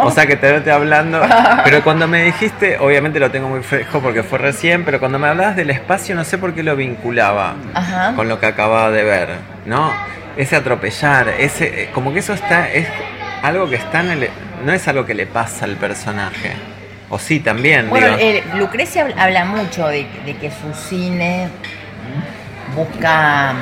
O 0.00 0.12
sea 0.12 0.26
que 0.26 0.36
te 0.36 0.54
estoy 0.54 0.72
hablando. 0.72 1.20
Pero 1.64 1.82
cuando 1.82 2.06
me 2.06 2.22
dijiste, 2.22 2.78
obviamente 2.78 3.18
lo 3.18 3.30
tengo 3.30 3.48
muy 3.48 3.62
fresco 3.62 4.00
porque 4.00 4.22
fue 4.22 4.38
recién, 4.38 4.84
pero 4.84 5.00
cuando 5.00 5.18
me 5.18 5.26
hablabas 5.26 5.56
del 5.56 5.70
espacio 5.70 6.14
no 6.14 6.24
sé 6.24 6.38
por 6.38 6.54
qué 6.54 6.62
lo 6.62 6.76
vinculaba 6.76 7.54
con 8.14 8.28
lo 8.28 8.38
que 8.38 8.46
acababa 8.46 8.90
de 8.90 9.02
ver. 9.02 9.28
¿No? 9.66 9.92
Ese 10.36 10.54
atropellar, 10.54 11.28
ese. 11.38 11.82
Eh, 11.82 11.90
como 11.92 12.12
que 12.12 12.20
eso 12.20 12.32
está. 12.32 12.70
es 12.70 12.86
algo 13.42 13.68
que 13.68 13.76
está 13.76 14.00
en 14.00 14.10
el. 14.10 14.30
no 14.64 14.72
es 14.72 14.86
algo 14.86 15.04
que 15.04 15.14
le 15.14 15.26
pasa 15.26 15.64
al 15.64 15.76
personaje. 15.76 16.52
O 17.10 17.18
sí, 17.18 17.40
también. 17.40 17.90
Bueno, 17.90 18.16
Lucrecia 18.54 19.08
habla 19.16 19.44
mucho 19.44 19.88
de, 19.88 20.06
de 20.24 20.36
que 20.36 20.50
su 20.50 20.72
cine 20.74 21.48
busca 22.78 23.52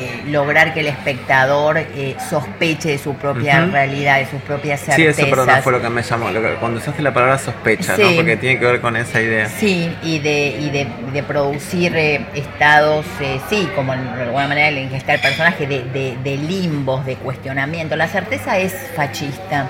eh, 0.00 0.22
lograr 0.26 0.74
que 0.74 0.80
el 0.80 0.88
espectador 0.88 1.78
eh, 1.78 2.16
sospeche 2.28 2.90
de 2.90 2.98
su 2.98 3.14
propia 3.14 3.66
realidad, 3.66 4.18
de 4.18 4.26
sus 4.26 4.40
propias 4.42 4.80
certezas. 4.80 5.16
Sí, 5.16 5.22
eso 5.22 5.30
perdón, 5.30 5.62
fue 5.62 5.72
lo 5.72 5.80
que 5.80 5.88
me 5.88 6.02
llamó, 6.02 6.26
cuando 6.58 6.80
se 6.80 6.90
hace 6.90 7.02
la 7.02 7.12
palabra 7.14 7.38
sospecha, 7.38 7.96
¿no? 7.96 8.16
porque 8.16 8.36
tiene 8.36 8.58
que 8.58 8.66
ver 8.66 8.80
con 8.80 8.96
esa 8.96 9.20
idea. 9.20 9.48
Sí, 9.48 9.94
y 10.02 10.18
de, 10.18 10.56
y 10.60 10.70
de, 10.70 10.86
de 11.12 11.22
producir 11.22 11.94
eh, 11.96 12.26
estados, 12.34 13.06
sí, 13.48 13.68
como 13.76 13.92
de 13.92 14.22
alguna 14.22 14.48
manera 14.48 14.68
el 14.68 14.78
ingestar 14.78 15.16
el 15.16 15.20
personaje, 15.20 15.66
de, 15.66 16.16
de 16.22 16.36
limbos, 16.36 17.04
de 17.06 17.16
cuestionamiento. 17.16 17.94
La 17.96 18.08
certeza 18.08 18.58
es 18.58 18.74
fascista, 18.96 19.66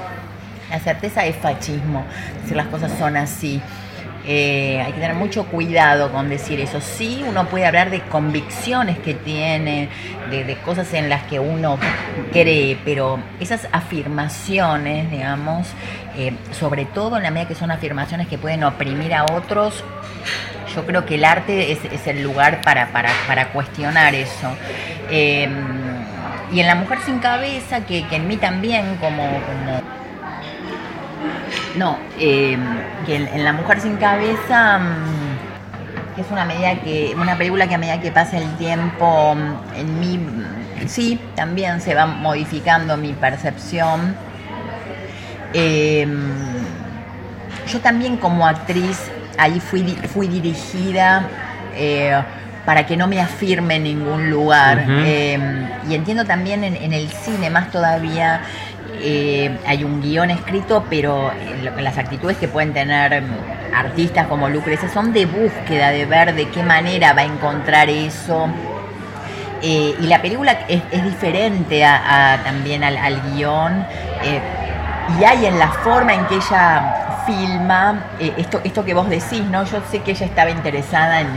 la 0.70 0.78
certeza 0.78 1.26
es 1.26 1.36
fascismo, 1.36 2.04
decir 2.42 2.56
las 2.56 2.68
cosas 2.68 2.92
son 2.98 3.16
así. 3.16 3.60
Eh, 4.26 4.82
hay 4.84 4.92
que 4.92 5.00
tener 5.00 5.14
mucho 5.14 5.46
cuidado 5.46 6.12
con 6.12 6.28
decir 6.28 6.60
eso. 6.60 6.80
Sí, 6.80 7.24
uno 7.26 7.46
puede 7.46 7.66
hablar 7.66 7.90
de 7.90 8.00
convicciones 8.02 8.98
que 8.98 9.14
tiene, 9.14 9.88
de, 10.30 10.56
cosas 10.64 10.92
en 10.94 11.08
las 11.08 11.22
que 11.24 11.40
uno 11.40 11.78
cree, 12.32 12.78
pero 12.84 13.18
esas 13.40 13.66
afirmaciones, 13.72 15.10
digamos, 15.10 15.68
eh, 16.16 16.32
sobre 16.52 16.84
todo 16.84 17.16
en 17.16 17.22
la 17.22 17.30
medida 17.30 17.48
que 17.48 17.54
son 17.54 17.70
afirmaciones 17.70 18.28
que 18.28 18.36
pueden 18.36 18.62
oprimir 18.64 19.14
a 19.14 19.24
otros, 19.24 19.84
yo 20.74 20.86
creo 20.86 21.04
que 21.06 21.16
el 21.16 21.24
arte 21.24 21.72
es, 21.72 22.06
el 22.06 22.22
lugar 22.22 22.60
para, 22.62 22.92
para, 22.92 23.48
cuestionar 23.52 24.14
eso. 24.14 24.48
Em, 25.10 25.50
y 26.52 26.60
en 26.60 26.66
La 26.66 26.74
Mujer 26.74 26.98
sin 27.04 27.18
Cabeza, 27.18 27.86
que, 27.86 28.04
en 28.10 28.28
mí 28.28 28.36
también, 28.36 28.96
como 28.96 29.24
no, 31.76 31.96
eh, 32.18 32.58
que 33.06 33.16
en, 33.16 33.44
La 33.44 33.52
Mujer 33.52 33.80
sin 33.80 33.96
Cabeza, 33.96 34.78
mm, 34.78 36.14
que 36.14 36.22
es 36.22 36.30
una 36.30 36.44
medida 36.44 36.80
que, 36.80 37.14
una 37.16 37.36
película 37.36 37.68
que 37.68 37.74
a 37.74 37.78
medida 37.78 38.00
que 38.00 38.10
pasa 38.10 38.38
el 38.38 38.56
tiempo, 38.56 39.34
mm, 39.34 39.78
en 39.78 40.00
mí, 40.00 40.18
mm, 40.18 40.88
sí, 40.88 41.20
también 41.34 41.80
se 41.80 41.94
va 41.94 42.06
modificando 42.06 42.96
mi 42.96 43.12
percepción. 43.12 44.14
Eh, 45.52 46.06
yo 47.66 47.80
también 47.80 48.16
como 48.16 48.46
actriz 48.46 49.10
ahí 49.38 49.60
fui, 49.60 49.82
fui 50.12 50.28
dirigida 50.28 51.28
eh, 51.74 52.20
para 52.64 52.86
que 52.86 52.96
no 52.96 53.06
me 53.06 53.20
afirme 53.20 53.76
en 53.76 53.84
ningún 53.84 54.30
lugar. 54.30 54.84
y 55.88 55.94
entiendo 55.94 56.24
también 56.24 56.62
en, 56.62 56.92
el 56.92 57.08
cine 57.08 57.50
más 57.50 57.70
todavía 57.70 58.42
eh, 59.02 59.58
hay 59.66 59.84
un 59.84 60.00
guion 60.00 60.30
escrito, 60.30 60.84
pero 60.88 61.30
las 61.78 61.98
actitudes 61.98 62.36
que 62.36 62.48
pueden 62.48 62.72
tener 62.72 63.22
mm, 63.22 63.74
artistas 63.74 64.26
como 64.26 64.48
Lucrecia 64.48 64.88
son 64.88 65.12
de 65.12 65.26
búsqueda, 65.26 65.90
de 65.90 66.06
ver 66.06 66.34
de 66.34 66.48
qué 66.48 66.62
manera 66.62 67.12
va 67.12 67.22
a 67.22 67.24
encontrar 67.24 67.88
eso. 67.88 68.48
Eh, 69.62 69.94
y 70.00 70.06
la 70.06 70.22
película 70.22 70.52
es, 70.68 70.82
diferente 71.04 71.84
a, 71.84 72.40
también 72.44 72.82
al, 72.82 73.20
guion. 73.32 73.84
Eh, 74.22 74.40
y 75.18 75.24
hay 75.24 75.46
en 75.46 75.58
la 75.58 75.68
forma 75.68 76.14
en 76.14 76.26
que 76.26 76.36
ella 76.36 77.10
filma 77.26 78.04
eh, 78.18 78.32
esto, 78.36 78.60
esto 78.64 78.84
que 78.84 78.94
vos 78.94 79.08
decís, 79.08 79.42
¿no? 79.50 79.64
Yo 79.64 79.80
sé 79.90 80.00
que 80.00 80.12
ella 80.12 80.26
estaba 80.26 80.50
interesada 80.50 81.20
en, 81.20 81.28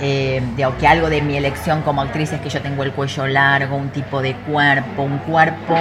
eh, 0.00 0.42
que 0.78 0.86
algo 0.86 1.08
de 1.08 1.22
mi 1.22 1.36
elección 1.36 1.82
como 1.82 2.02
actriz 2.02 2.32
es 2.32 2.40
que 2.40 2.48
yo 2.48 2.60
tengo 2.60 2.82
el 2.82 2.92
cuello 2.92 3.26
largo, 3.26 3.76
un 3.76 3.90
tipo 3.90 4.20
de 4.20 4.34
cuerpo, 4.34 5.02
un 5.02 5.18
cuerpo 5.18 5.76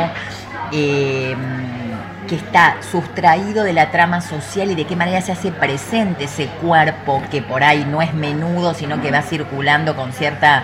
que 0.71 2.35
está 2.35 2.77
sustraído 2.81 3.63
de 3.63 3.73
la 3.73 3.91
trama 3.91 4.21
social 4.21 4.71
y 4.71 4.75
de 4.75 4.85
qué 4.85 4.95
manera 4.95 5.21
se 5.21 5.33
hace 5.33 5.51
presente 5.51 6.25
ese 6.25 6.47
cuerpo 6.61 7.21
que 7.29 7.41
por 7.41 7.63
ahí 7.63 7.85
no 7.85 8.01
es 8.01 8.13
menudo, 8.13 8.73
sino 8.73 9.01
que 9.01 9.11
va 9.11 9.21
circulando 9.21 9.95
con 9.95 10.13
cierta 10.13 10.63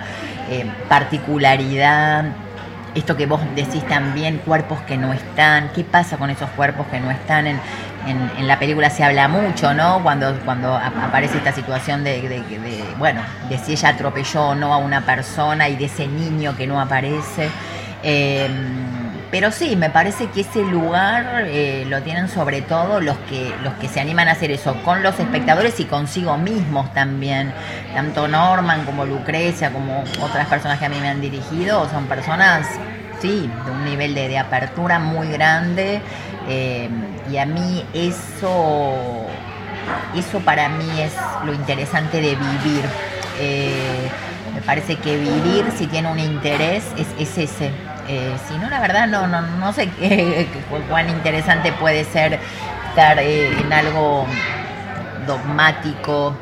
eh, 0.49 0.65
particularidad. 0.87 2.25
Esto 2.95 3.17
que 3.17 3.25
vos 3.25 3.41
decís 3.53 3.85
también, 3.85 4.37
cuerpos 4.37 4.79
que 4.81 4.97
no 4.97 5.11
están, 5.11 5.69
¿qué 5.75 5.83
pasa 5.83 6.17
con 6.17 6.29
esos 6.29 6.49
cuerpos 6.51 6.87
que 6.87 6.99
no 6.99 7.11
están? 7.11 7.45
En, 7.47 7.59
en, 8.07 8.47
la 8.47 8.57
película 8.57 8.89
se 8.89 9.03
habla 9.03 9.27
mucho, 9.27 9.73
¿no? 9.73 10.01
Cuando, 10.01 10.39
cuando 10.45 10.73
aparece 10.73 11.37
esta 11.37 11.51
situación 11.51 12.05
de, 12.05 12.41
bueno, 12.97 13.21
de 13.49 13.57
si 13.57 13.73
ella 13.73 13.89
atropelló 13.89 14.49
o 14.49 14.55
no 14.55 14.73
a 14.73 14.77
una 14.77 15.01
persona 15.01 15.67
y 15.67 15.75
de 15.75 15.85
ese 15.85 16.07
niño 16.07 16.55
que 16.55 16.65
no 16.65 16.79
aparece. 16.79 17.49
Eh, 18.03 18.49
pero 19.29 19.51
sí, 19.51 19.75
me 19.75 19.89
parece 19.89 20.27
que 20.29 20.41
ese 20.41 20.63
lugar 20.63 21.43
eh, 21.47 21.85
lo 21.89 22.01
tienen 22.01 22.29
sobre 22.29 22.61
todo 22.61 23.01
los 23.01 23.17
que, 23.29 23.53
los 23.61 23.73
que 23.73 23.89
se 23.89 23.99
animan 23.99 24.29
a 24.29 24.31
hacer 24.31 24.51
eso, 24.51 24.75
con 24.83 25.03
los 25.03 25.19
espectadores 25.19 25.79
y 25.81 25.85
consigo 25.85 26.37
mismos 26.37 26.93
también. 26.93 27.53
Tanto 27.93 28.29
Norman 28.29 28.85
como 28.85 29.05
Lucrecia, 29.05 29.71
como 29.73 30.03
otras 30.21 30.47
personas 30.47 30.79
que 30.79 30.85
a 30.85 30.89
mí 30.89 30.97
me 31.01 31.09
han 31.09 31.19
dirigido, 31.19 31.89
son 31.89 32.05
personas, 32.05 32.67
sí, 33.19 33.51
de 33.65 33.71
un 33.71 33.83
nivel 33.83 34.15
de, 34.15 34.37
apertura 34.37 34.97
muy 34.97 35.27
grande. 35.27 36.01
Eh, 36.47 36.89
y 37.29 37.35
a 37.35 37.45
mí 37.45 37.83
eso, 37.93 39.25
eso 40.15 40.39
para 40.39 40.69
mí 40.69 41.01
es 41.01 41.13
lo 41.45 41.53
interesante 41.53 42.21
de 42.21 42.35
vivir. 42.35 42.85
Eh, 43.39 44.09
me 44.55 44.61
parece 44.61 44.95
que 44.95 45.17
vivir, 45.17 45.65
si 45.77 45.87
tiene 45.87 46.09
un 46.09 46.19
interés, 46.19 46.85
es, 46.97 47.07
es 47.19 47.37
ese 47.37 47.71
eh, 48.07 48.37
si 48.47 48.57
no, 48.57 48.69
la 48.69 48.79
verdad 48.79 49.07
no, 49.07 49.27
no, 49.27 49.41
no 49.41 49.73
sé 49.73 49.89
qué, 49.91 50.47
cuán 50.89 51.09
interesante 51.09 51.71
puede 51.73 52.03
ser 52.03 52.39
estar 52.89 53.19
eh, 53.19 53.51
en 53.59 53.71
algo 53.71 54.25
dogmático 55.25 56.33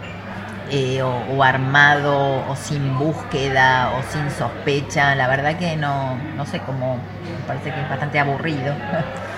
eh, 0.72 1.02
o, 1.02 1.44
armado 1.44 2.44
o 2.50 2.56
sin 2.56 2.98
búsqueda 2.98 3.92
o 3.98 4.04
sin 4.12 4.30
sospecha. 4.32 5.16
La 5.16 5.28
verdad 5.28 5.58
que 5.58 5.76
no, 5.76 6.16
no 6.36 6.46
sé 6.46 6.60
cómo, 6.60 6.96
me 6.96 7.48
parece 7.48 7.72
que 7.72 7.82
es 7.82 7.90
bastante 7.90 8.20
aburrido. 8.20 8.74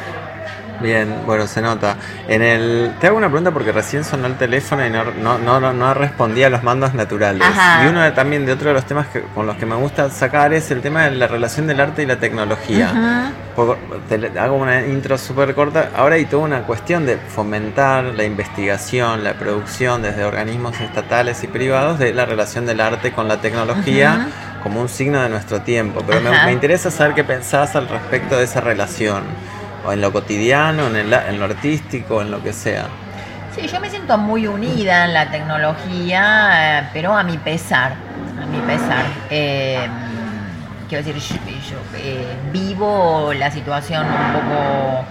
Bien, 0.79 1.23
bueno, 1.25 1.47
se 1.47 1.61
nota. 1.61 1.97
En 2.27 2.41
el, 2.41 2.93
te 2.99 3.07
hago 3.07 3.17
una 3.17 3.27
pregunta 3.27 3.51
porque 3.51 3.71
recién 3.71 4.03
sonó 4.03 4.27
el 4.27 4.35
teléfono 4.35 4.85
y 4.85 4.89
no, 4.89 5.03
no, 5.03 5.59
no, 5.59 5.73
no 5.73 5.93
respondía 5.93 6.47
a 6.47 6.49
los 6.49 6.63
mandos 6.63 6.93
naturales. 6.93 7.43
Y 7.83 7.87
uno 7.87 8.11
también 8.13 8.45
de 8.45 8.53
otro 8.53 8.69
de 8.69 8.75
los 8.75 8.85
temas 8.85 9.07
que, 9.07 9.21
con 9.21 9.47
los 9.47 9.57
que 9.57 9.65
me 9.65 9.75
gusta 9.75 10.09
sacar 10.09 10.53
es 10.53 10.69
el 10.71 10.81
tema 10.81 11.05
de 11.05 11.11
la 11.11 11.27
relación 11.27 11.67
del 11.67 11.79
arte 11.79 12.03
y 12.03 12.05
la 12.05 12.17
tecnología. 12.17 13.31
te 14.07 14.39
hago 14.39 14.55
una 14.55 14.85
intro 14.85 15.17
súper 15.17 15.55
corta. 15.55 15.89
Ahora 15.95 16.15
hay 16.15 16.25
toda 16.25 16.43
una 16.43 16.61
cuestión 16.61 17.05
de 17.05 17.17
fomentar 17.17 18.03
la 18.03 18.23
investigación, 18.23 19.23
la 19.23 19.33
producción 19.33 20.01
desde 20.01 20.25
organismos 20.25 20.79
estatales 20.79 21.43
y 21.43 21.47
privados 21.47 21.97
de 21.97 22.13
la 22.13 22.25
relación 22.25 22.65
del 22.65 22.81
arte 22.81 23.11
con 23.11 23.27
la 23.27 23.37
tecnología. 23.37 24.27
como 24.63 24.81
un 24.81 24.89
signo 24.89 25.21
de 25.21 25.29
nuestro 25.29 25.61
tiempo, 25.61 26.03
pero 26.05 26.19
me, 26.19 26.29
me 26.45 26.51
interesa 26.51 26.91
saber 26.91 27.13
qué 27.13 27.23
pensás 27.23 27.75
al 27.75 27.87
respecto 27.87 28.35
de 28.35 28.43
esa 28.43 28.59
relación 28.59 29.23
o 29.87 29.93
en 29.93 30.01
lo 30.01 30.11
cotidiano, 30.11 30.87
en, 30.87 31.13
en 31.13 31.39
lo 31.39 31.45
artístico, 31.45 32.21
en 32.21 32.29
lo 32.29 32.43
que 32.43 32.51
sea. 32.51 32.87
Sí, 33.55 33.67
yo 33.67 33.79
me 33.79 33.89
siento 33.89 34.17
muy 34.17 34.45
unida 34.45 35.05
en 35.05 35.13
la 35.13 35.31
tecnología, 35.31 36.79
eh, 36.79 36.89
pero 36.93 37.15
a 37.15 37.23
mi 37.23 37.37
pesar, 37.37 37.93
a 38.41 38.45
mi 38.45 38.59
pesar. 38.59 39.05
Eh, 39.29 39.79
quiero 40.89 41.03
decir, 41.03 41.39
yo, 41.69 41.77
eh, 41.97 42.35
vivo 42.51 43.33
la 43.33 43.49
situación 43.49 44.05
un 44.05 44.33
poco 44.33 45.05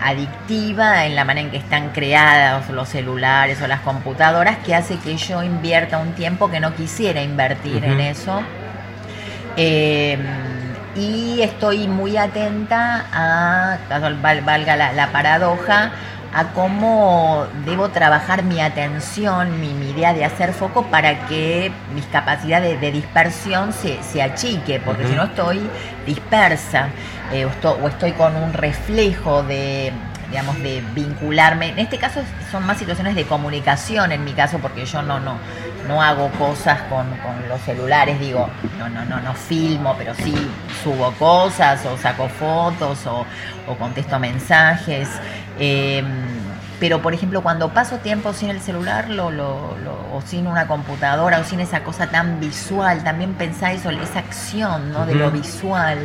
adictiva 0.00 1.06
en 1.06 1.14
la 1.14 1.24
manera 1.24 1.46
en 1.46 1.50
que 1.52 1.56
están 1.56 1.90
creados 1.90 2.68
los 2.70 2.88
celulares 2.88 3.62
o 3.62 3.68
las 3.68 3.80
computadoras, 3.80 4.58
que 4.58 4.74
hace 4.74 4.98
que 4.98 5.16
yo 5.16 5.42
invierta 5.42 5.98
un 5.98 6.12
tiempo 6.14 6.50
que 6.50 6.58
no 6.58 6.74
quisiera 6.74 7.22
invertir 7.22 7.84
en 7.84 8.00
eso 8.00 8.42
y 10.96 11.42
estoy 11.42 11.88
muy 11.88 12.16
atenta 12.16 13.06
a, 13.12 13.78
valga 14.20 14.76
la, 14.76 15.12
paradoja, 15.12 15.92
a 16.32 16.44
cómo 16.48 17.46
debo 17.64 17.90
trabajar 17.90 18.42
mi 18.42 18.60
atención, 18.60 19.60
mi, 19.60 19.90
idea 19.90 20.12
de 20.12 20.24
hacer 20.24 20.52
foco 20.52 20.86
para 20.86 21.26
que 21.26 21.70
mis 21.94 22.04
capacidades 22.06 22.80
de, 22.80 22.92
dispersión 22.92 23.72
se, 23.72 24.02
se, 24.02 24.22
achique, 24.22 24.80
porque 24.84 25.06
si 25.06 25.14
no 25.14 25.24
estoy 25.24 25.60
dispersa 26.06 26.88
eh, 27.32 27.46
o, 27.46 27.88
estoy, 27.88 28.12
con 28.12 28.34
un 28.36 28.52
reflejo 28.52 29.42
de, 29.42 29.92
digamos, 30.30 30.60
de 30.62 30.82
vincularme. 30.94 31.70
En 31.70 31.78
este 31.78 31.98
caso 31.98 32.20
son 32.50 32.66
más 32.66 32.78
situaciones 32.78 33.14
de 33.14 33.24
comunicación, 33.24 34.12
en 34.12 34.24
mi 34.24 34.32
caso, 34.32 34.58
porque 34.58 34.84
yo 34.84 35.02
no, 35.02 35.20
no, 35.20 35.38
no 35.88 36.02
hago 36.02 36.30
cosas 36.32 36.80
con, 36.88 37.06
los 37.48 37.60
celulares, 37.62 38.18
digo, 38.20 38.48
no, 38.78 38.88
no, 38.88 39.04
no, 39.04 39.20
no 39.20 39.34
filmo, 39.34 39.94
pero 39.98 40.14
sí 40.14 40.34
subo 40.82 41.12
cosas 41.12 41.84
o 41.86 41.96
saco 41.96 42.28
fotos 42.28 43.06
o, 43.06 43.26
contesto 43.78 44.18
mensajes. 44.18 45.08
Em, 45.58 46.04
pero 46.80 47.00
por 47.00 47.14
ejemplo, 47.14 47.42
cuando 47.42 47.72
paso 47.72 47.98
tiempo 47.98 48.32
sin 48.32 48.50
el 48.50 48.60
celular 48.60 49.08
lo, 49.08 49.28
o 49.28 50.22
sin 50.26 50.46
una 50.46 50.66
computadora 50.66 51.38
o 51.38 51.44
sin 51.44 51.60
esa 51.60 51.82
cosa 51.84 52.08
tan 52.08 52.40
visual, 52.40 53.04
también 53.04 53.34
pensáis 53.34 53.80
eso, 53.80 53.90
esa 53.90 54.18
acción 54.18 54.92
¿no? 54.92 55.06
de 55.06 55.14
lo 55.14 55.30
visual. 55.30 55.98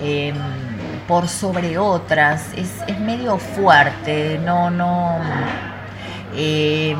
Em, 0.00 0.36
por 1.08 1.28
sobre 1.28 1.78
otras, 1.78 2.52
es, 2.56 2.70
es 2.86 2.98
medio 3.00 3.36
fuerte, 3.38 4.40
no, 4.44 4.70
no, 4.70 5.18
eh, 6.34 6.96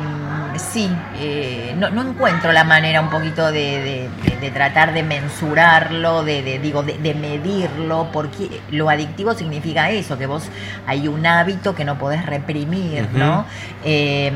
sí, 0.57 0.89
eh, 1.19 1.75
no, 1.77 1.87
encuentro 2.01 2.51
la 2.51 2.63
manera 2.63 3.01
un 3.01 3.09
poquito 3.09 3.51
de, 3.51 4.09
tratar 4.53 4.93
de 4.93 5.03
mensurarlo, 5.03 6.23
de, 6.23 6.59
digo, 6.59 6.83
de, 6.83 7.13
medirlo, 7.15 8.09
porque 8.11 8.61
lo 8.71 8.89
adictivo 8.89 9.33
significa 9.33 9.89
eso, 9.89 10.17
que 10.17 10.27
vos 10.27 10.49
hay 10.85 11.07
un 11.07 11.25
hábito 11.25 11.73
que 11.73 11.85
no 11.85 11.97
podés 11.97 12.25
reprimir, 12.25 13.07
¿no? 13.13 13.45
Eh, 13.83 14.31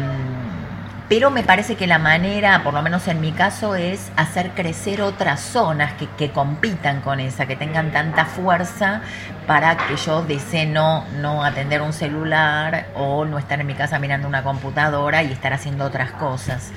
pero 1.10 1.32
me 1.32 1.44
parece 1.44 1.76
que 1.76 1.88
la 1.88 2.00
manera, 2.00 2.64
por 2.64 2.74
lo 2.74 2.82
menos 2.82 3.08
en 3.08 3.22
mi 3.22 3.32
caso, 3.32 3.76
es 3.76 4.12
hacer 4.18 4.52
crecer 4.52 5.02
otras 5.02 5.40
zonas 5.40 5.94
que, 6.18 6.32
compitan 6.32 7.00
con 7.02 7.22
esa, 7.22 7.46
que 7.46 7.56
tengan 7.56 7.92
tanta 7.92 8.26
fuerza 8.26 9.02
para 9.46 9.78
que 9.78 9.96
yo 9.96 10.24
desee 10.24 10.66
no, 10.66 11.06
no 11.22 11.46
atender 11.46 11.82
un 11.82 11.94
celular 11.94 12.88
o 12.94 13.24
no 13.24 13.38
estar 13.38 13.62
en 13.62 13.68
mi 13.68 13.74
casa 13.74 14.00
mirando 14.00 14.28
una 14.28 14.44
computadora 14.44 15.24
y 15.24 15.32
estar 15.32 15.54
haciendo 15.54 15.86
otras 15.86 16.12
cosas. 16.12 16.72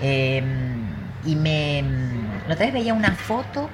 Em, 0.00 0.84
y 1.24 1.36
me... 1.36 1.84
La 2.48 2.54
otra 2.54 2.66
vez 2.66 2.74
veía 2.74 2.92
una 2.92 3.12
foto 3.12 3.70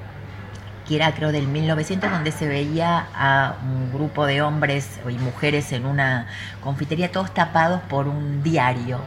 que 0.87 0.97
era 0.97 1.13
creo 1.13 1.33
del 1.33 1.47
1900, 1.47 2.11
donde 2.11 2.33
se 2.33 2.47
veía 2.49 3.07
a 3.15 3.55
un 3.63 3.93
grupo 3.93 4.27
de 4.27 4.43
hombres 4.43 5.01
y 5.09 5.15
mujeres 5.15 5.73
en 5.73 5.87
una 5.87 6.27
confitería, 6.61 7.11
todos 7.11 7.33
tapados 7.33 7.81
por 7.83 8.09
un 8.09 8.43
diario 8.43 9.01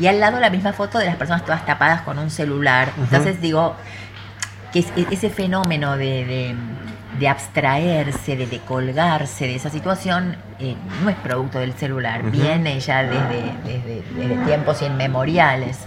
y 0.00 0.06
al 0.06 0.18
lado 0.18 0.40
la 0.40 0.50
misma 0.50 0.72
foto 0.72 0.98
de 0.98 1.04
las 1.04 1.16
personas 1.16 1.44
todas 1.44 1.64
tapadas 1.66 2.00
con 2.00 2.18
un 2.18 2.30
celular. 2.30 2.90
Entonces 2.98 3.40
digo 3.40 3.76
que 4.72 4.80
e-, 4.80 5.06
ese 5.10 5.28
fenómeno 5.28 5.96
de, 5.98 6.56
abstraerse, 7.28 8.36
de, 8.36 8.58
colgarse 8.60 9.46
de 9.46 9.56
esa 9.56 9.68
situación, 9.68 10.36
eh, 10.58 10.74
no 11.04 11.10
es 11.10 11.16
producto 11.16 11.58
del 11.58 11.74
celular, 11.74 12.22
viene 12.30 12.80
ya 12.80 13.02
desde, 13.02 14.02
desde, 14.16 14.44
tiempos 14.46 14.80
inmemoriales. 14.80 15.78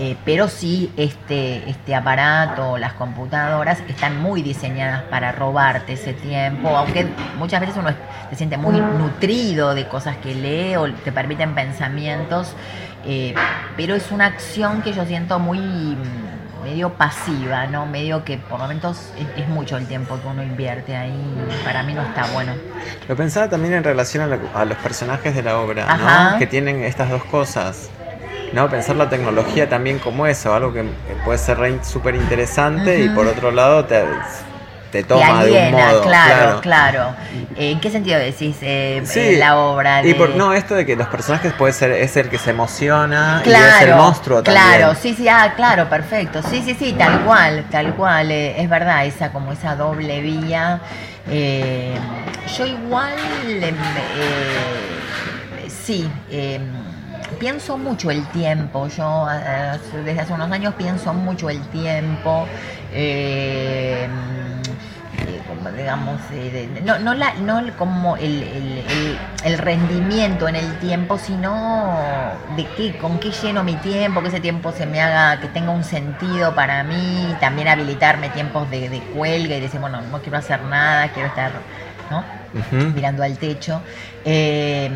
Eh, 0.00 0.16
pero 0.24 0.46
sí 0.46 0.92
este, 0.96 1.68
este 1.68 1.92
aparato, 1.92 2.78
las 2.78 2.92
computadoras, 2.92 3.82
están 3.88 4.22
muy 4.22 4.42
diseñadas 4.42 5.02
para 5.02 5.32
robarte 5.32 5.94
ese 5.94 6.12
tiempo, 6.12 6.68
aunque 6.68 7.08
muchas 7.36 7.58
veces 7.58 7.76
uno 7.76 7.90
se 8.30 8.36
siente 8.36 8.56
muy 8.56 8.80
nutrido 8.80 9.74
de 9.74 9.88
cosas 9.88 10.16
que 10.18 10.36
lee 10.36 10.76
o 10.76 10.84
te 10.92 11.10
permiten 11.10 11.52
pensamientos 11.56 12.54
eh, 13.08 13.34
pero 13.74 13.94
es 13.94 14.10
una 14.10 14.26
acción 14.26 14.82
que 14.82 14.92
yo 14.92 15.06
siento 15.06 15.38
muy 15.38 15.58
mm, 15.58 16.62
medio 16.62 16.90
pasiva, 16.90 17.66
¿no? 17.66 17.86
Medio 17.86 18.22
que 18.22 18.36
por 18.36 18.58
momentos 18.58 19.10
es, 19.36 19.48
mucho 19.48 19.78
el 19.78 19.86
tiempo 19.86 20.20
que 20.20 20.28
uno 20.28 20.42
invierte 20.42 20.94
ahí, 20.94 21.34
para 21.64 21.82
mí 21.82 21.94
no 21.94 22.02
está 22.02 22.26
bueno. 22.34 22.52
Lo 23.08 23.16
pensaba 23.16 23.48
también 23.48 23.72
en 23.72 23.84
relación 23.84 24.30
a, 24.54 24.64
los 24.66 24.78
personajes 24.78 25.34
de 25.34 25.42
la 25.42 25.58
obra, 25.58 26.32
¿no? 26.32 26.38
Que 26.38 26.46
tienen 26.46 26.84
estas 26.84 27.08
dos 27.08 27.24
cosas. 27.24 27.88
¿no? 28.52 28.68
Pensar 28.68 28.96
la 28.96 29.08
tecnología 29.08 29.68
también 29.68 29.98
como 29.98 30.26
eso, 30.26 30.54
algo 30.54 30.72
que 30.72 30.84
puede 31.24 31.38
ser 31.38 31.58
súper 31.82 32.14
interesante 32.14 33.04
y 33.04 33.08
por 33.10 33.26
otro 33.26 33.50
lado 33.50 33.84
te, 33.84 34.04
te 34.90 35.04
toma 35.04 35.44
de 35.44 35.52
un 35.52 35.72
modo. 35.72 36.02
Claro, 36.02 36.60
claro. 36.60 37.14
¿En 37.56 37.80
qué 37.80 37.90
sentido 37.90 38.18
decís 38.18 38.56
eh, 38.62 39.02
la 39.38 39.58
obra? 39.58 40.06
Y 40.06 40.14
por, 40.14 40.30
no, 40.30 40.52
esto 40.52 40.74
de 40.74 40.86
que 40.86 40.96
los 40.96 41.08
personajes 41.08 41.52
puede 41.52 41.72
ser, 41.72 41.90
es 41.92 42.16
el 42.16 42.28
que 42.28 42.38
se 42.38 42.50
emociona 42.50 43.42
y 43.44 43.50
es 43.50 43.82
el 43.82 43.94
monstruo 43.94 44.42
también. 44.42 44.64
Claro, 44.64 44.94
sí, 44.94 45.14
sí, 45.14 45.28
ah, 45.28 45.52
claro, 45.56 45.88
perfecto. 45.88 46.42
Sí, 46.42 46.62
sí, 46.64 46.74
sí, 46.78 46.92
tal 46.92 47.20
cual, 47.24 47.66
tal 47.70 47.94
cual. 47.94 48.30
Eh, 48.30 48.60
es 48.60 48.68
verdad, 48.68 49.04
esa 49.04 49.30
como 49.32 49.52
esa 49.52 49.76
doble 49.76 50.20
vía. 50.20 50.80
Eh, 51.30 51.94
yo 52.56 52.66
igual, 52.66 53.12
em, 53.46 53.76
sí, 55.68 56.08
em, 56.30 56.62
pienso 57.38 57.76
mucho 57.76 58.10
el 58.10 58.26
tiempo. 58.28 58.88
Yo 58.88 59.26
desde 60.04 60.20
hace 60.20 60.32
unos 60.32 60.50
años 60.50 60.74
pienso 60.74 61.12
mucho 61.12 61.50
el 61.50 61.60
tiempo. 61.68 62.46
Eh, 62.92 64.08
digamos, 65.76 66.20
eh, 66.32 66.68
no, 66.84 66.98
no, 66.98 67.14
la, 67.14 67.34
no 67.34 67.60
como 67.76 68.16
el, 68.16 68.82
el, 69.44 69.58
rendimiento 69.58 70.48
en 70.48 70.56
el 70.56 70.78
tiempo, 70.78 71.18
sino 71.18 71.98
de 72.56 72.66
qué, 72.76 72.98
con 72.98 73.18
qué 73.18 73.30
lleno 73.30 73.64
mi 73.64 73.74
tiempo, 73.76 74.22
que 74.22 74.28
ese 74.28 74.40
tiempo 74.40 74.72
se 74.72 74.86
me 74.86 75.00
haga, 75.00 75.40
que 75.40 75.48
tenga 75.48 75.70
un 75.70 75.84
sentido 75.84 76.54
para 76.54 76.84
mí, 76.84 77.34
también 77.40 77.68
habilitarme 77.68 78.30
tiempos 78.30 78.70
de, 78.70 78.88
de 78.88 79.00
cuelga 79.00 79.56
y 79.56 79.60
decir, 79.60 79.80
bueno, 79.80 80.00
no 80.00 80.20
quiero 80.20 80.38
hacer 80.38 80.62
nada, 80.62 81.08
quiero 81.08 81.28
estar 81.28 81.52
¿no? 82.10 82.24
mirando 82.94 83.22
al 83.22 83.36
techo. 83.38 83.82
Eh, 84.24 84.90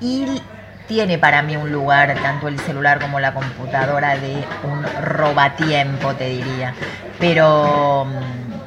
y 0.00 0.40
tiene 0.88 1.18
para 1.18 1.42
mí 1.42 1.56
un 1.56 1.70
lugar, 1.70 2.14
tanto 2.22 2.48
el 2.48 2.58
celular 2.60 2.98
como 2.98 3.20
la 3.20 3.34
computadora, 3.34 4.16
de 4.16 4.42
un 4.64 4.84
robatiempo, 5.02 6.14
te 6.14 6.30
diría. 6.30 6.74
Pero 7.20 8.06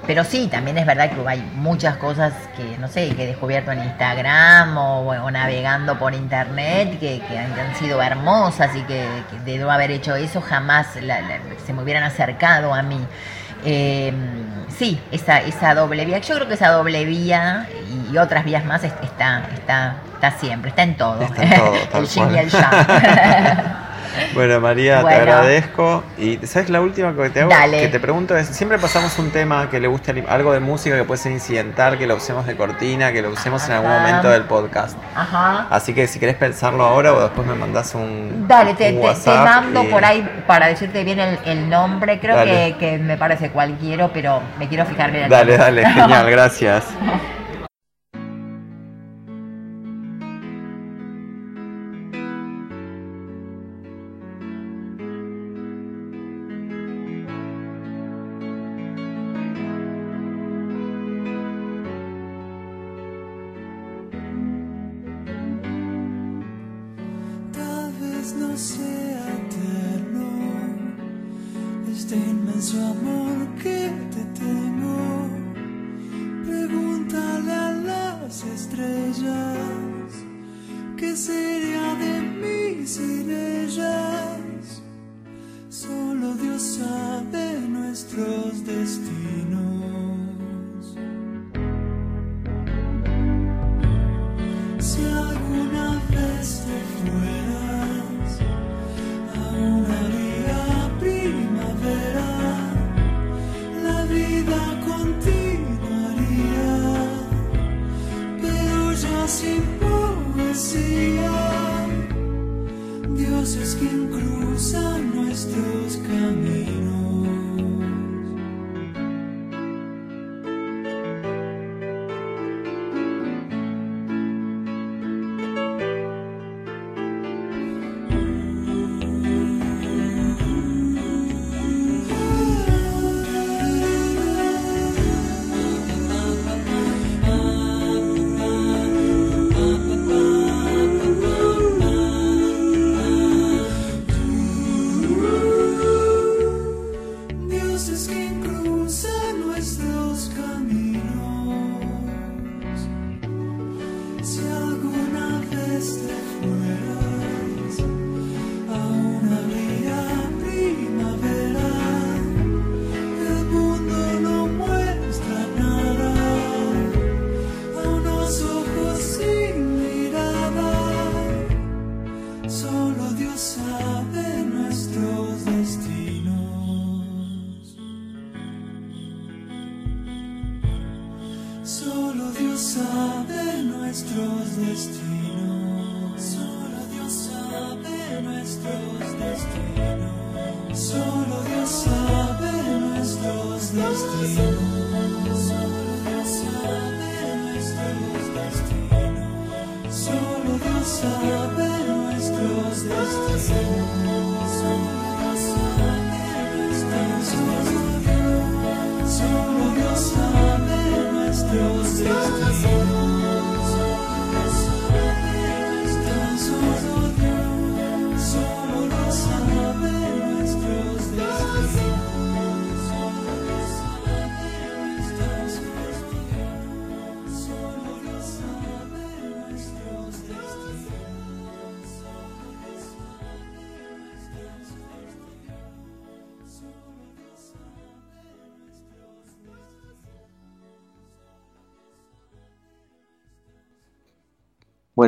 pero 0.08 0.24
sí, 0.24 0.48
también 0.48 0.78
es 0.78 0.86
verdad 0.86 1.12
que 1.12 1.28
hay 1.28 1.42
muchas 1.54 1.98
cosas 1.98 2.34
que, 2.58 2.78
no 2.80 2.88
sé, 2.88 3.16
que 3.16 3.24
he 3.24 3.28
descubierto 3.28 3.72
en 3.72 3.84
Instagram 3.84 4.78
o, 4.78 5.32
navegando 5.32 5.98
por 6.00 6.14
internet 6.14 7.00
que, 7.00 7.22
han, 7.38 7.76
sido 7.76 8.02
hermosas 8.02 8.76
y 8.76 8.82
que, 8.82 9.08
de 9.46 9.58
no 9.58 9.72
haber 9.72 9.92
hecho 9.92 10.16
eso 10.16 10.42
jamás 10.42 10.88
se 10.94 11.74
me 11.74 11.84
hubieran 11.84 12.04
acercado 12.04 12.74
a 12.74 12.82
mí. 12.82 13.00
Em, 13.64 14.68
sí, 14.70 15.00
esa, 15.12 15.40
esa 15.42 15.76
doble 15.76 16.06
vía. 16.06 16.18
Yo 16.18 16.36
creo 16.36 16.48
que 16.48 16.56
esa 16.56 16.70
doble 16.70 17.06
vía 17.06 17.68
y, 18.12 18.18
otras 18.18 18.44
vías 18.44 18.66
más 18.66 18.84
está, 18.84 19.44
está, 19.54 19.96
está 20.16 20.32
siempre, 20.32 20.70
está 20.70 20.84
en 20.84 20.98
todo. 20.98 21.22
Está 21.22 21.44
en 21.44 21.60
todo 21.60 21.76
el 22.02 22.08
yin 22.08 22.36
y 22.36 22.38
el 22.40 22.50
yang. 22.50 23.78
Bueno, 24.34 24.60
María, 24.60 25.04
te 25.04 25.14
agradezco. 25.14 26.04
Y 26.18 26.38
¿sabes 26.46 26.70
la 26.70 26.82
última 26.82 27.16
que 27.16 27.30
te 27.30 27.42
hago? 27.42 27.52
Que 27.72 27.88
te 27.88 28.00
pregunto 28.00 28.36
es, 28.38 28.48
siempre 28.48 28.78
pasamos 28.78 29.18
un 29.20 29.32
tema 29.32 29.70
que 29.70 29.80
le 29.80 29.88
guste 29.88 30.24
algo 30.28 30.54
de 30.54 30.60
música 30.60 30.96
que 30.96 31.04
puede 31.04 31.22
ser 31.22 31.32
incidental, 31.32 31.98
que 31.98 32.08
lo 32.08 32.16
usemos 32.16 32.46
de 32.46 32.56
cortina, 32.56 33.12
que 33.12 33.22
lo 33.22 33.30
usemos 33.30 33.66
en 33.68 33.74
algún 33.74 33.92
momento 33.92 34.30
del 34.30 34.44
podcast. 34.44 34.98
Ajá. 35.16 35.68
Así 35.70 35.94
que 35.94 36.08
si 36.08 36.20
querés 36.20 36.36
pensarlo 36.36 36.84
ahora 36.84 37.14
o 37.14 37.22
después 37.22 37.48
me 37.48 37.56
mandás 37.56 37.96
un 37.96 38.48
Dale, 38.48 38.74
te, 38.74 38.94
mando 39.26 39.84
por 39.86 40.04
ahí 40.04 40.28
para 40.48 40.68
decirte 40.68 41.04
bien 41.04 41.20
el, 41.20 41.70
nombre. 41.70 42.20
Creo 42.20 42.44
que, 42.44 42.76
que, 42.80 42.98
me 42.98 43.18
parece 43.18 43.50
cualquiera, 43.50 44.10
pero 44.10 44.42
me 44.60 44.68
quiero 44.68 44.86
fijar 44.86 45.12
bien. 45.12 45.30
Dale, 45.30 45.58
dale, 45.58 45.86
genial, 45.86 46.30
gracias. 46.32 46.86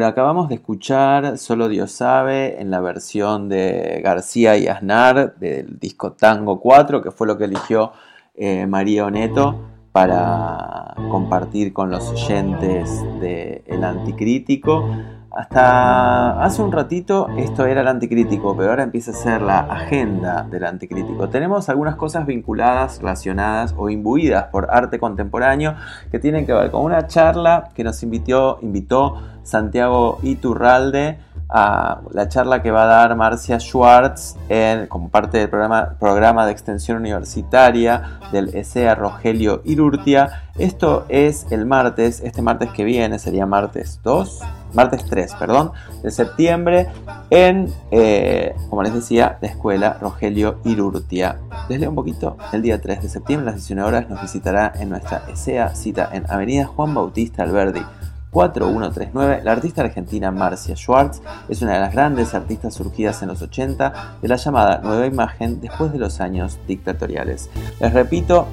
Acabamos 0.03 0.49
de 0.49 0.55
escuchar 0.55 1.37
Solo 1.37 1.67
Dios 1.67 1.91
sabe 1.91 2.61
en 2.61 2.69
la 2.71 2.79
versión 2.79 3.49
de 3.49 4.01
García 4.03 4.57
y 4.57 4.67
Aznar 4.67 5.35
del 5.37 5.79
disco 5.79 6.13
Tango 6.13 6.59
4, 6.59 7.01
que 7.01 7.11
fue 7.11 7.27
lo 7.27 7.37
que 7.37 7.45
eligió 7.45 7.91
eh, 8.35 8.65
María 8.67 9.05
Oneto 9.05 9.72
para 9.93 10.95
compartir 11.11 11.71
con 11.71 11.91
los 11.91 12.09
oyentes 12.09 12.89
de 13.21 13.63
El 13.67 13.83
Anticrítico. 13.83 14.89
Hasta 15.29 16.43
hace 16.43 16.61
un 16.61 16.71
ratito 16.71 17.27
esto 17.37 17.65
era 17.65 17.81
el 17.81 17.87
anticrítico, 17.87 18.55
pero 18.55 18.69
ahora 18.69 18.83
empieza 18.83 19.09
a 19.09 19.15
ser 19.15 19.41
la 19.41 19.61
agenda 19.61 20.43
del 20.43 20.63
anticrítico. 20.63 21.27
Tenemos 21.29 21.69
algunas 21.69 21.95
cosas 21.95 22.27
vinculadas, 22.27 22.99
relacionadas 22.99 23.73
o 23.75 23.89
imbuidas 23.89 24.45
por 24.51 24.67
arte 24.69 24.99
contemporáneo 24.99 25.73
que 26.11 26.19
tienen 26.19 26.45
que 26.45 26.53
ver 26.53 26.69
con 26.69 26.83
una 26.83 27.07
charla 27.07 27.69
que 27.73 27.83
nos 27.83 28.03
invitó, 28.03 28.59
invitó 28.61 29.17
Santiago 29.41 30.19
Iturralde 30.21 31.17
a 31.53 32.01
la 32.11 32.27
charla 32.27 32.63
que 32.63 32.71
va 32.71 32.83
a 32.83 32.87
dar 32.87 33.15
Marcia 33.15 33.59
Schwartz 33.59 34.35
en, 34.49 34.87
como 34.87 35.09
parte 35.09 35.37
del 35.37 35.49
programa, 35.49 35.95
programa 35.99 36.47
de 36.47 36.51
extensión 36.51 36.97
universitaria 36.97 38.19
del 38.31 38.49
ESEA 38.55 38.95
Rogelio 38.95 39.61
Irurtia. 39.63 40.45
Esto 40.57 41.05
es 41.09 41.45
el 41.51 41.67
martes, 41.67 42.21
este 42.21 42.41
martes 42.41 42.71
que 42.71 42.83
viene 42.83 43.19
sería 43.19 43.45
martes 43.45 43.99
2, 44.03 44.41
martes 44.73 45.05
3, 45.05 45.35
perdón, 45.35 45.71
de 46.01 46.09
septiembre 46.09 46.87
en, 47.29 47.71
eh, 47.91 48.55
como 48.71 48.81
les 48.81 48.95
decía, 48.95 49.37
la 49.39 49.47
escuela 49.47 49.97
Rogelio 50.01 50.59
Irurtia. 50.65 51.37
Les 51.69 51.79
leo 51.79 51.89
un 51.89 51.95
poquito. 51.95 52.35
El 52.51 52.63
día 52.63 52.81
3 52.81 53.03
de 53.03 53.09
septiembre 53.09 53.49
a 53.49 53.51
las 53.51 53.61
19 53.61 53.87
horas 53.87 54.09
nos 54.09 54.21
visitará 54.23 54.73
en 54.75 54.89
nuestra 54.89 55.23
ESEA 55.31 55.75
cita 55.75 56.09
en 56.13 56.25
Avenida 56.31 56.65
Juan 56.65 56.95
Bautista 56.95 57.43
Alberdi 57.43 57.85
4139, 58.33 59.41
la 59.43 59.51
artista 59.51 59.83
argentina 59.83 60.31
Marcia 60.31 60.75
Schwartz 60.75 61.21
es 61.47 61.61
una 61.61 61.75
de 61.75 61.79
las 61.79 61.93
grandes 61.93 62.33
artistas 62.33 62.73
surgidas 62.73 63.21
en 63.21 63.29
los 63.29 63.41
80 63.41 64.17
de 64.21 64.27
la 64.27 64.35
llamada 64.35 64.79
nueva 64.79 65.05
imagen 65.05 65.61
después 65.61 65.93
de 65.93 65.99
los 65.99 66.19
años 66.19 66.57
dictatoriales. 66.67 67.49
Les 67.79 67.93
repito, 67.93 68.47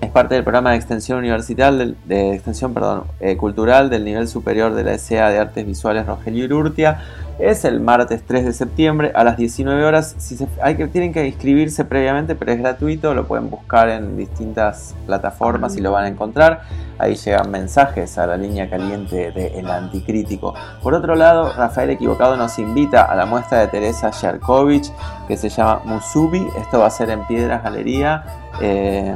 es 0.00 0.10
parte 0.10 0.34
del 0.34 0.44
programa 0.44 0.70
de 0.70 0.76
extensión 0.76 1.18
universitaria, 1.18 1.94
de 2.04 2.34
extensión 2.34 2.74
perdón, 2.74 3.04
eh, 3.20 3.36
cultural 3.36 3.88
del 3.88 4.04
nivel 4.04 4.28
superior 4.28 4.74
de 4.74 4.84
la 4.84 4.98
SA 4.98 5.30
de 5.30 5.38
Artes 5.38 5.66
Visuales 5.66 6.06
Rogelio 6.06 6.44
Urrutia. 6.44 7.00
Es 7.38 7.66
el 7.66 7.80
martes 7.80 8.22
3 8.26 8.46
de 8.46 8.52
septiembre 8.54 9.12
a 9.14 9.22
las 9.22 9.36
19 9.36 9.84
horas. 9.84 10.14
Si 10.18 10.38
hay 10.62 10.76
que, 10.76 10.86
tienen 10.88 11.12
que 11.12 11.26
inscribirse 11.26 11.84
previamente, 11.84 12.34
pero 12.34 12.52
es 12.52 12.58
gratuito. 12.58 13.12
Lo 13.12 13.26
pueden 13.26 13.50
buscar 13.50 13.90
en 13.90 14.16
distintas 14.16 14.94
plataformas 15.04 15.76
y 15.76 15.82
lo 15.82 15.92
van 15.92 16.06
a 16.06 16.08
encontrar. 16.08 16.62
Ahí 16.98 17.14
llegan 17.14 17.50
mensajes 17.50 18.16
a 18.16 18.26
la 18.26 18.38
línea 18.38 18.70
caliente 18.70 19.32
de 19.32 19.62
Anticrítico. 19.68 20.54
Por 20.82 20.94
otro 20.94 21.14
lado, 21.14 21.52
Rafael 21.52 21.90
Equivocado 21.90 22.38
nos 22.38 22.58
invita 22.58 23.02
a 23.02 23.14
la 23.14 23.26
muestra 23.26 23.58
de 23.60 23.68
Teresa 23.68 24.10
Yarkovich 24.10 24.90
que 25.28 25.36
se 25.36 25.50
llama 25.50 25.82
Musubi. 25.84 26.46
Esto 26.58 26.78
va 26.78 26.86
a 26.86 26.90
ser 26.90 27.10
en 27.10 27.26
Piedras 27.26 27.62
Galería. 27.62 28.24
Eh, 28.62 29.14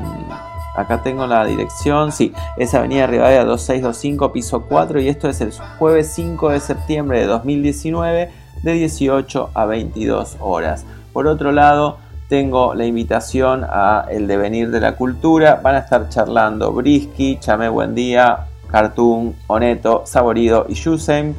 Acá 0.75 1.03
tengo 1.03 1.27
la 1.27 1.45
dirección, 1.45 2.13
sí, 2.13 2.33
es 2.57 2.75
Avenida 2.75 3.07
Rivadavia 3.07 3.45
2625, 3.45 4.33
piso 4.33 4.63
4 4.69 5.01
y 5.01 5.09
esto 5.09 5.29
es 5.29 5.41
el 5.41 5.53
jueves 5.79 6.13
5 6.15 6.51
de 6.51 6.61
septiembre 6.61 7.21
de 7.21 7.27
2019 7.27 8.31
de 8.63 8.73
18 8.73 9.51
a 9.53 9.65
22 9.65 10.37
horas. 10.41 10.85
Por 11.13 11.27
otro 11.27 11.51
lado, 11.53 11.99
tengo 12.29 12.75
la 12.75 12.87
invitación 12.87 13.65
a 13.69 14.07
El 14.09 14.29
Devenir 14.29 14.71
de 14.71 14.81
la 14.81 14.95
Cultura. 14.95 15.61
Van 15.63 15.75
a 15.75 15.81
estar 15.81 16.09
charlando 16.09 16.73
Brisky, 16.73 17.39
Chamé 17.41 17.69
Buen 17.69 17.97
Día, 17.97 18.47
Cartoon, 18.71 19.35
Oneto, 19.49 20.05
Saborido 20.07 20.67
y 20.69 20.75
Yusem. 20.75 21.35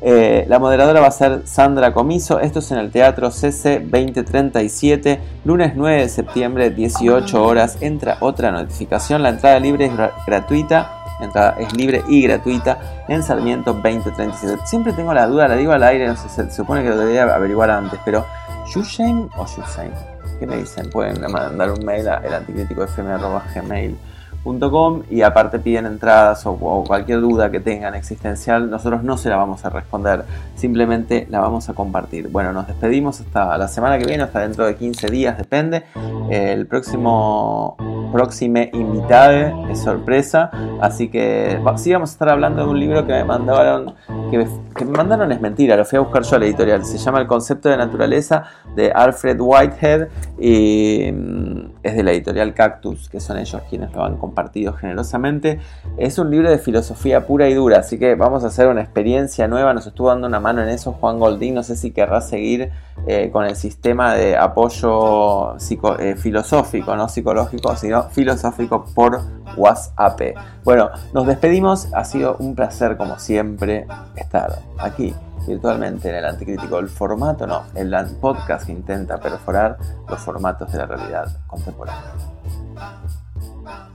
Eh, 0.00 0.46
la 0.48 0.58
moderadora 0.58 1.00
va 1.00 1.08
a 1.08 1.10
ser 1.10 1.42
Sandra 1.44 1.92
Comiso. 1.92 2.40
Esto 2.40 2.60
es 2.60 2.70
en 2.70 2.78
el 2.78 2.90
Teatro 2.90 3.30
CC 3.30 3.80
2037, 3.80 5.20
lunes 5.44 5.72
9 5.76 6.02
de 6.02 6.08
septiembre, 6.08 6.70
18 6.70 7.44
horas. 7.44 7.76
Entra 7.82 8.16
otra 8.20 8.50
notificación. 8.50 9.22
La 9.22 9.28
entrada 9.30 9.60
libre 9.60 9.86
es 9.86 9.92
gratuita. 10.26 10.94
Entrada 11.20 11.56
es 11.58 11.74
libre 11.76 12.02
y 12.08 12.22
gratuita 12.22 13.04
en 13.08 13.22
Sarmiento 13.22 13.74
2037. 13.74 14.62
Siempre 14.64 14.92
tengo 14.92 15.12
la 15.12 15.26
duda, 15.26 15.48
la 15.48 15.56
digo 15.56 15.72
al 15.72 15.82
aire, 15.82 16.06
no 16.06 16.16
sé, 16.16 16.28
se, 16.28 16.50
supone 16.50 16.82
que 16.82 16.90
lo 16.90 16.96
debería 16.96 17.24
averiguar 17.24 17.70
antes, 17.70 17.98
pero 18.04 18.24
Yusheim 18.72 19.28
o 19.36 19.44
Yusheim? 19.44 19.90
¿Qué 20.38 20.46
me 20.46 20.58
dicen? 20.58 20.88
Pueden 20.90 21.20
mandar 21.30 21.72
un 21.72 21.84
mail 21.84 22.08
a 22.08 22.22
y 25.10 25.22
aparte 25.22 25.58
piden 25.58 25.86
entradas 25.86 26.44
o, 26.46 26.84
cualquier 26.86 27.20
duda 27.20 27.50
que 27.50 27.60
tengan 27.60 27.94
existencial, 27.94 28.70
nosotros 28.70 29.02
no 29.02 29.16
se 29.16 29.28
la 29.28 29.36
vamos 29.36 29.64
a 29.64 29.70
responder, 29.70 30.24
simplemente 30.56 31.26
la 31.30 31.40
vamos 31.40 31.68
a 31.68 31.74
compartir. 31.74 32.28
Bueno, 32.28 32.52
nos 32.52 32.66
despedimos 32.66 33.20
hasta 33.20 33.58
la 33.58 33.68
semana 33.68 33.98
que 33.98 34.06
viene, 34.06 34.22
hasta 34.22 34.40
dentro 34.40 34.66
de 34.66 34.76
15 34.76 35.08
días, 35.08 35.38
depende. 35.38 35.84
El 36.30 36.66
próximo 36.66 37.76
próximo 38.10 38.60
invitado 38.72 39.68
es 39.68 39.80
sorpresa, 39.80 40.50
así 40.80 41.08
que 41.08 41.60
sí 41.76 41.92
vamos 41.92 42.10
a 42.10 42.12
estar 42.12 42.28
hablando 42.30 42.64
de 42.64 42.68
un 42.68 42.80
libro 42.80 43.06
que 43.06 43.12
me 43.12 43.24
mandaron, 43.24 43.94
que 44.30 44.38
me, 44.38 44.90
mandaron 44.90 45.30
es 45.32 45.40
mentira, 45.40 45.76
lo 45.76 45.84
fui 45.84 45.98
a 45.98 46.00
buscar 46.00 46.22
yo 46.22 46.36
a 46.36 46.38
la 46.38 46.46
editorial, 46.46 46.84
se 46.84 46.98
llama 46.98 47.20
El 47.20 47.26
concepto 47.26 47.68
de 47.68 47.76
naturaleza 47.76 48.44
de 48.74 48.90
Alfred 48.90 49.38
Whitehead 49.38 50.08
y 50.38 51.10
mm, 51.12 51.70
es 51.82 51.96
de 51.96 52.02
la 52.02 52.12
editorial 52.12 52.54
Cactus, 52.54 53.08
que 53.08 53.20
son 53.20 53.38
ellos 53.38 53.60
quienes 53.68 53.92
lo 53.92 54.04
han 54.04 54.16
compartido 54.16 54.27
generosamente. 54.76 55.60
Es 55.96 56.18
un 56.18 56.30
libro 56.30 56.50
de 56.50 56.58
filosofía 56.58 57.26
pura 57.26 57.48
y 57.48 57.54
dura, 57.54 57.78
así 57.78 57.98
que 57.98 58.14
vamos 58.14 58.44
a 58.44 58.48
hacer 58.48 58.68
una 58.68 58.82
experiencia 58.82 59.48
nueva. 59.48 59.74
Nos 59.74 59.86
estuvo 59.86 60.08
dando 60.08 60.26
una 60.26 60.40
mano 60.40 60.62
en 60.62 60.68
eso 60.68 60.92
Juan 60.92 61.18
Goldín. 61.18 61.54
No 61.54 61.62
sé 61.62 61.76
si 61.76 61.90
querrá 61.90 62.20
seguir 62.20 62.70
eh, 63.06 63.30
con 63.30 63.44
el 63.44 63.56
sistema 63.56 64.14
de 64.14 64.36
apoyo 64.36 65.56
eh, 65.98 66.16
filosófico, 66.16 66.96
no 66.96 67.08
psicológico, 67.08 67.76
sino 67.76 68.04
filosófico 68.10 68.84
por 68.94 69.20
WhatsApp. 69.56 70.20
Bueno, 70.64 70.90
nos 71.12 71.26
despedimos. 71.26 71.88
Ha 71.94 72.04
sido 72.04 72.36
un 72.38 72.54
placer, 72.54 72.96
como 72.96 73.18
siempre, 73.18 73.86
estar 74.16 74.58
aquí 74.78 75.14
virtualmente 75.48 76.10
en 76.10 76.16
el 76.16 76.24
anticrítico. 76.24 76.78
El 76.78 76.88
formato 76.88 77.46
no, 77.46 77.62
el 77.74 77.94
podcast 78.20 78.66
que 78.66 78.72
intenta 78.72 79.18
perforar 79.18 79.78
los 80.08 80.20
formatos 80.20 80.70
de 80.72 80.78
la 80.78 80.86
realidad 80.86 81.28
contemporánea. 81.46 82.12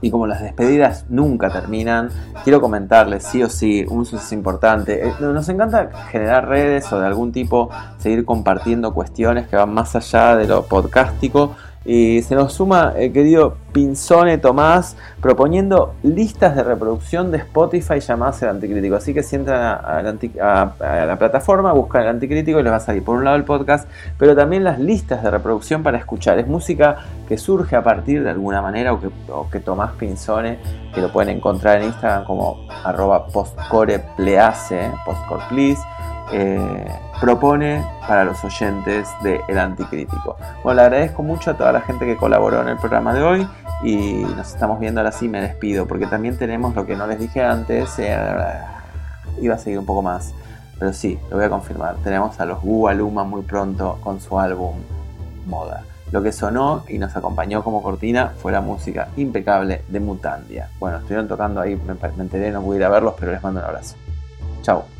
Y 0.00 0.10
como 0.10 0.26
las 0.26 0.42
despedidas 0.42 1.06
nunca 1.08 1.50
terminan, 1.50 2.10
quiero 2.44 2.60
comentarles 2.60 3.24
sí 3.24 3.42
o 3.42 3.48
sí 3.48 3.84
un 3.88 4.04
suceso 4.04 4.34
importante. 4.34 5.08
Eh, 5.08 5.14
nos 5.20 5.48
encanta 5.48 5.90
generar 6.10 6.48
redes 6.48 6.92
o 6.92 7.00
de 7.00 7.06
algún 7.06 7.32
tipo 7.32 7.70
seguir 7.98 8.24
compartiendo 8.24 8.92
cuestiones 8.92 9.48
que 9.48 9.56
van 9.56 9.72
más 9.72 9.96
allá 9.96 10.36
de 10.36 10.46
lo 10.46 10.64
podcástico 10.64 11.56
y 11.84 12.22
se 12.22 12.34
nos 12.34 12.54
suma 12.54 12.94
el 12.96 13.12
querido 13.12 13.58
Pinzone 13.72 14.38
Tomás 14.38 14.96
proponiendo 15.20 15.94
listas 16.02 16.56
de 16.56 16.62
reproducción 16.62 17.30
de 17.30 17.38
Spotify 17.38 18.00
llamadas 18.00 18.42
el 18.42 18.48
anticrítico. 18.48 18.96
Así 18.96 19.12
que 19.12 19.22
si 19.22 19.36
entran 19.36 19.60
a, 19.60 20.02
la 21.06 21.16
plataforma, 21.18 21.72
buscan 21.72 22.02
el 22.02 22.08
anticrítico 22.08 22.60
y 22.60 22.62
les 22.62 22.72
va 22.72 22.76
a 22.76 22.80
salir 22.80 23.04
por 23.04 23.16
un 23.16 23.24
lado 23.24 23.36
el 23.36 23.44
podcast, 23.44 23.88
pero 24.18 24.34
también 24.34 24.64
las 24.64 24.78
listas 24.78 25.22
de 25.22 25.30
reproducción 25.30 25.82
para 25.82 25.98
escuchar. 25.98 26.38
Es 26.38 26.46
música 26.46 26.98
que 27.28 27.36
surge 27.36 27.76
a 27.76 27.82
partir 27.82 28.22
de 28.22 28.30
alguna 28.30 28.62
manera 28.62 28.94
o 28.94 29.50
que, 29.50 29.60
Tomás 29.60 29.92
Pinzone, 29.92 30.58
que 30.94 31.00
lo 31.00 31.12
pueden 31.12 31.36
encontrar 31.36 31.78
en 31.78 31.88
Instagram 31.88 32.24
como 32.24 32.66
arroba 32.84 33.26
postcoreplease 33.26 34.90
eh, 36.32 36.88
propone 37.20 37.84
para 38.06 38.24
los 38.24 38.42
oyentes 38.44 39.08
de 39.22 39.40
El 39.48 39.58
Anticrítico. 39.58 40.36
Bueno, 40.62 40.80
le 40.80 40.86
agradezco 40.86 41.22
mucho 41.22 41.50
a 41.50 41.54
toda 41.54 41.72
la 41.72 41.80
gente 41.80 42.06
que 42.06 42.16
colaboró 42.16 42.62
en 42.62 42.68
el 42.68 42.76
programa 42.76 43.14
de 43.14 43.22
hoy 43.22 43.48
y 43.82 44.24
nos 44.36 44.52
estamos 44.54 44.80
viendo 44.80 45.00
ahora 45.00 45.12
sí 45.12 45.28
me 45.28 45.40
despido 45.40 45.86
porque 45.86 46.06
también 46.06 46.36
tenemos 46.38 46.74
lo 46.74 46.86
que 46.86 46.96
no 46.96 47.06
les 47.06 47.18
dije 47.18 47.42
antes, 47.42 47.98
eh, 47.98 48.16
iba 49.40 49.54
a 49.54 49.58
seguir 49.58 49.78
un 49.78 49.86
poco 49.86 50.02
más, 50.02 50.32
pero 50.78 50.92
sí, 50.92 51.18
lo 51.30 51.36
voy 51.36 51.44
a 51.44 51.50
confirmar, 51.50 51.96
tenemos 52.02 52.38
a 52.40 52.46
los 52.46 52.60
Gualuma 52.62 53.24
muy 53.24 53.42
pronto 53.42 53.98
con 54.02 54.20
su 54.20 54.38
álbum 54.38 54.76
Moda. 55.46 55.84
Lo 56.10 56.22
que 56.22 56.30
sonó 56.32 56.84
y 56.88 56.98
nos 56.98 57.16
acompañó 57.16 57.64
como 57.64 57.82
cortina 57.82 58.32
fue 58.38 58.52
la 58.52 58.60
música 58.60 59.08
impecable 59.16 59.82
de 59.88 60.00
Mutandia. 60.00 60.68
Bueno, 60.78 60.98
estuvieron 60.98 61.26
tocando 61.26 61.60
ahí, 61.60 61.74
me, 61.74 61.94
me 61.94 62.22
enteré, 62.22 62.52
no 62.52 62.62
pude 62.62 62.76
ir 62.76 62.84
a 62.84 62.88
verlos, 62.88 63.14
pero 63.18 63.32
les 63.32 63.42
mando 63.42 63.60
un 63.60 63.66
abrazo. 63.66 63.96
Chao. 64.62 64.93